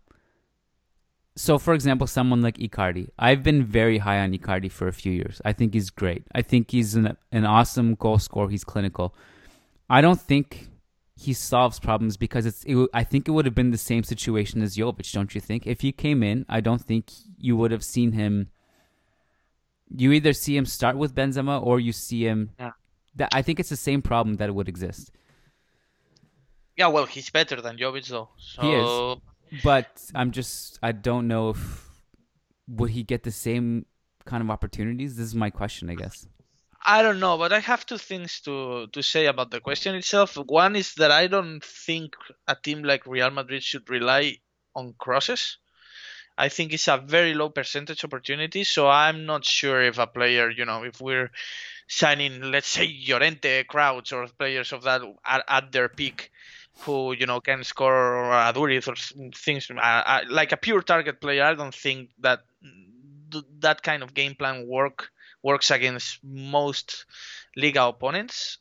so, 1.36 1.58
for 1.58 1.74
example, 1.74 2.06
someone 2.06 2.42
like 2.42 2.58
Icardi, 2.58 3.08
I've 3.18 3.42
been 3.42 3.64
very 3.64 3.98
high 3.98 4.20
on 4.20 4.32
Icardi 4.32 4.70
for 4.70 4.86
a 4.86 4.92
few 4.92 5.12
years. 5.12 5.40
I 5.44 5.52
think 5.52 5.74
he's 5.74 5.90
great. 5.90 6.24
I 6.32 6.42
think 6.42 6.70
he's 6.70 6.94
an, 6.94 7.16
an 7.32 7.44
awesome 7.44 7.96
goal 7.96 8.18
scorer. 8.18 8.48
He's 8.48 8.62
clinical. 8.62 9.14
I 9.90 10.00
don't 10.00 10.20
think 10.20 10.68
he 11.16 11.32
solves 11.32 11.78
problems 11.78 12.16
because 12.16 12.44
it's. 12.46 12.64
It, 12.64 12.88
I 12.92 13.04
think 13.04 13.28
it 13.28 13.30
would 13.30 13.44
have 13.44 13.54
been 13.54 13.70
the 13.70 13.78
same 13.78 14.02
situation 14.02 14.62
as 14.62 14.76
Jovic, 14.76 15.12
don't 15.12 15.34
you 15.34 15.40
think? 15.40 15.66
If 15.66 15.80
he 15.80 15.92
came 15.92 16.22
in, 16.22 16.44
I 16.48 16.60
don't 16.60 16.80
think 16.80 17.12
you 17.38 17.56
would 17.56 17.70
have 17.70 17.84
seen 17.84 18.12
him. 18.12 18.50
You 19.88 20.12
either 20.12 20.32
see 20.32 20.56
him 20.56 20.66
start 20.66 20.96
with 20.96 21.14
Benzema 21.14 21.62
or 21.62 21.78
you 21.78 21.92
see 21.92 22.26
him. 22.26 22.50
Yeah. 22.58 22.72
That 23.16 23.28
I 23.32 23.42
think 23.42 23.60
it's 23.60 23.68
the 23.68 23.76
same 23.76 24.02
problem 24.02 24.36
that 24.36 24.52
would 24.52 24.68
exist. 24.68 25.12
Yeah, 26.76 26.88
well, 26.88 27.06
he's 27.06 27.30
better 27.30 27.60
than 27.60 27.76
Jovic 27.76 28.08
though. 28.08 28.30
So... 28.36 28.62
He 28.62 28.72
is, 28.72 29.62
but 29.62 30.10
I'm 30.16 30.32
just. 30.32 30.80
I 30.82 30.90
don't 30.90 31.28
know 31.28 31.50
if 31.50 31.88
would 32.66 32.90
he 32.90 33.04
get 33.04 33.22
the 33.22 33.30
same 33.30 33.86
kind 34.24 34.42
of 34.42 34.50
opportunities. 34.50 35.16
This 35.16 35.26
is 35.26 35.34
my 35.34 35.50
question, 35.50 35.90
I 35.90 35.94
guess. 35.94 36.26
I 36.84 37.02
don't 37.02 37.20
know, 37.20 37.38
but 37.38 37.52
I 37.52 37.60
have 37.60 37.86
two 37.86 37.98
things 37.98 38.40
to 38.42 38.86
to 38.88 39.02
say 39.02 39.26
about 39.26 39.50
the 39.50 39.60
question 39.60 39.94
itself. 39.94 40.36
One 40.36 40.76
is 40.76 40.94
that 40.94 41.10
I 41.10 41.26
don't 41.28 41.64
think 41.64 42.14
a 42.46 42.54
team 42.54 42.82
like 42.82 43.06
Real 43.06 43.30
Madrid 43.30 43.62
should 43.62 43.88
rely 43.88 44.36
on 44.74 44.94
crosses. 44.98 45.58
I 46.36 46.48
think 46.48 46.72
it's 46.72 46.88
a 46.88 46.98
very 46.98 47.34
low 47.34 47.48
percentage 47.48 48.04
opportunity, 48.04 48.64
so 48.64 48.88
I'm 48.88 49.24
not 49.24 49.44
sure 49.44 49.82
if 49.82 49.98
a 49.98 50.06
player, 50.06 50.50
you 50.50 50.64
know, 50.64 50.82
if 50.82 51.00
we're 51.00 51.30
signing, 51.88 52.42
let's 52.50 52.68
say, 52.68 52.86
Llorente, 53.08 53.64
Crouch, 53.64 54.12
or 54.12 54.26
players 54.26 54.72
of 54.72 54.82
that 54.82 55.02
at, 55.24 55.44
at 55.48 55.72
their 55.72 55.88
peak, 55.88 56.30
who 56.80 57.12
you 57.12 57.26
know 57.26 57.40
can 57.40 57.64
score 57.64 58.30
Aduriz 58.32 58.88
or 58.88 58.96
things 59.32 59.70
uh, 59.70 60.20
like 60.28 60.52
a 60.52 60.56
pure 60.56 60.82
target 60.82 61.20
player. 61.20 61.44
I 61.44 61.54
don't 61.54 61.74
think 61.74 62.10
that 62.20 62.40
that 63.60 63.82
kind 63.82 64.02
of 64.02 64.14
game 64.14 64.34
plan 64.34 64.66
work 64.68 65.10
works 65.44 65.70
against 65.70 66.18
most 66.24 67.04
Liga 67.54 67.84
opponents. 67.84 68.58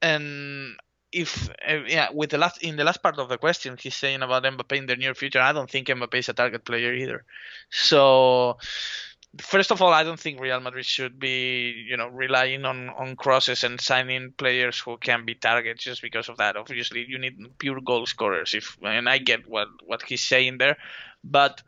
And 0.00 0.76
if 1.10 1.48
uh, 1.68 1.82
yeah, 1.88 2.08
with 2.12 2.30
the 2.30 2.38
last 2.38 2.62
in 2.62 2.76
the 2.76 2.84
last 2.84 3.02
part 3.02 3.18
of 3.18 3.28
the 3.28 3.38
question, 3.38 3.76
he's 3.80 3.96
saying 3.96 4.22
about 4.22 4.44
Mbappe 4.44 4.76
in 4.76 4.86
the 4.86 4.94
near 4.94 5.14
future. 5.14 5.40
I 5.40 5.52
don't 5.52 5.70
think 5.70 5.88
Mbappe 5.88 6.14
is 6.14 6.28
a 6.28 6.34
target 6.34 6.64
player 6.64 6.92
either. 6.92 7.24
So 7.70 8.58
first 9.40 9.70
of 9.70 9.80
all, 9.82 9.92
I 9.92 10.04
don't 10.04 10.20
think 10.20 10.40
Real 10.40 10.60
Madrid 10.60 10.86
should 10.86 11.18
be, 11.18 11.86
you 11.88 11.96
know, 11.96 12.08
relying 12.08 12.64
on, 12.64 12.90
on 12.90 13.16
crosses 13.16 13.64
and 13.64 13.80
signing 13.80 14.32
players 14.36 14.78
who 14.78 14.96
can 14.98 15.24
be 15.24 15.34
targets 15.34 15.84
just 15.84 16.02
because 16.02 16.28
of 16.28 16.36
that. 16.38 16.56
Obviously, 16.56 17.04
you 17.08 17.18
need 17.18 17.58
pure 17.58 17.80
goal 17.80 18.06
scorers. 18.06 18.54
If 18.54 18.76
and 18.82 19.08
I 19.08 19.18
get 19.18 19.48
what 19.48 19.68
what 19.84 20.02
he's 20.02 20.22
saying 20.22 20.58
there, 20.58 20.76
but 21.24 21.62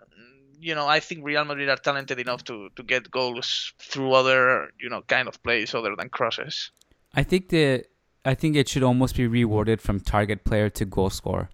you 0.61 0.75
know, 0.75 0.87
I 0.87 1.01
think 1.01 1.25
Real 1.25 1.45
Madrid 1.45 1.69
are 1.69 1.77
talented 1.77 2.19
enough 2.19 2.45
to 2.45 2.69
to 2.77 2.83
get 2.83 3.11
goals 3.11 3.73
through 3.79 4.13
other, 4.13 4.71
you 4.81 4.89
know, 4.89 5.03
kind 5.03 5.29
of 5.29 5.43
plays 5.43 5.75
other 5.75 5.95
than 5.97 6.09
crosses. 6.09 6.71
I 7.15 7.23
think 7.23 7.49
the 7.49 7.85
I 8.25 8.35
think 8.35 8.57
it 8.57 8.69
should 8.69 8.83
almost 8.83 9.17
be 9.17 9.27
rewarded 9.27 9.81
from 9.81 10.01
target 10.01 10.45
player 10.45 10.69
to 10.71 10.85
goal 10.85 11.11
scorer 11.11 11.49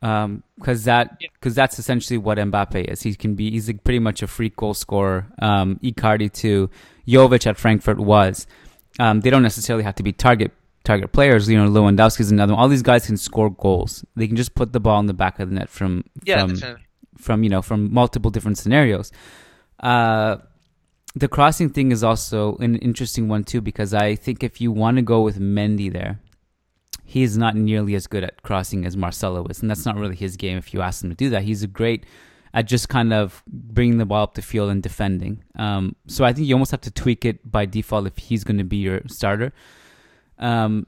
because 0.00 0.26
um, 0.26 0.42
that 0.84 1.18
because 1.34 1.54
that's 1.54 1.78
essentially 1.78 2.16
what 2.18 2.38
Mbappe 2.38 2.90
is. 2.90 3.02
He 3.02 3.14
can 3.14 3.34
be 3.34 3.50
he's 3.50 3.68
a, 3.68 3.74
pretty 3.74 3.98
much 3.98 4.22
a 4.22 4.26
freak 4.26 4.56
goal 4.56 4.74
scorer. 4.74 5.26
Um, 5.40 5.78
Icardi 5.82 6.32
to 6.34 6.70
Jovic 7.06 7.46
at 7.46 7.58
Frankfurt 7.58 7.98
was. 7.98 8.46
Um, 8.98 9.20
they 9.20 9.30
don't 9.30 9.42
necessarily 9.42 9.84
have 9.84 9.94
to 9.96 10.02
be 10.02 10.12
target 10.12 10.52
target 10.84 11.12
players. 11.12 11.48
You 11.48 11.58
know, 11.58 11.68
Lewandowski 11.70 12.20
is 12.20 12.30
another 12.30 12.54
one. 12.54 12.62
All 12.62 12.68
these 12.68 12.82
guys 12.82 13.06
can 13.06 13.16
score 13.16 13.50
goals. 13.50 14.04
They 14.16 14.26
can 14.26 14.36
just 14.36 14.54
put 14.54 14.72
the 14.72 14.80
ball 14.80 15.00
in 15.00 15.06
the 15.06 15.14
back 15.14 15.38
of 15.38 15.50
the 15.50 15.54
net 15.54 15.68
from 15.68 16.04
yeah, 16.24 16.46
from 16.46 16.78
from 17.20 17.42
you 17.42 17.50
know 17.50 17.62
from 17.62 17.92
multiple 17.92 18.30
different 18.30 18.58
scenarios. 18.58 19.12
Uh, 19.80 20.36
the 21.14 21.28
crossing 21.28 21.70
thing 21.70 21.90
is 21.90 22.04
also 22.04 22.56
an 22.56 22.76
interesting 22.76 23.28
one 23.28 23.44
too 23.44 23.60
because 23.60 23.92
I 23.92 24.14
think 24.14 24.44
if 24.44 24.60
you 24.60 24.70
want 24.70 24.96
to 24.96 25.02
go 25.02 25.22
with 25.22 25.40
Mendy 25.40 25.92
there, 25.92 26.20
he 27.04 27.22
is 27.22 27.36
not 27.36 27.56
nearly 27.56 27.94
as 27.94 28.06
good 28.06 28.22
at 28.22 28.42
crossing 28.42 28.84
as 28.84 28.96
Marcelo 28.96 29.44
is, 29.46 29.60
and 29.60 29.70
that's 29.70 29.84
not 29.84 29.96
really 29.96 30.14
his 30.16 30.36
game. 30.36 30.56
If 30.56 30.72
you 30.72 30.80
ask 30.80 31.02
him 31.02 31.10
to 31.10 31.16
do 31.16 31.30
that, 31.30 31.42
he's 31.42 31.62
a 31.62 31.66
great 31.66 32.06
at 32.52 32.66
just 32.66 32.88
kind 32.88 33.12
of 33.12 33.42
bringing 33.46 33.98
the 33.98 34.04
ball 34.04 34.24
up 34.24 34.34
the 34.34 34.42
field 34.42 34.70
and 34.70 34.82
defending. 34.82 35.42
Um, 35.56 35.94
so 36.06 36.24
I 36.24 36.32
think 36.32 36.48
you 36.48 36.54
almost 36.54 36.72
have 36.72 36.80
to 36.82 36.90
tweak 36.90 37.24
it 37.24 37.50
by 37.50 37.64
default 37.64 38.06
if 38.06 38.18
he's 38.18 38.44
going 38.44 38.58
to 38.58 38.64
be 38.64 38.78
your 38.78 39.02
starter. 39.06 39.52
Um, 40.38 40.86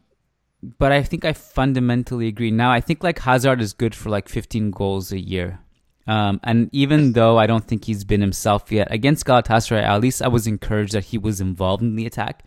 but 0.79 0.93
I 0.93 1.03
think 1.03 1.25
I 1.25 1.33
fundamentally 1.33 2.29
agree. 2.29 2.51
Now 2.51 2.71
I 2.71 2.81
think 2.81 3.03
like 3.03 3.21
Hazard 3.21 3.61
is 3.61 3.73
good 3.73 3.95
for 3.95 4.11
like 4.11 4.29
15 4.29 4.71
goals 4.71 5.13
a 5.13 5.21
year. 5.21 5.61
Um, 6.07 6.41
and 6.43 6.69
even 6.73 7.13
though 7.13 7.39
I 7.39 7.47
don't 7.47 7.65
think 7.65 7.85
he's 7.85 8.05
been 8.05 8.21
himself 8.21 8.73
yet 8.73 8.89
against 8.91 9.25
Galatasaray, 9.25 9.83
at 9.83 10.01
least 10.01 10.23
I 10.23 10.29
was 10.29 10.47
encouraged 10.47 10.93
that 10.95 11.05
he 11.05 11.19
was 11.19 11.41
involved 11.41 11.83
in 11.83 11.95
the 11.95 12.07
attack. 12.07 12.45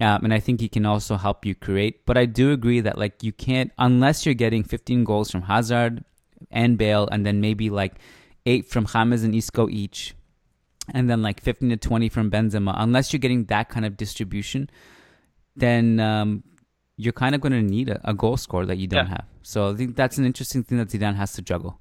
Um, 0.00 0.24
and 0.24 0.34
I 0.34 0.40
think 0.40 0.60
he 0.60 0.68
can 0.68 0.84
also 0.84 1.16
help 1.16 1.46
you 1.46 1.54
create. 1.54 2.04
But 2.04 2.18
I 2.18 2.26
do 2.26 2.52
agree 2.52 2.80
that 2.80 2.98
like 2.98 3.22
you 3.22 3.32
can't 3.32 3.70
unless 3.78 4.26
you're 4.26 4.34
getting 4.34 4.64
15 4.64 5.04
goals 5.04 5.30
from 5.30 5.42
Hazard 5.42 6.04
and 6.50 6.76
Bale, 6.76 7.08
and 7.10 7.24
then 7.24 7.40
maybe 7.40 7.70
like 7.70 7.94
eight 8.44 8.66
from 8.66 8.86
James 8.86 9.22
and 9.22 9.34
Isco 9.34 9.68
each, 9.68 10.14
and 10.92 11.08
then 11.08 11.22
like 11.22 11.40
15 11.40 11.70
to 11.70 11.76
20 11.76 12.08
from 12.08 12.30
Benzema. 12.30 12.74
Unless 12.76 13.12
you're 13.12 13.20
getting 13.20 13.44
that 13.44 13.68
kind 13.68 13.86
of 13.86 13.96
distribution, 13.96 14.68
then 15.54 16.00
um, 16.00 16.42
you're 16.96 17.12
kind 17.12 17.34
of 17.34 17.40
going 17.40 17.52
to 17.52 17.62
need 17.62 17.88
a, 17.88 18.00
a, 18.08 18.14
goal 18.14 18.36
scorer 18.36 18.66
that 18.66 18.78
you 18.78 18.86
don't 18.86 19.06
yeah. 19.06 19.10
have. 19.10 19.26
So 19.42 19.70
I 19.70 19.74
think 19.74 19.96
that's 19.96 20.18
an 20.18 20.24
interesting 20.24 20.62
thing 20.64 20.78
that 20.78 20.88
Zidane 20.88 21.16
has 21.16 21.32
to 21.34 21.42
juggle. 21.42 21.80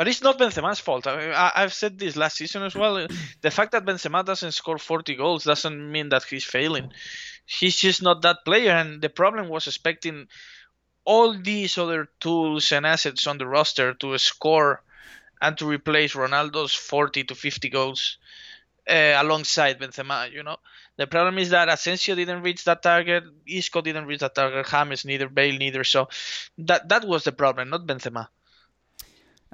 But 0.00 0.08
it's 0.08 0.22
not 0.22 0.38
Benzema's 0.38 0.80
fault. 0.80 1.06
I 1.06 1.52
have 1.56 1.74
said 1.74 1.98
this 1.98 2.16
last 2.16 2.38
season 2.38 2.62
as 2.62 2.74
well. 2.74 3.06
The 3.42 3.50
fact 3.50 3.72
that 3.72 3.84
Benzema 3.84 4.24
doesn't 4.24 4.52
score 4.52 4.78
40 4.78 5.14
goals 5.14 5.44
doesn't 5.44 5.92
mean 5.92 6.08
that 6.08 6.24
he's 6.24 6.42
failing. 6.42 6.90
He's 7.44 7.76
just 7.76 8.02
not 8.02 8.22
that 8.22 8.38
player. 8.46 8.70
And 8.70 9.02
the 9.02 9.10
problem 9.10 9.50
was 9.50 9.66
expecting 9.66 10.28
all 11.04 11.36
these 11.38 11.76
other 11.76 12.08
tools 12.18 12.72
and 12.72 12.86
assets 12.86 13.26
on 13.26 13.36
the 13.36 13.46
roster 13.46 13.92
to 13.92 14.16
score 14.16 14.82
and 15.42 15.58
to 15.58 15.66
replace 15.66 16.14
Ronaldo's 16.14 16.72
40 16.72 17.24
to 17.24 17.34
50 17.34 17.68
goals 17.68 18.16
uh, 18.88 19.12
alongside 19.18 19.78
Benzema. 19.78 20.32
You 20.32 20.44
know, 20.44 20.56
the 20.96 21.08
problem 21.08 21.36
is 21.36 21.50
that 21.50 21.68
Asensio 21.68 22.14
didn't 22.14 22.40
reach 22.40 22.64
that 22.64 22.82
target, 22.82 23.24
Isco 23.46 23.82
didn't 23.82 24.06
reach 24.06 24.20
that 24.20 24.34
target, 24.34 24.66
James 24.66 25.04
neither, 25.04 25.28
Bale 25.28 25.58
neither. 25.58 25.84
So 25.84 26.08
that 26.56 26.88
that 26.88 27.04
was 27.04 27.24
the 27.24 27.32
problem, 27.32 27.68
not 27.68 27.86
Benzema. 27.86 28.28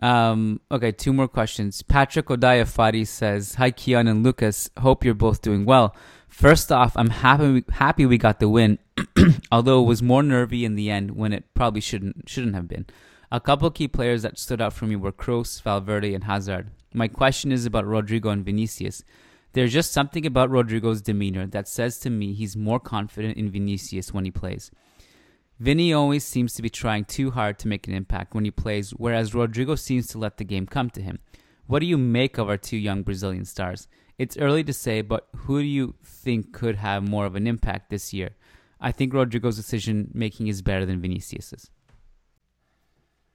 Um, 0.02 0.60
okay, 0.70 0.92
two 0.92 1.12
more 1.12 1.28
questions. 1.28 1.82
Patrick 1.82 2.26
Odaya 2.26 3.06
says, 3.06 3.54
"Hi 3.54 3.70
Kiyan 3.70 4.08
and 4.08 4.22
Lucas. 4.22 4.68
Hope 4.78 5.04
you're 5.04 5.14
both 5.14 5.40
doing 5.40 5.64
well. 5.64 5.94
First 6.28 6.70
off, 6.70 6.96
I'm 6.96 7.10
happy 7.10 7.64
happy 7.70 8.04
we 8.04 8.18
got 8.18 8.40
the 8.40 8.48
win, 8.48 8.78
although 9.52 9.82
it 9.82 9.86
was 9.86 10.02
more 10.02 10.22
nervy 10.22 10.64
in 10.64 10.74
the 10.74 10.90
end 10.90 11.12
when 11.12 11.32
it 11.32 11.44
probably 11.54 11.80
shouldn't 11.80 12.28
shouldn't 12.28 12.54
have 12.54 12.68
been. 12.68 12.86
A 13.32 13.40
couple 13.40 13.70
key 13.70 13.88
players 13.88 14.22
that 14.22 14.38
stood 14.38 14.60
out 14.60 14.72
for 14.72 14.86
me 14.86 14.96
were 14.96 15.12
Kroos, 15.12 15.62
Valverde, 15.62 16.14
and 16.14 16.24
Hazard. 16.24 16.70
My 16.94 17.08
question 17.08 17.50
is 17.50 17.66
about 17.66 17.86
Rodrygo 17.86 18.30
and 18.30 18.44
Vinicius. 18.44 19.02
There's 19.52 19.72
just 19.72 19.92
something 19.92 20.26
about 20.26 20.50
Rodrygo's 20.50 21.00
demeanor 21.00 21.46
that 21.46 21.66
says 21.66 21.98
to 22.00 22.10
me 22.10 22.34
he's 22.34 22.56
more 22.56 22.78
confident 22.78 23.38
in 23.38 23.50
Vinicius 23.50 24.12
when 24.12 24.26
he 24.26 24.30
plays." 24.30 24.70
Vinny 25.58 25.92
always 25.92 26.24
seems 26.24 26.52
to 26.54 26.62
be 26.62 26.68
trying 26.68 27.04
too 27.04 27.30
hard 27.30 27.58
to 27.58 27.68
make 27.68 27.88
an 27.88 27.94
impact 27.94 28.34
when 28.34 28.44
he 28.44 28.50
plays, 28.50 28.90
whereas 28.90 29.32
Rodrygo 29.32 29.78
seems 29.78 30.06
to 30.08 30.18
let 30.18 30.36
the 30.36 30.44
game 30.44 30.66
come 30.66 30.90
to 30.90 31.00
him. 31.00 31.18
What 31.66 31.80
do 31.80 31.86
you 31.86 31.96
make 31.96 32.36
of 32.36 32.48
our 32.48 32.58
two 32.58 32.76
young 32.76 33.02
Brazilian 33.02 33.46
stars? 33.46 33.88
It's 34.18 34.36
early 34.36 34.64
to 34.64 34.72
say, 34.72 35.00
but 35.00 35.28
who 35.34 35.60
do 35.60 35.66
you 35.66 35.94
think 36.04 36.52
could 36.52 36.76
have 36.76 37.08
more 37.08 37.26
of 37.26 37.36
an 37.36 37.46
impact 37.46 37.90
this 37.90 38.12
year? 38.12 38.30
I 38.80 38.92
think 38.92 39.12
Rodrygo's 39.12 39.56
decision 39.56 40.10
making 40.12 40.48
is 40.48 40.60
better 40.62 40.84
than 40.84 41.00
Vinicius's. 41.00 41.70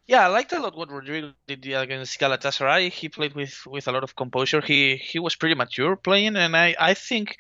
Yeah, 0.06 0.26
I 0.26 0.28
liked 0.28 0.52
a 0.54 0.60
lot 0.60 0.76
what 0.76 0.90
Rodrygo 0.90 1.34
did 1.48 1.66
against 1.66 2.20
Galatasaray. 2.20 2.92
He 2.92 3.10
played 3.10 3.34
with, 3.34 3.66
with 3.66 3.88
a 3.88 3.92
lot 3.92 4.04
of 4.04 4.16
composure. 4.16 4.62
He 4.62 4.98
he 4.98 5.20
was 5.20 5.36
pretty 5.36 5.56
mature 5.56 5.96
playing, 5.96 6.36
and 6.36 6.56
I, 6.56 6.76
I 6.80 6.94
think 6.94 7.38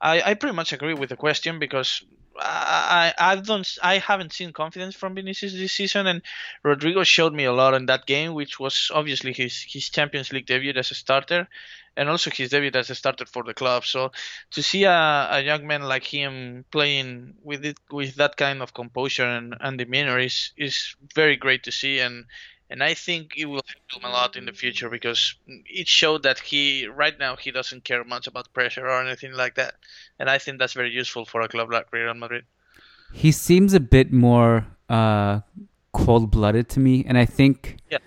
I, 0.00 0.22
I 0.22 0.34
pretty 0.34 0.56
much 0.56 0.72
agree 0.72 0.94
with 0.94 1.10
the 1.10 1.16
question 1.16 1.58
because 1.58 2.02
I, 2.40 3.14
I 3.18 3.36
don't 3.36 3.66
I 3.82 3.98
haven't 3.98 4.32
seen 4.32 4.52
confidence 4.52 4.94
from 4.94 5.14
Vinicius 5.14 5.52
this 5.52 5.72
season, 5.72 6.06
and 6.06 6.22
Rodrygo 6.64 7.04
showed 7.04 7.34
me 7.34 7.44
a 7.44 7.52
lot 7.52 7.74
in 7.74 7.86
that 7.86 8.06
game, 8.06 8.34
which 8.34 8.58
was 8.60 8.90
obviously 8.94 9.32
his 9.32 9.64
his 9.68 9.88
Champions 9.90 10.32
League 10.32 10.46
debut 10.46 10.72
as 10.76 10.90
a 10.90 10.94
starter, 10.94 11.48
and 11.96 12.08
also 12.08 12.30
his 12.30 12.50
debut 12.50 12.70
as 12.74 12.90
a 12.90 12.94
starter 12.94 13.26
for 13.26 13.42
the 13.42 13.54
club. 13.54 13.84
So 13.84 14.12
to 14.52 14.62
see 14.62 14.84
a, 14.84 15.28
a 15.30 15.42
young 15.42 15.66
man 15.66 15.82
like 15.82 16.04
him 16.04 16.64
playing 16.70 17.34
with 17.42 17.64
it 17.64 17.78
with 17.90 18.14
that 18.16 18.36
kind 18.36 18.62
of 18.62 18.74
composure 18.74 19.26
and, 19.26 19.56
and 19.60 19.78
demeanor 19.78 20.18
is 20.18 20.52
is 20.56 20.94
very 21.14 21.36
great 21.36 21.64
to 21.64 21.72
see, 21.72 22.00
and 22.00 22.24
and 22.70 22.82
I 22.82 22.94
think 22.94 23.34
it 23.36 23.46
will 23.46 23.62
help 23.66 24.02
him 24.02 24.10
a 24.10 24.12
lot 24.12 24.36
in 24.36 24.44
the 24.44 24.52
future 24.52 24.90
because 24.90 25.34
it 25.46 25.88
showed 25.88 26.22
that 26.24 26.38
he 26.38 26.86
right 26.86 27.18
now 27.18 27.36
he 27.36 27.50
doesn't 27.50 27.84
care 27.84 28.04
much 28.04 28.26
about 28.26 28.52
pressure 28.52 28.86
or 28.86 29.00
anything 29.02 29.32
like 29.32 29.54
that, 29.56 29.74
and 30.18 30.28
I 30.28 30.38
think 30.38 30.58
that's 30.58 30.74
very 30.74 30.90
useful 30.90 31.24
for 31.24 31.40
a 31.40 31.48
club 31.48 31.70
like 31.70 31.92
Real 31.92 32.14
Madrid. 32.14 32.44
He 33.12 33.32
seems 33.32 33.72
a 33.72 33.80
bit 33.80 34.12
more 34.12 34.66
uh, 34.88 35.40
cold-blooded 35.92 36.68
to 36.70 36.80
me, 36.80 37.04
and 37.08 37.16
I 37.16 37.24
think 37.24 37.78
yeah. 37.90 37.98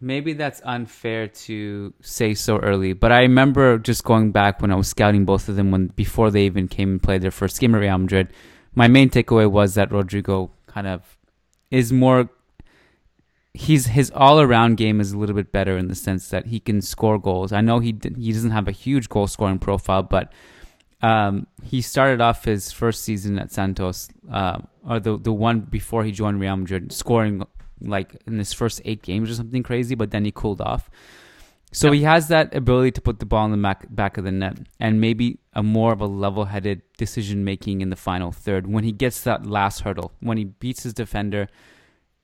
maybe 0.00 0.32
that's 0.32 0.60
unfair 0.64 1.28
to 1.28 1.94
say 2.00 2.34
so 2.34 2.58
early. 2.58 2.92
But 2.94 3.12
I 3.12 3.20
remember 3.20 3.78
just 3.78 4.02
going 4.02 4.32
back 4.32 4.60
when 4.60 4.72
I 4.72 4.74
was 4.74 4.88
scouting 4.88 5.24
both 5.24 5.48
of 5.48 5.56
them 5.56 5.70
when 5.70 5.88
before 5.88 6.30
they 6.30 6.44
even 6.46 6.66
came 6.68 6.90
and 6.90 7.02
played 7.02 7.22
their 7.22 7.30
first 7.30 7.60
game 7.60 7.74
at 7.74 7.80
Real 7.80 7.98
Madrid. 7.98 8.28
My 8.74 8.88
main 8.88 9.08
takeaway 9.08 9.48
was 9.48 9.74
that 9.74 9.90
Rodrygo 9.90 10.50
kind 10.66 10.88
of 10.88 11.16
is 11.70 11.92
more 11.92 12.28
he's 13.54 13.86
his 13.86 14.10
all 14.14 14.40
around 14.40 14.76
game 14.76 15.00
is 15.00 15.12
a 15.12 15.18
little 15.18 15.36
bit 15.36 15.52
better 15.52 15.78
in 15.78 15.86
the 15.88 15.94
sense 15.94 16.28
that 16.28 16.46
he 16.46 16.60
can 16.60 16.82
score 16.82 17.18
goals. 17.18 17.52
I 17.52 17.60
know 17.60 17.78
he 17.78 17.94
he 18.16 18.32
doesn't 18.32 18.50
have 18.50 18.68
a 18.68 18.72
huge 18.72 19.08
goal 19.08 19.28
scoring 19.28 19.60
profile, 19.60 20.02
but 20.02 20.32
um, 21.00 21.46
he 21.62 21.80
started 21.80 22.20
off 22.20 22.44
his 22.44 22.72
first 22.72 23.02
season 23.02 23.38
at 23.38 23.52
Santos, 23.52 24.08
uh, 24.30 24.58
or 24.86 25.00
the 25.00 25.16
the 25.16 25.32
one 25.32 25.60
before 25.60 26.04
he 26.04 26.10
joined 26.10 26.40
Real 26.40 26.56
Madrid, 26.56 26.92
scoring 26.92 27.44
like 27.80 28.16
in 28.26 28.38
his 28.38 28.52
first 28.52 28.82
eight 28.84 29.02
games 29.02 29.30
or 29.30 29.34
something 29.34 29.62
crazy. 29.62 29.94
But 29.94 30.10
then 30.10 30.24
he 30.24 30.32
cooled 30.32 30.60
off. 30.60 30.90
So 31.72 31.90
he 31.90 32.04
has 32.04 32.28
that 32.28 32.54
ability 32.54 32.92
to 32.92 33.00
put 33.00 33.18
the 33.18 33.26
ball 33.26 33.46
in 33.46 33.50
the 33.50 33.56
back, 33.56 33.84
back 33.90 34.16
of 34.16 34.22
the 34.22 34.30
net 34.30 34.58
and 34.78 35.00
maybe 35.00 35.40
a 35.54 35.62
more 35.62 35.92
of 35.92 36.00
a 36.00 36.06
level 36.06 36.44
headed 36.44 36.82
decision 36.96 37.42
making 37.42 37.80
in 37.80 37.90
the 37.90 37.96
final 37.96 38.30
third 38.30 38.68
when 38.68 38.84
he 38.84 38.92
gets 38.92 39.22
that 39.22 39.44
last 39.44 39.80
hurdle, 39.80 40.12
when 40.20 40.38
he 40.38 40.44
beats 40.44 40.84
his 40.84 40.94
defender 40.94 41.48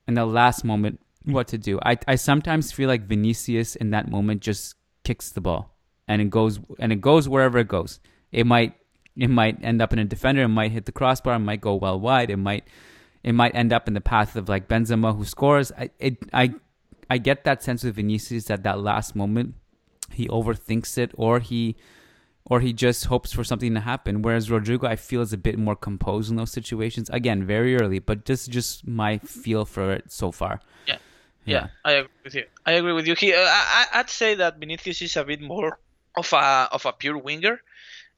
in 0.06 0.14
the 0.14 0.24
last 0.24 0.64
moment 0.64 1.00
what 1.24 1.48
to 1.48 1.58
do. 1.58 1.78
I 1.84 1.98
I 2.06 2.14
sometimes 2.16 2.72
feel 2.72 2.88
like 2.88 3.02
Vinicius 3.06 3.76
in 3.76 3.90
that 3.90 4.10
moment 4.10 4.40
just 4.40 4.74
kicks 5.04 5.30
the 5.30 5.40
ball 5.40 5.76
and 6.08 6.20
it 6.20 6.30
goes 6.30 6.60
and 6.78 6.92
it 6.92 7.00
goes 7.00 7.28
wherever 7.28 7.58
it 7.58 7.68
goes. 7.68 8.00
It 8.32 8.46
might 8.46 8.74
it 9.16 9.28
might 9.28 9.62
end 9.62 9.82
up 9.82 9.92
in 9.92 9.98
a 9.98 10.04
defender, 10.04 10.42
it 10.42 10.48
might 10.48 10.72
hit 10.72 10.86
the 10.86 10.92
crossbar, 10.92 11.34
it 11.34 11.40
might 11.40 11.60
go 11.60 11.74
well 11.74 11.98
wide, 11.98 12.30
it 12.30 12.36
might 12.36 12.64
it 13.22 13.32
might 13.32 13.54
end 13.54 13.72
up 13.72 13.86
in 13.88 13.94
the 13.94 14.00
path 14.00 14.36
of 14.36 14.48
like 14.48 14.68
Benzema 14.68 15.16
who 15.16 15.24
scores. 15.24 15.72
I 15.72 15.90
it 15.98 16.18
I 16.32 16.54
I 17.08 17.18
get 17.18 17.44
that 17.44 17.62
sense 17.62 17.84
with 17.84 17.96
Vinicius 17.96 18.50
at 18.50 18.62
that 18.62 18.80
last 18.80 19.14
moment 19.16 19.54
he 20.12 20.28
overthinks 20.28 20.98
it 20.98 21.12
or 21.14 21.40
he 21.40 21.76
or 22.44 22.60
he 22.60 22.72
just 22.72 23.04
hopes 23.06 23.32
for 23.32 23.44
something 23.44 23.74
to 23.74 23.80
happen. 23.80 24.22
Whereas 24.22 24.48
Rodrygo, 24.48 24.84
I 24.84 24.96
feel 24.96 25.20
is 25.20 25.32
a 25.32 25.38
bit 25.38 25.58
more 25.58 25.76
composed 25.76 26.30
in 26.30 26.36
those 26.36 26.50
situations. 26.50 27.08
Again, 27.10 27.46
very 27.46 27.76
early, 27.76 27.98
but 27.98 28.24
this 28.24 28.42
is 28.42 28.48
just 28.48 28.88
my 28.88 29.18
feel 29.18 29.64
for 29.64 29.92
it 29.92 30.10
so 30.10 30.32
far. 30.32 30.60
Yeah. 30.86 30.96
Yeah, 31.50 31.68
I 31.84 31.92
agree 31.92 32.22
with 32.24 32.34
you. 32.34 32.44
I 32.64 32.72
agree 32.72 32.92
with 32.92 33.06
you. 33.06 33.14
He, 33.14 33.34
uh, 33.34 33.38
I, 33.40 33.86
I'd 33.94 34.10
say 34.10 34.34
that 34.36 34.58
Vinicius 34.58 35.02
is 35.02 35.16
a 35.16 35.24
bit 35.24 35.40
more 35.40 35.78
of 36.16 36.32
a 36.32 36.68
of 36.70 36.86
a 36.86 36.92
pure 36.92 37.18
winger, 37.18 37.60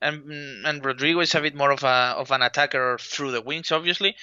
and 0.03 0.67
and 0.67 0.83
Rodrygo 0.83 1.23
is 1.23 1.35
a 1.35 1.41
bit 1.41 1.55
more 1.55 1.71
of 1.71 1.83
a 1.83 2.15
of 2.19 2.31
an 2.31 2.43
attacker 2.43 2.99
through 2.99 3.33
the 3.33 3.41
wings, 3.41 3.73
obviously. 3.73 4.17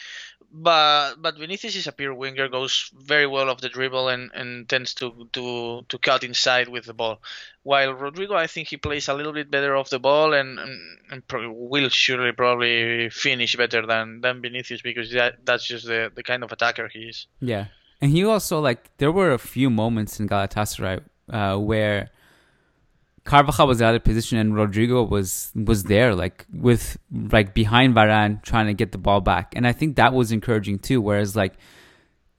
But 0.51 1.15
but 1.21 1.37
Vinicius 1.37 1.75
is 1.75 1.87
a 1.87 1.91
pure 1.91 2.13
winger, 2.13 2.47
goes 2.49 2.91
very 2.95 3.27
well 3.27 3.49
off 3.49 3.61
the 3.61 3.69
dribble, 3.69 4.09
and, 4.09 4.31
and 4.33 4.67
tends 4.67 4.93
to, 4.95 5.27
to 5.33 5.85
to 5.87 5.97
cut 5.97 6.23
inside 6.23 6.69
with 6.69 6.85
the 6.85 6.93
ball. 6.93 7.21
While 7.63 7.93
Rodrygo, 7.93 8.35
I 8.35 8.47
think 8.47 8.67
he 8.67 8.77
plays 8.77 9.07
a 9.07 9.13
little 9.13 9.33
bit 9.33 9.51
better 9.51 9.75
off 9.75 9.89
the 9.89 9.99
ball, 9.99 10.33
and 10.33 10.59
and, 10.59 10.99
and 11.11 11.23
will 11.31 11.89
surely 11.89 12.31
probably 12.31 13.09
finish 13.09 13.55
better 13.55 13.85
than 13.85 14.21
than 14.21 14.41
Vinicius 14.41 14.81
because 14.81 15.11
that 15.11 15.45
that's 15.45 15.65
just 15.65 15.85
the 15.85 16.11
the 16.13 16.23
kind 16.23 16.43
of 16.43 16.51
attacker 16.51 16.87
he 16.87 17.09
is. 17.09 17.27
Yeah, 17.39 17.65
and 18.01 18.11
he 18.11 18.23
also 18.23 18.59
like 18.59 18.95
there 18.97 19.11
were 19.11 19.31
a 19.31 19.39
few 19.39 19.69
moments 19.69 20.19
in 20.19 20.27
Galatasaray 20.27 21.01
uh, 21.29 21.57
where 21.57 22.09
Carvajal 23.25 23.67
was 23.67 23.81
out 23.81 23.93
of 23.93 24.03
position 24.03 24.37
and 24.37 24.53
Rodrygo 24.53 25.07
was 25.07 25.51
was 25.53 25.83
there 25.83 26.15
like 26.15 26.45
with 26.51 26.97
like 27.11 27.53
behind 27.53 27.93
Varane 27.93 28.41
trying 28.41 28.67
to 28.67 28.73
get 28.73 28.91
the 28.91 28.97
ball 28.97 29.21
back. 29.21 29.53
And 29.55 29.67
I 29.67 29.71
think 29.71 29.97
that 29.97 30.13
was 30.13 30.31
encouraging 30.31 30.79
too. 30.79 31.01
Whereas 31.01 31.35
like 31.35 31.53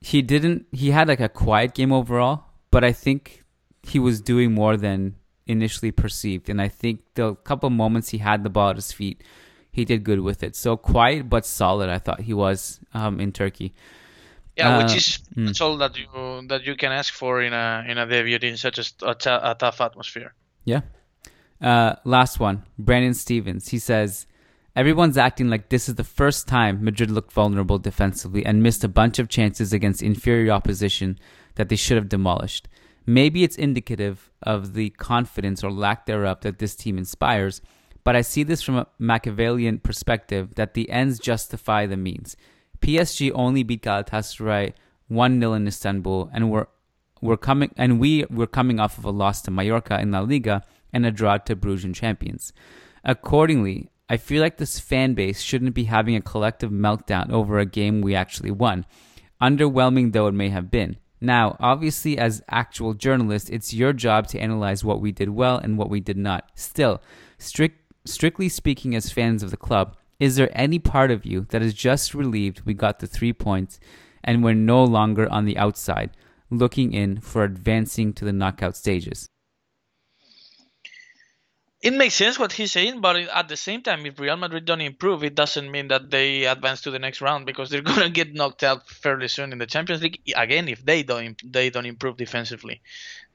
he 0.01 0.23
didn't 0.23 0.67
he 0.73 0.91
had 0.91 1.09
like 1.09 1.21
a 1.21 1.29
quiet 1.29 1.75
game 1.75 1.93
overall, 1.93 2.45
but 2.71 2.83
I 2.83 2.93
think 2.93 3.45
he 3.83 3.99
was 3.99 4.21
doing 4.21 4.53
more 4.53 4.77
than 4.77 5.17
initially 5.47 5.91
perceived. 5.93 6.49
And 6.49 6.61
I 6.61 6.69
think 6.69 7.01
the 7.15 7.35
couple 7.35 7.69
moments 7.71 8.09
he 8.09 8.19
had 8.19 8.45
the 8.45 8.51
ball 8.51 8.71
at 8.71 8.77
his 8.77 8.93
feet, 8.93 9.23
he 9.71 9.85
did 9.85 10.05
good 10.05 10.21
with 10.21 10.43
it. 10.43 10.57
So 10.57 10.77
quiet 10.77 11.29
but 11.29 11.45
solid 11.45 11.91
I 11.91 11.99
thought 11.99 12.23
he 12.23 12.33
was 12.33 12.81
um, 12.95 13.21
in 13.21 13.31
Turkey. 13.31 13.75
Yeah, 14.57 14.77
uh, 14.77 14.83
which 14.83 14.97
is 14.97 15.19
mm. 15.37 15.61
all 15.61 15.77
that 15.79 15.97
you 15.97 16.47
that 16.49 16.67
you 16.67 16.77
can 16.77 16.93
ask 16.93 17.15
for 17.15 17.41
in 17.41 17.53
a 17.53 17.85
in 17.89 17.99
a 17.99 18.07
debut 18.07 18.39
in 18.43 18.57
such 18.57 18.79
a, 18.79 19.11
a, 19.11 19.15
t- 19.15 19.31
a 19.31 19.57
tough 19.59 19.81
atmosphere. 19.81 20.35
Yeah. 20.65 20.81
Uh, 21.61 21.95
last 22.05 22.41
one, 22.41 22.65
Brandon 22.79 23.15
Stevens. 23.15 23.69
He 23.69 23.79
says, 23.79 24.27
Everyone's 24.77 25.19
acting 25.19 25.49
like 25.49 25.69
this 25.69 25.89
is 25.89 25.97
the 25.97 26.05
first 26.05 26.47
time 26.47 26.83
Madrid 26.83 27.11
looked 27.11 27.33
vulnerable 27.33 27.79
defensively 27.79 28.47
and 28.47 28.63
missed 28.63 28.85
a 28.85 28.89
bunch 28.89 29.19
of 29.19 29.29
chances 29.29 29.73
against 29.73 30.03
inferior 30.03 30.53
opposition 30.53 31.19
that 31.57 31.69
they 31.69 31.77
should 31.77 31.97
have 31.97 32.09
demolished. 32.09 32.69
Maybe 33.05 33.43
it's 33.43 33.57
indicative 33.57 34.31
of 34.43 34.75
the 34.75 34.91
confidence 34.91 35.65
or 35.65 35.73
lack 35.73 36.07
thereof 36.07 36.41
that 36.43 36.61
this 36.61 36.77
team 36.77 36.97
inspires, 36.99 37.61
but 38.05 38.15
I 38.15 38.21
see 38.23 38.45
this 38.45 38.63
from 38.63 38.77
a 38.77 38.87
Machiavellian 38.99 39.81
perspective 39.81 40.55
that 40.55 40.75
the 40.75 40.89
ends 40.89 41.19
justify 41.19 41.87
the 41.87 41.97
means. 41.97 42.37
PSG 42.81 43.31
only 43.35 43.63
beat 43.63 43.83
Galatasaray 43.83 44.73
1-0 45.11 45.57
in 45.57 45.67
Istanbul 45.67 46.31
and 46.33 46.51
we're 46.51 46.67
we're 47.21 47.37
coming 47.37 47.71
and 47.77 48.01
we 48.01 48.25
were 48.31 48.47
coming 48.47 48.81
off 48.81 48.97
of 48.97 49.05
a 49.05 49.11
loss 49.11 49.43
to 49.43 49.51
Mallorca 49.51 50.01
in 50.01 50.11
La 50.11 50.21
Liga 50.21 50.63
and 50.93 51.05
a 51.05 51.11
draw 51.11 51.37
to 51.37 51.55
Bruges 51.55 51.97
champions. 51.97 52.53
Accordingly, 53.05 53.91
I 54.09 54.17
feel 54.17 54.43
like 54.43 54.57
this 54.57 54.81
fan 54.81 55.15
base 55.15 55.41
shouldn't 55.41 55.75
be 55.75 55.85
having 55.85 56.17
a 56.17 56.21
collective 56.21 56.71
meltdown 56.71 57.31
over 57.31 57.59
a 57.59 57.67
game 57.67 58.01
we 58.01 58.15
actually 58.15 58.51
won, 58.51 58.85
underwhelming 59.41 60.13
though 60.13 60.27
it 60.27 60.35
may 60.35 60.49
have 60.49 60.71
been. 60.71 60.97
Now, 61.21 61.57
obviously, 61.61 62.17
as 62.17 62.43
actual 62.49 62.95
journalists, 62.95 63.51
it's 63.51 63.75
your 63.75 63.93
job 63.93 64.27
to 64.29 64.41
analyze 64.41 64.83
what 64.83 65.03
we 65.03 65.13
did 65.13 65.29
well 65.29 65.59
and 65.59 65.77
what 65.77 65.91
we 65.91 66.01
did 66.01 66.17
not. 66.17 66.51
Still, 66.55 67.03
strict, 67.39 67.79
strictly 68.07 68.49
speaking, 68.49 68.95
as 68.95 69.13
fans 69.13 69.43
of 69.43 69.51
the 69.51 69.59
club, 69.59 69.97
is 70.21 70.37
there 70.37 70.51
any 70.53 70.79
part 70.79 71.11
of 71.11 71.27
you 71.27 71.47
that 71.51 71.63
is 71.63 71.75
just 71.75 72.15
relieved 72.15 72.61
we 72.65 72.75
got 72.75 73.01
the 73.01 73.07
three 73.09 73.33
points 73.33 73.81
and 74.23 74.45
we're 74.45 74.55
no 74.55 74.85
longer 74.85 75.29
on 75.33 75.47
the 75.47 75.59
outside? 75.59 76.11
looking 76.51 76.93
in 76.93 77.21
for 77.21 77.45
advancing 77.45 78.13
to 78.15 78.25
the 78.25 78.33
knockout 78.33 78.77
stages. 78.77 79.29
It 81.83 81.95
makes 81.95 82.15
sense 82.15 82.39
what 82.39 82.53
he's 82.53 82.73
saying, 82.73 83.01
but 83.01 83.17
at 83.17 83.49
the 83.49 83.57
same 83.57 83.83
time, 83.83 84.05
if 84.05 84.21
Real 84.21 84.37
Madrid 84.37 84.67
don't 84.67 84.83
improve, 84.83 85.25
it 85.25 85.35
doesn't 85.35 85.71
mean 85.71 85.89
that 85.89 86.11
they 86.11 86.45
advance 86.45 86.83
to 86.83 86.91
the 86.91 86.99
next 86.99 87.23
round 87.23 87.47
because 87.47 87.71
they're 87.71 87.81
gonna 87.91 88.11
get 88.11 88.35
knocked 88.35 88.63
out 88.63 88.87
fairly 88.87 89.29
soon 89.29 89.53
in 89.53 89.59
the 89.59 89.67
Champions 89.67 90.03
League 90.03 90.21
again 90.37 90.69
if 90.69 90.85
they 90.85 91.03
don't 91.03 91.41
they 91.51 91.71
don't 91.71 91.87
improve 91.87 92.19
defensively, 92.19 92.83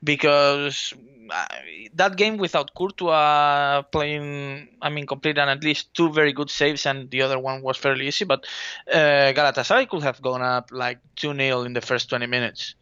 because 0.06 0.94
uh, 1.32 1.48
that 1.96 2.16
game 2.16 2.38
without 2.38 2.74
Courtois 2.76 3.82
playing, 3.92 4.70
I 4.82 4.90
mean, 4.90 5.08
complete 5.08 5.38
and 5.38 5.50
at 5.50 5.64
least 5.64 5.94
two 5.94 6.12
very 6.14 6.34
good 6.34 6.50
saves, 6.50 6.86
and 6.86 7.12
the 7.12 7.24
other 7.24 7.40
one 7.40 7.62
was 7.64 7.78
fairly 7.78 8.08
easy. 8.08 8.26
But 8.26 8.46
uh, 8.92 9.34
Galatasaray 9.36 9.90
could 9.90 10.04
have 10.04 10.22
gone 10.22 10.44
up 10.44 10.70
like 10.72 11.00
two 11.18 11.36
0 11.36 11.64
in 11.64 11.74
the 11.74 11.82
first 11.82 12.10
20 12.10 12.28
minutes 12.28 12.76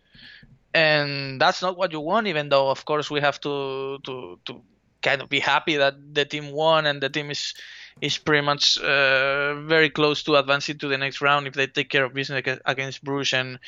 and 0.73 1.39
that's 1.39 1.61
not 1.61 1.77
what 1.77 1.91
you 1.91 1.99
want 1.99 2.27
even 2.27 2.49
though 2.49 2.69
of 2.69 2.83
course 2.85 3.11
we 3.11 3.21
have 3.21 3.39
to 3.39 3.99
to 4.03 4.39
to 4.45 4.61
kind 5.03 5.21
of 5.21 5.29
be 5.29 5.39
happy 5.39 5.77
that 5.77 5.95
the 6.13 6.25
team 6.25 6.51
won 6.51 6.85
and 6.85 7.01
the 7.01 7.09
team 7.09 7.29
is 7.29 7.53
is 8.01 8.17
pretty 8.17 8.43
much 8.43 8.79
uh, 8.79 9.53
very 9.61 9.89
close 9.89 10.23
to 10.23 10.35
advancing 10.35 10.77
to 10.79 10.87
the 10.87 10.97
next 10.97 11.21
round 11.21 11.47
if 11.47 11.53
they 11.53 11.67
take 11.67 11.89
care 11.89 12.03
of 12.03 12.13
business 12.13 12.57
against 12.65 13.03
Bruges 13.03 13.33
and, 13.33 13.59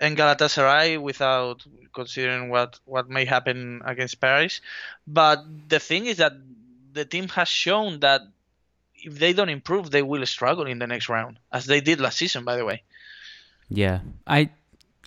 and 0.00 0.16
Galatasaray 0.16 1.00
without 1.00 1.64
considering 1.94 2.48
what, 2.48 2.80
what 2.86 3.10
may 3.10 3.24
happen 3.24 3.82
against 3.84 4.20
Paris. 4.20 4.60
But 5.06 5.44
the 5.68 5.78
thing 5.78 6.06
is 6.06 6.16
that 6.16 6.32
the 6.92 7.04
team 7.04 7.28
has 7.28 7.48
shown 7.48 8.00
that 8.00 8.22
if 8.94 9.18
they 9.18 9.32
don't 9.34 9.50
improve, 9.50 9.90
they 9.90 10.02
will 10.02 10.24
struggle 10.24 10.66
in 10.66 10.78
the 10.78 10.86
next 10.86 11.08
round, 11.08 11.38
as 11.52 11.66
they 11.66 11.80
did 11.80 12.00
last 12.00 12.16
season, 12.16 12.44
by 12.44 12.56
the 12.56 12.64
way. 12.64 12.82
Yeah, 13.68 14.00
I 14.26 14.50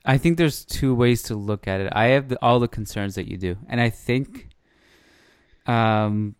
I 0.05 0.17
think 0.17 0.37
there's 0.37 0.63
two 0.63 0.93
ways 0.95 1.23
to 1.23 1.35
look 1.35 1.67
at 1.67 1.81
it. 1.81 1.91
I 1.93 2.07
have 2.07 2.29
the, 2.29 2.37
all 2.41 2.59
the 2.59 2.67
concerns 2.67 3.15
that 3.15 3.27
you 3.27 3.37
do, 3.37 3.57
and 3.67 3.81
I 3.81 3.89
think, 3.89 4.46
um, 5.67 6.35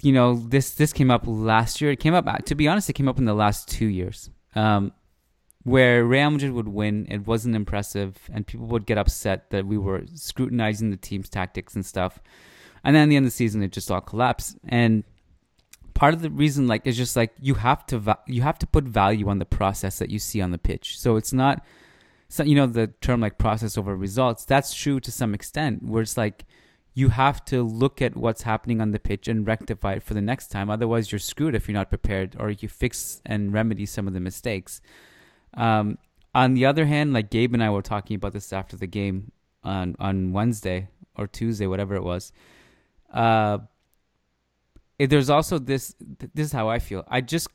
you 0.00 0.12
know, 0.12 0.34
this 0.34 0.74
this 0.74 0.92
came 0.92 1.10
up 1.10 1.24
last 1.26 1.80
year. 1.80 1.90
It 1.90 2.00
came 2.00 2.14
up, 2.14 2.26
to 2.46 2.54
be 2.54 2.66
honest, 2.66 2.88
it 2.88 2.94
came 2.94 3.08
up 3.08 3.18
in 3.18 3.26
the 3.26 3.34
last 3.34 3.68
two 3.68 3.86
years, 3.86 4.30
um, 4.54 4.92
where 5.64 6.04
Real 6.04 6.30
Madrid 6.30 6.52
would 6.52 6.68
win. 6.68 7.06
It 7.10 7.26
wasn't 7.26 7.54
impressive, 7.54 8.16
and 8.32 8.46
people 8.46 8.66
would 8.66 8.86
get 8.86 8.98
upset 8.98 9.50
that 9.50 9.66
we 9.66 9.76
were 9.76 10.04
scrutinizing 10.14 10.90
the 10.90 10.96
team's 10.96 11.28
tactics 11.28 11.74
and 11.74 11.84
stuff. 11.84 12.20
And 12.84 12.96
then 12.96 13.04
at 13.04 13.08
the 13.10 13.16
end 13.16 13.26
of 13.26 13.32
the 13.32 13.36
season, 13.36 13.62
it 13.62 13.70
just 13.70 13.90
all 13.90 14.00
collapsed. 14.00 14.58
And 14.66 15.04
part 15.94 16.14
of 16.14 16.22
the 16.22 16.30
reason, 16.30 16.66
like, 16.66 16.86
is 16.86 16.96
just 16.96 17.14
like 17.14 17.32
you 17.40 17.54
have 17.54 17.84
to 17.86 17.98
va- 17.98 18.18
you 18.26 18.42
have 18.42 18.58
to 18.60 18.66
put 18.66 18.84
value 18.84 19.28
on 19.28 19.38
the 19.38 19.44
process 19.44 19.98
that 19.98 20.10
you 20.10 20.18
see 20.18 20.40
on 20.40 20.52
the 20.52 20.58
pitch. 20.58 20.98
So 20.98 21.16
it's 21.16 21.32
not 21.32 21.62
so 22.32 22.42
you 22.44 22.54
know 22.54 22.66
the 22.66 22.86
term 23.02 23.20
like 23.20 23.36
process 23.36 23.76
over 23.76 23.94
results 23.94 24.46
that's 24.46 24.72
true 24.72 24.98
to 24.98 25.12
some 25.12 25.34
extent 25.34 25.82
where 25.82 26.00
it's 26.00 26.16
like 26.16 26.46
you 26.94 27.08
have 27.08 27.44
to 27.46 27.62
look 27.62 28.02
at 28.02 28.16
what's 28.16 28.42
happening 28.42 28.80
on 28.80 28.90
the 28.90 28.98
pitch 28.98 29.26
and 29.28 29.46
rectify 29.46 29.94
it 29.94 30.02
for 30.02 30.14
the 30.14 30.20
next 30.20 30.48
time. 30.48 30.68
Otherwise 30.68 31.10
you're 31.10 31.18
screwed 31.18 31.54
if 31.54 31.66
you're 31.68 31.74
not 31.74 31.88
prepared 31.88 32.36
or 32.38 32.50
you 32.50 32.68
fix 32.68 33.22
and 33.24 33.52
remedy 33.52 33.86
some 33.86 34.06
of 34.06 34.12
the 34.12 34.20
mistakes. 34.20 34.80
Um, 35.54 35.98
on 36.34 36.54
the 36.54 36.64
other 36.64 36.86
hand 36.86 37.12
like 37.12 37.30
gabe 37.30 37.52
and 37.52 37.62
i 37.62 37.68
were 37.68 37.82
talking 37.82 38.16
about 38.16 38.32
this 38.32 38.52
after 38.52 38.74
the 38.74 38.86
game 38.86 39.32
on 39.62 39.94
on 39.98 40.32
wednesday 40.32 40.88
or 41.16 41.26
tuesday 41.26 41.66
whatever 41.66 41.94
it 41.94 42.02
was. 42.02 42.32
Uh, 43.12 43.58
there's 44.98 45.28
also 45.28 45.58
this 45.58 45.94
this 46.34 46.46
is 46.46 46.52
how 46.52 46.68
i 46.68 46.78
feel. 46.78 47.04
I 47.08 47.20
just 47.20 47.48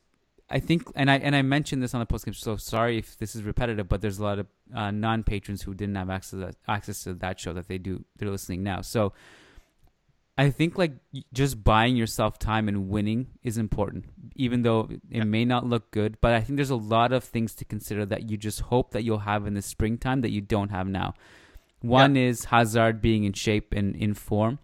I 0.50 0.60
think, 0.60 0.84
and 0.96 1.12
I 1.12 1.18
and 1.18 1.36
I 1.36 1.42
mentioned 1.42 1.84
this 1.84 1.94
on 1.94 2.00
the 2.00 2.06
postgame. 2.06 2.36
So 2.36 2.56
sorry 2.56 2.98
if 2.98 3.18
this 3.18 3.36
is 3.36 3.44
repetitive, 3.44 3.90
but 3.90 4.02
there's 4.02 4.20
a 4.20 4.24
lot 4.24 4.40
of 4.40 4.48
uh, 4.74 4.92
non 4.92 5.24
patrons 5.24 5.62
who 5.62 5.74
didn't 5.74 5.96
have 5.96 6.10
access 6.10 6.32
to 6.32 6.38
that, 6.38 6.56
access 6.68 7.04
to 7.04 7.14
that 7.16 7.40
show 7.40 7.54
that 7.54 7.68
they 7.68 7.78
do. 7.78 8.06
They're 8.18 8.30
listening 8.30 8.64
now. 8.64 8.82
So 8.82 9.14
I 10.38 10.52
think 10.52 10.78
like 10.78 10.94
just 11.34 11.64
buying 11.64 11.98
yourself 11.98 12.38
time 12.38 12.68
and 12.68 12.90
winning 12.90 13.28
is 13.44 13.58
important, 13.58 14.06
even 14.36 14.62
though 14.62 14.88
it 14.92 15.02
yeah. 15.10 15.24
may 15.24 15.44
not 15.46 15.66
look 15.66 15.90
good. 15.92 16.22
But 16.22 16.34
I 16.34 16.42
think 16.42 16.58
there's 16.58 16.70
a 16.70 16.76
lot 16.76 17.12
of 17.12 17.24
things 17.24 17.56
to 17.56 17.66
consider 17.66 18.06
that 18.06 18.30
you 18.30 18.38
just 18.38 18.62
hope 18.62 18.92
that 18.92 19.04
you'll 19.04 19.20
have 19.20 19.48
in 19.48 19.56
the 19.56 19.64
springtime 19.64 20.22
that 20.22 20.32
you 20.32 20.42
don't 20.42 20.70
have 20.70 20.88
now. 20.88 21.16
One 21.82 22.16
yeah. 22.16 22.28
is 22.28 22.46
Hazard 22.46 23.02
being 23.02 23.24
in 23.24 23.34
shape 23.34 23.74
and 23.74 23.96
in 23.96 24.14
form. 24.14 24.60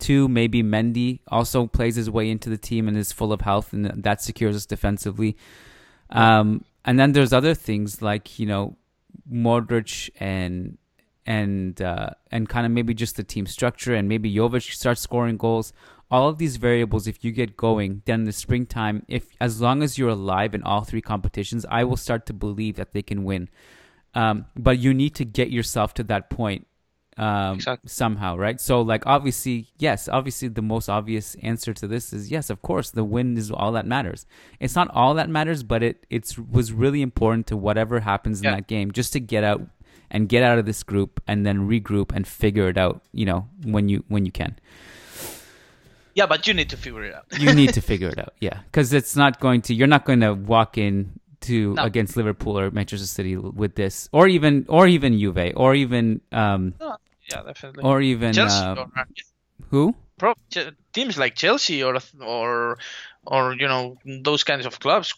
Two, 0.00 0.28
maybe 0.28 0.62
Mendy 0.62 1.20
also 1.28 1.66
plays 1.66 1.96
his 1.96 2.10
way 2.10 2.30
into 2.30 2.48
the 2.48 2.58
team 2.58 2.88
and 2.88 2.96
is 2.96 3.12
full 3.12 3.32
of 3.32 3.42
health, 3.42 3.72
and 3.72 3.84
that 4.02 4.22
secures 4.22 4.56
us 4.56 4.66
defensively. 4.66 5.36
Um, 6.10 6.64
and 6.84 6.98
then 6.98 7.12
there's 7.12 7.32
other 7.32 7.54
things 7.54 8.02
like 8.02 8.38
you 8.38 8.46
know 8.46 8.76
Modric 9.30 10.10
and 10.18 10.78
and 11.26 11.80
uh, 11.80 12.10
and 12.30 12.48
kind 12.48 12.66
of 12.66 12.72
maybe 12.72 12.94
just 12.94 13.16
the 13.16 13.22
team 13.22 13.46
structure, 13.46 13.94
and 13.94 14.08
maybe 14.08 14.34
Jovic 14.34 14.72
starts 14.72 15.00
scoring 15.00 15.36
goals. 15.36 15.72
All 16.10 16.28
of 16.28 16.38
these 16.38 16.56
variables, 16.56 17.06
if 17.06 17.24
you 17.24 17.30
get 17.30 17.56
going, 17.56 18.02
then 18.04 18.20
in 18.20 18.26
the 18.26 18.32
springtime, 18.32 19.04
if 19.06 19.28
as 19.40 19.60
long 19.60 19.82
as 19.82 19.96
you're 19.96 20.08
alive 20.08 20.56
in 20.56 20.62
all 20.64 20.82
three 20.82 21.00
competitions, 21.00 21.64
I 21.70 21.84
will 21.84 21.96
start 21.96 22.26
to 22.26 22.32
believe 22.32 22.74
that 22.76 22.92
they 22.92 23.02
can 23.02 23.22
win. 23.22 23.48
Um, 24.14 24.46
but 24.56 24.80
you 24.80 24.92
need 24.92 25.14
to 25.16 25.24
get 25.24 25.50
yourself 25.50 25.94
to 25.94 26.02
that 26.04 26.30
point 26.30 26.66
um, 27.20 27.56
exactly. 27.56 27.86
somehow, 27.86 28.34
right? 28.34 28.58
So, 28.58 28.80
like, 28.80 29.06
obviously, 29.06 29.66
yes, 29.78 30.08
obviously, 30.08 30.48
the 30.48 30.62
most 30.62 30.88
obvious 30.88 31.36
answer 31.42 31.74
to 31.74 31.86
this 31.86 32.14
is 32.14 32.30
yes, 32.30 32.48
of 32.48 32.62
course, 32.62 32.90
the 32.90 33.04
win 33.04 33.36
is 33.36 33.50
all 33.50 33.72
that 33.72 33.86
matters. 33.86 34.24
It's 34.58 34.74
not 34.74 34.90
all 34.94 35.12
that 35.14 35.28
matters, 35.28 35.62
but 35.62 35.82
it 35.82 36.06
it's 36.08 36.38
was 36.38 36.72
really 36.72 37.02
important 37.02 37.46
to 37.48 37.58
whatever 37.58 38.00
happens 38.00 38.42
yeah. 38.42 38.48
in 38.48 38.56
that 38.56 38.68
game, 38.68 38.90
just 38.90 39.12
to 39.12 39.20
get 39.20 39.44
out 39.44 39.60
and 40.10 40.30
get 40.30 40.42
out 40.42 40.58
of 40.58 40.64
this 40.64 40.82
group 40.82 41.20
and 41.26 41.44
then 41.44 41.68
regroup 41.68 42.10
and 42.10 42.26
figure 42.26 42.70
it 42.70 42.78
out. 42.78 43.02
You 43.12 43.26
know, 43.26 43.48
when 43.64 43.90
you 43.90 44.02
when 44.08 44.24
you 44.24 44.32
can. 44.32 44.58
Yeah, 46.14 46.26
but 46.26 46.46
you 46.46 46.54
need 46.54 46.70
to 46.70 46.76
figure 46.78 47.04
it 47.04 47.14
out. 47.14 47.26
you 47.38 47.52
need 47.52 47.74
to 47.74 47.80
figure 47.90 48.08
it 48.08 48.18
out, 48.18 48.32
yeah, 48.40 48.60
because 48.64 48.94
it's 48.94 49.14
not 49.14 49.40
going 49.40 49.60
to. 49.62 49.74
You're 49.74 49.88
not 49.88 50.06
going 50.06 50.20
to 50.20 50.32
walk 50.32 50.78
in 50.78 51.20
to 51.42 51.74
no. 51.74 51.84
against 51.84 52.16
Liverpool 52.16 52.58
or 52.58 52.70
Manchester 52.70 53.06
City 53.06 53.36
with 53.36 53.74
this, 53.74 54.08
or 54.10 54.26
even 54.26 54.64
or 54.70 54.88
even 54.88 55.18
Juve, 55.18 55.52
or 55.54 55.74
even 55.74 56.22
um, 56.32 56.74
no, 56.80 56.96
yeah, 57.30 57.42
definitely, 57.42 57.84
or 57.84 58.00
even 58.00 58.32
Chelsea, 58.32 58.64
uh, 58.64 58.74
or, 58.74 59.06
who? 59.70 59.94
Pro, 60.18 60.34
teams 60.92 61.16
like 61.16 61.34
Chelsea 61.34 61.82
or 61.82 61.98
or 62.20 62.78
or 63.26 63.54
you 63.54 63.68
know 63.68 63.96
those 64.22 64.44
kinds 64.44 64.66
of 64.66 64.78
clubs 64.80 65.14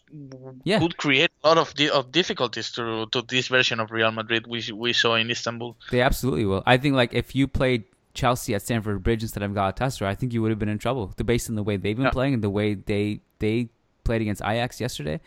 yeah. 0.65 0.79
could 0.79 0.97
create 0.97 1.31
a 1.43 1.49
lot 1.49 1.59
of 1.59 1.75
di- 1.75 1.91
of 1.91 2.13
difficulties 2.13 2.71
to 2.73 3.07
to 3.11 3.23
this 3.23 3.49
version 3.49 3.81
of 3.81 3.91
Real 3.91 4.13
Madrid 4.13 4.47
we 4.47 4.63
we 4.73 4.93
saw 4.93 5.15
in 5.17 5.31
Istanbul. 5.31 5.77
They 5.91 6.01
absolutely 6.01 6.47
will. 6.47 6.63
I 6.67 6.77
think 6.77 6.95
like 6.95 7.15
if 7.15 7.35
you 7.35 7.49
played 7.49 7.85
Chelsea 8.15 8.55
at 8.55 8.63
Stamford 8.63 9.03
Bridge 9.03 9.23
instead 9.23 9.43
of 9.43 9.53
Galatasaray, 9.53 10.07
I 10.07 10.15
think 10.15 10.33
you 10.33 10.43
would 10.43 10.51
have 10.51 10.59
been 10.59 10.69
in 10.69 10.79
trouble. 10.79 11.13
The 11.17 11.25
based 11.25 11.49
on 11.49 11.57
the 11.57 11.63
way 11.63 11.77
they've 11.77 11.97
been 11.97 12.07
yeah. 12.07 12.11
playing 12.11 12.35
and 12.35 12.43
the 12.45 12.51
way 12.51 12.75
they 12.75 13.21
they 13.39 13.69
played 14.05 14.23
against 14.23 14.43
Ajax 14.43 14.81
yesterday. 14.81 15.21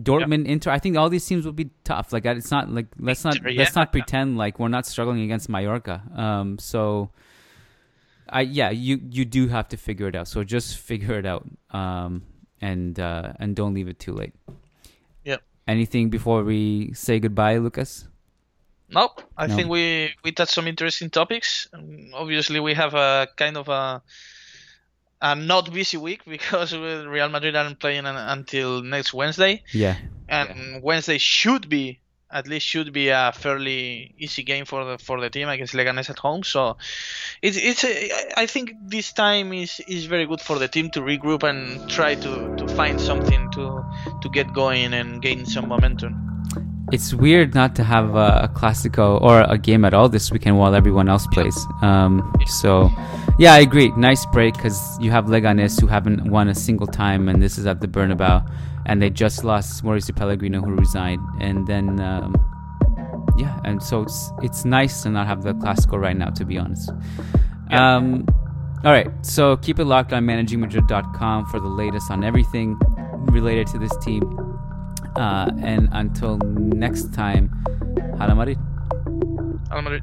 Dortmund. 0.00 0.46
Inter. 0.46 0.70
I 0.70 0.78
think 0.78 0.96
all 0.96 1.08
these 1.08 1.24
teams 1.24 1.44
will 1.44 1.52
be 1.52 1.70
tough. 1.84 2.12
Like 2.12 2.26
it's 2.26 2.50
not 2.50 2.70
like 2.70 2.86
let's 2.98 3.24
not 3.24 3.36
yeah. 3.42 3.58
let's 3.58 3.74
not 3.74 3.92
pretend 3.92 4.36
like 4.36 4.58
we're 4.58 4.68
not 4.68 4.86
struggling 4.86 5.22
against 5.22 5.48
Mallorca. 5.48 6.02
Um, 6.14 6.58
so, 6.58 7.10
I 8.28 8.42
yeah, 8.42 8.70
you 8.70 9.00
you 9.10 9.24
do 9.24 9.48
have 9.48 9.68
to 9.68 9.76
figure 9.76 10.08
it 10.08 10.14
out. 10.14 10.28
So 10.28 10.44
just 10.44 10.76
figure 10.90 11.18
it 11.18 11.26
out. 11.26 11.46
Um, 11.70 12.24
and 12.60 12.98
uh, 13.00 13.32
and 13.40 13.56
don't 13.56 13.74
leave 13.74 13.88
it 13.88 13.98
too 13.98 14.12
late. 14.12 14.34
Yep. 15.24 15.42
Anything 15.66 16.10
before 16.10 16.44
we 16.44 16.92
say 16.92 17.18
goodbye, 17.18 17.56
Lucas? 17.56 18.06
Nope. 18.90 19.22
I 19.36 19.46
no. 19.46 19.56
think 19.56 19.68
we 19.68 20.14
we 20.22 20.32
touched 20.32 20.52
some 20.52 20.66
interesting 20.66 21.10
topics. 21.10 21.68
obviously, 22.14 22.60
we 22.60 22.74
have 22.74 22.94
a 22.94 23.28
kind 23.36 23.56
of 23.56 23.68
a 23.68 24.02
a 25.20 25.34
not 25.34 25.72
busy 25.72 25.96
week 25.96 26.24
because 26.26 26.74
Real 26.74 27.28
Madrid 27.28 27.56
aren't 27.56 27.78
playing 27.78 28.06
until 28.06 28.82
next 28.82 29.14
Wednesday. 29.14 29.62
Yeah. 29.72 29.96
And 30.28 30.48
yeah. 30.48 30.78
Wednesday 30.82 31.18
should 31.18 31.68
be 31.68 32.00
at 32.30 32.48
least 32.48 32.66
should 32.66 32.92
be 32.92 33.08
a 33.08 33.32
fairly 33.32 34.14
easy 34.18 34.42
game 34.42 34.64
for 34.64 34.84
the 34.84 34.98
for 34.98 35.20
the 35.20 35.30
team 35.30 35.48
against 35.48 35.74
Leganes 35.74 36.10
at 36.10 36.18
home. 36.18 36.42
So 36.42 36.76
it's 37.40 37.56
it's 37.56 37.84
a, 37.84 38.10
I 38.36 38.46
think 38.46 38.72
this 38.84 39.12
time 39.12 39.52
is 39.52 39.80
is 39.86 40.06
very 40.06 40.26
good 40.26 40.40
for 40.40 40.58
the 40.58 40.68
team 40.68 40.90
to 40.90 41.00
regroup 41.00 41.44
and 41.44 41.88
try 41.88 42.14
to, 42.16 42.56
to 42.56 42.68
find 42.68 43.00
something 43.00 43.50
to 43.52 43.84
to 44.22 44.28
get 44.30 44.52
going 44.52 44.92
and 44.92 45.22
gain 45.22 45.46
some 45.46 45.68
momentum. 45.68 46.35
It's 46.92 47.12
weird 47.12 47.54
not 47.54 47.74
to 47.76 47.84
have 47.84 48.14
a, 48.14 48.42
a 48.44 48.48
Clasico 48.54 49.20
or 49.20 49.42
a 49.42 49.58
game 49.58 49.84
at 49.84 49.92
all 49.92 50.08
this 50.08 50.30
weekend 50.30 50.56
while 50.56 50.74
everyone 50.74 51.08
else 51.08 51.26
plays. 51.26 51.66
Um, 51.82 52.32
so 52.46 52.90
yeah, 53.38 53.54
I 53.54 53.58
agree. 53.58 53.90
Nice 53.96 54.24
break 54.26 54.54
because 54.54 54.96
you 55.00 55.10
have 55.10 55.26
Leganes 55.26 55.80
who 55.80 55.88
haven't 55.88 56.30
won 56.30 56.48
a 56.48 56.54
single 56.54 56.86
time, 56.86 57.28
and 57.28 57.42
this 57.42 57.58
is 57.58 57.66
at 57.66 57.80
the 57.80 57.88
Bernabeu, 57.88 58.48
and 58.86 59.02
they 59.02 59.10
just 59.10 59.42
lost 59.42 59.84
Mauricio 59.84 60.14
Pellegrino 60.14 60.62
who 60.62 60.72
resigned, 60.74 61.20
and 61.40 61.66
then 61.66 62.00
um, 62.00 62.34
yeah, 63.36 63.58
and 63.64 63.82
so 63.82 64.02
it's 64.02 64.32
it's 64.42 64.64
nice 64.64 65.02
to 65.02 65.10
not 65.10 65.26
have 65.26 65.42
the 65.42 65.54
Clasico 65.54 66.00
right 66.00 66.16
now, 66.16 66.30
to 66.30 66.44
be 66.44 66.56
honest. 66.56 66.90
Yeah. 67.70 67.96
Um, 67.96 68.26
all 68.84 68.92
right, 68.92 69.08
so 69.22 69.56
keep 69.56 69.80
it 69.80 69.84
locked 69.86 70.12
on 70.12 70.24
managingmadrid.com 70.24 71.46
for 71.46 71.58
the 71.58 71.66
latest 71.66 72.10
on 72.10 72.22
everything 72.22 72.78
related 73.32 73.66
to 73.68 73.78
this 73.78 73.96
team. 73.98 74.22
Uh, 75.16 75.50
and 75.62 75.88
until 75.92 76.36
next 76.38 77.12
time, 77.14 77.48
Hala 78.18 78.34
Madrid. 78.34 78.58
Hala. 79.70 80.00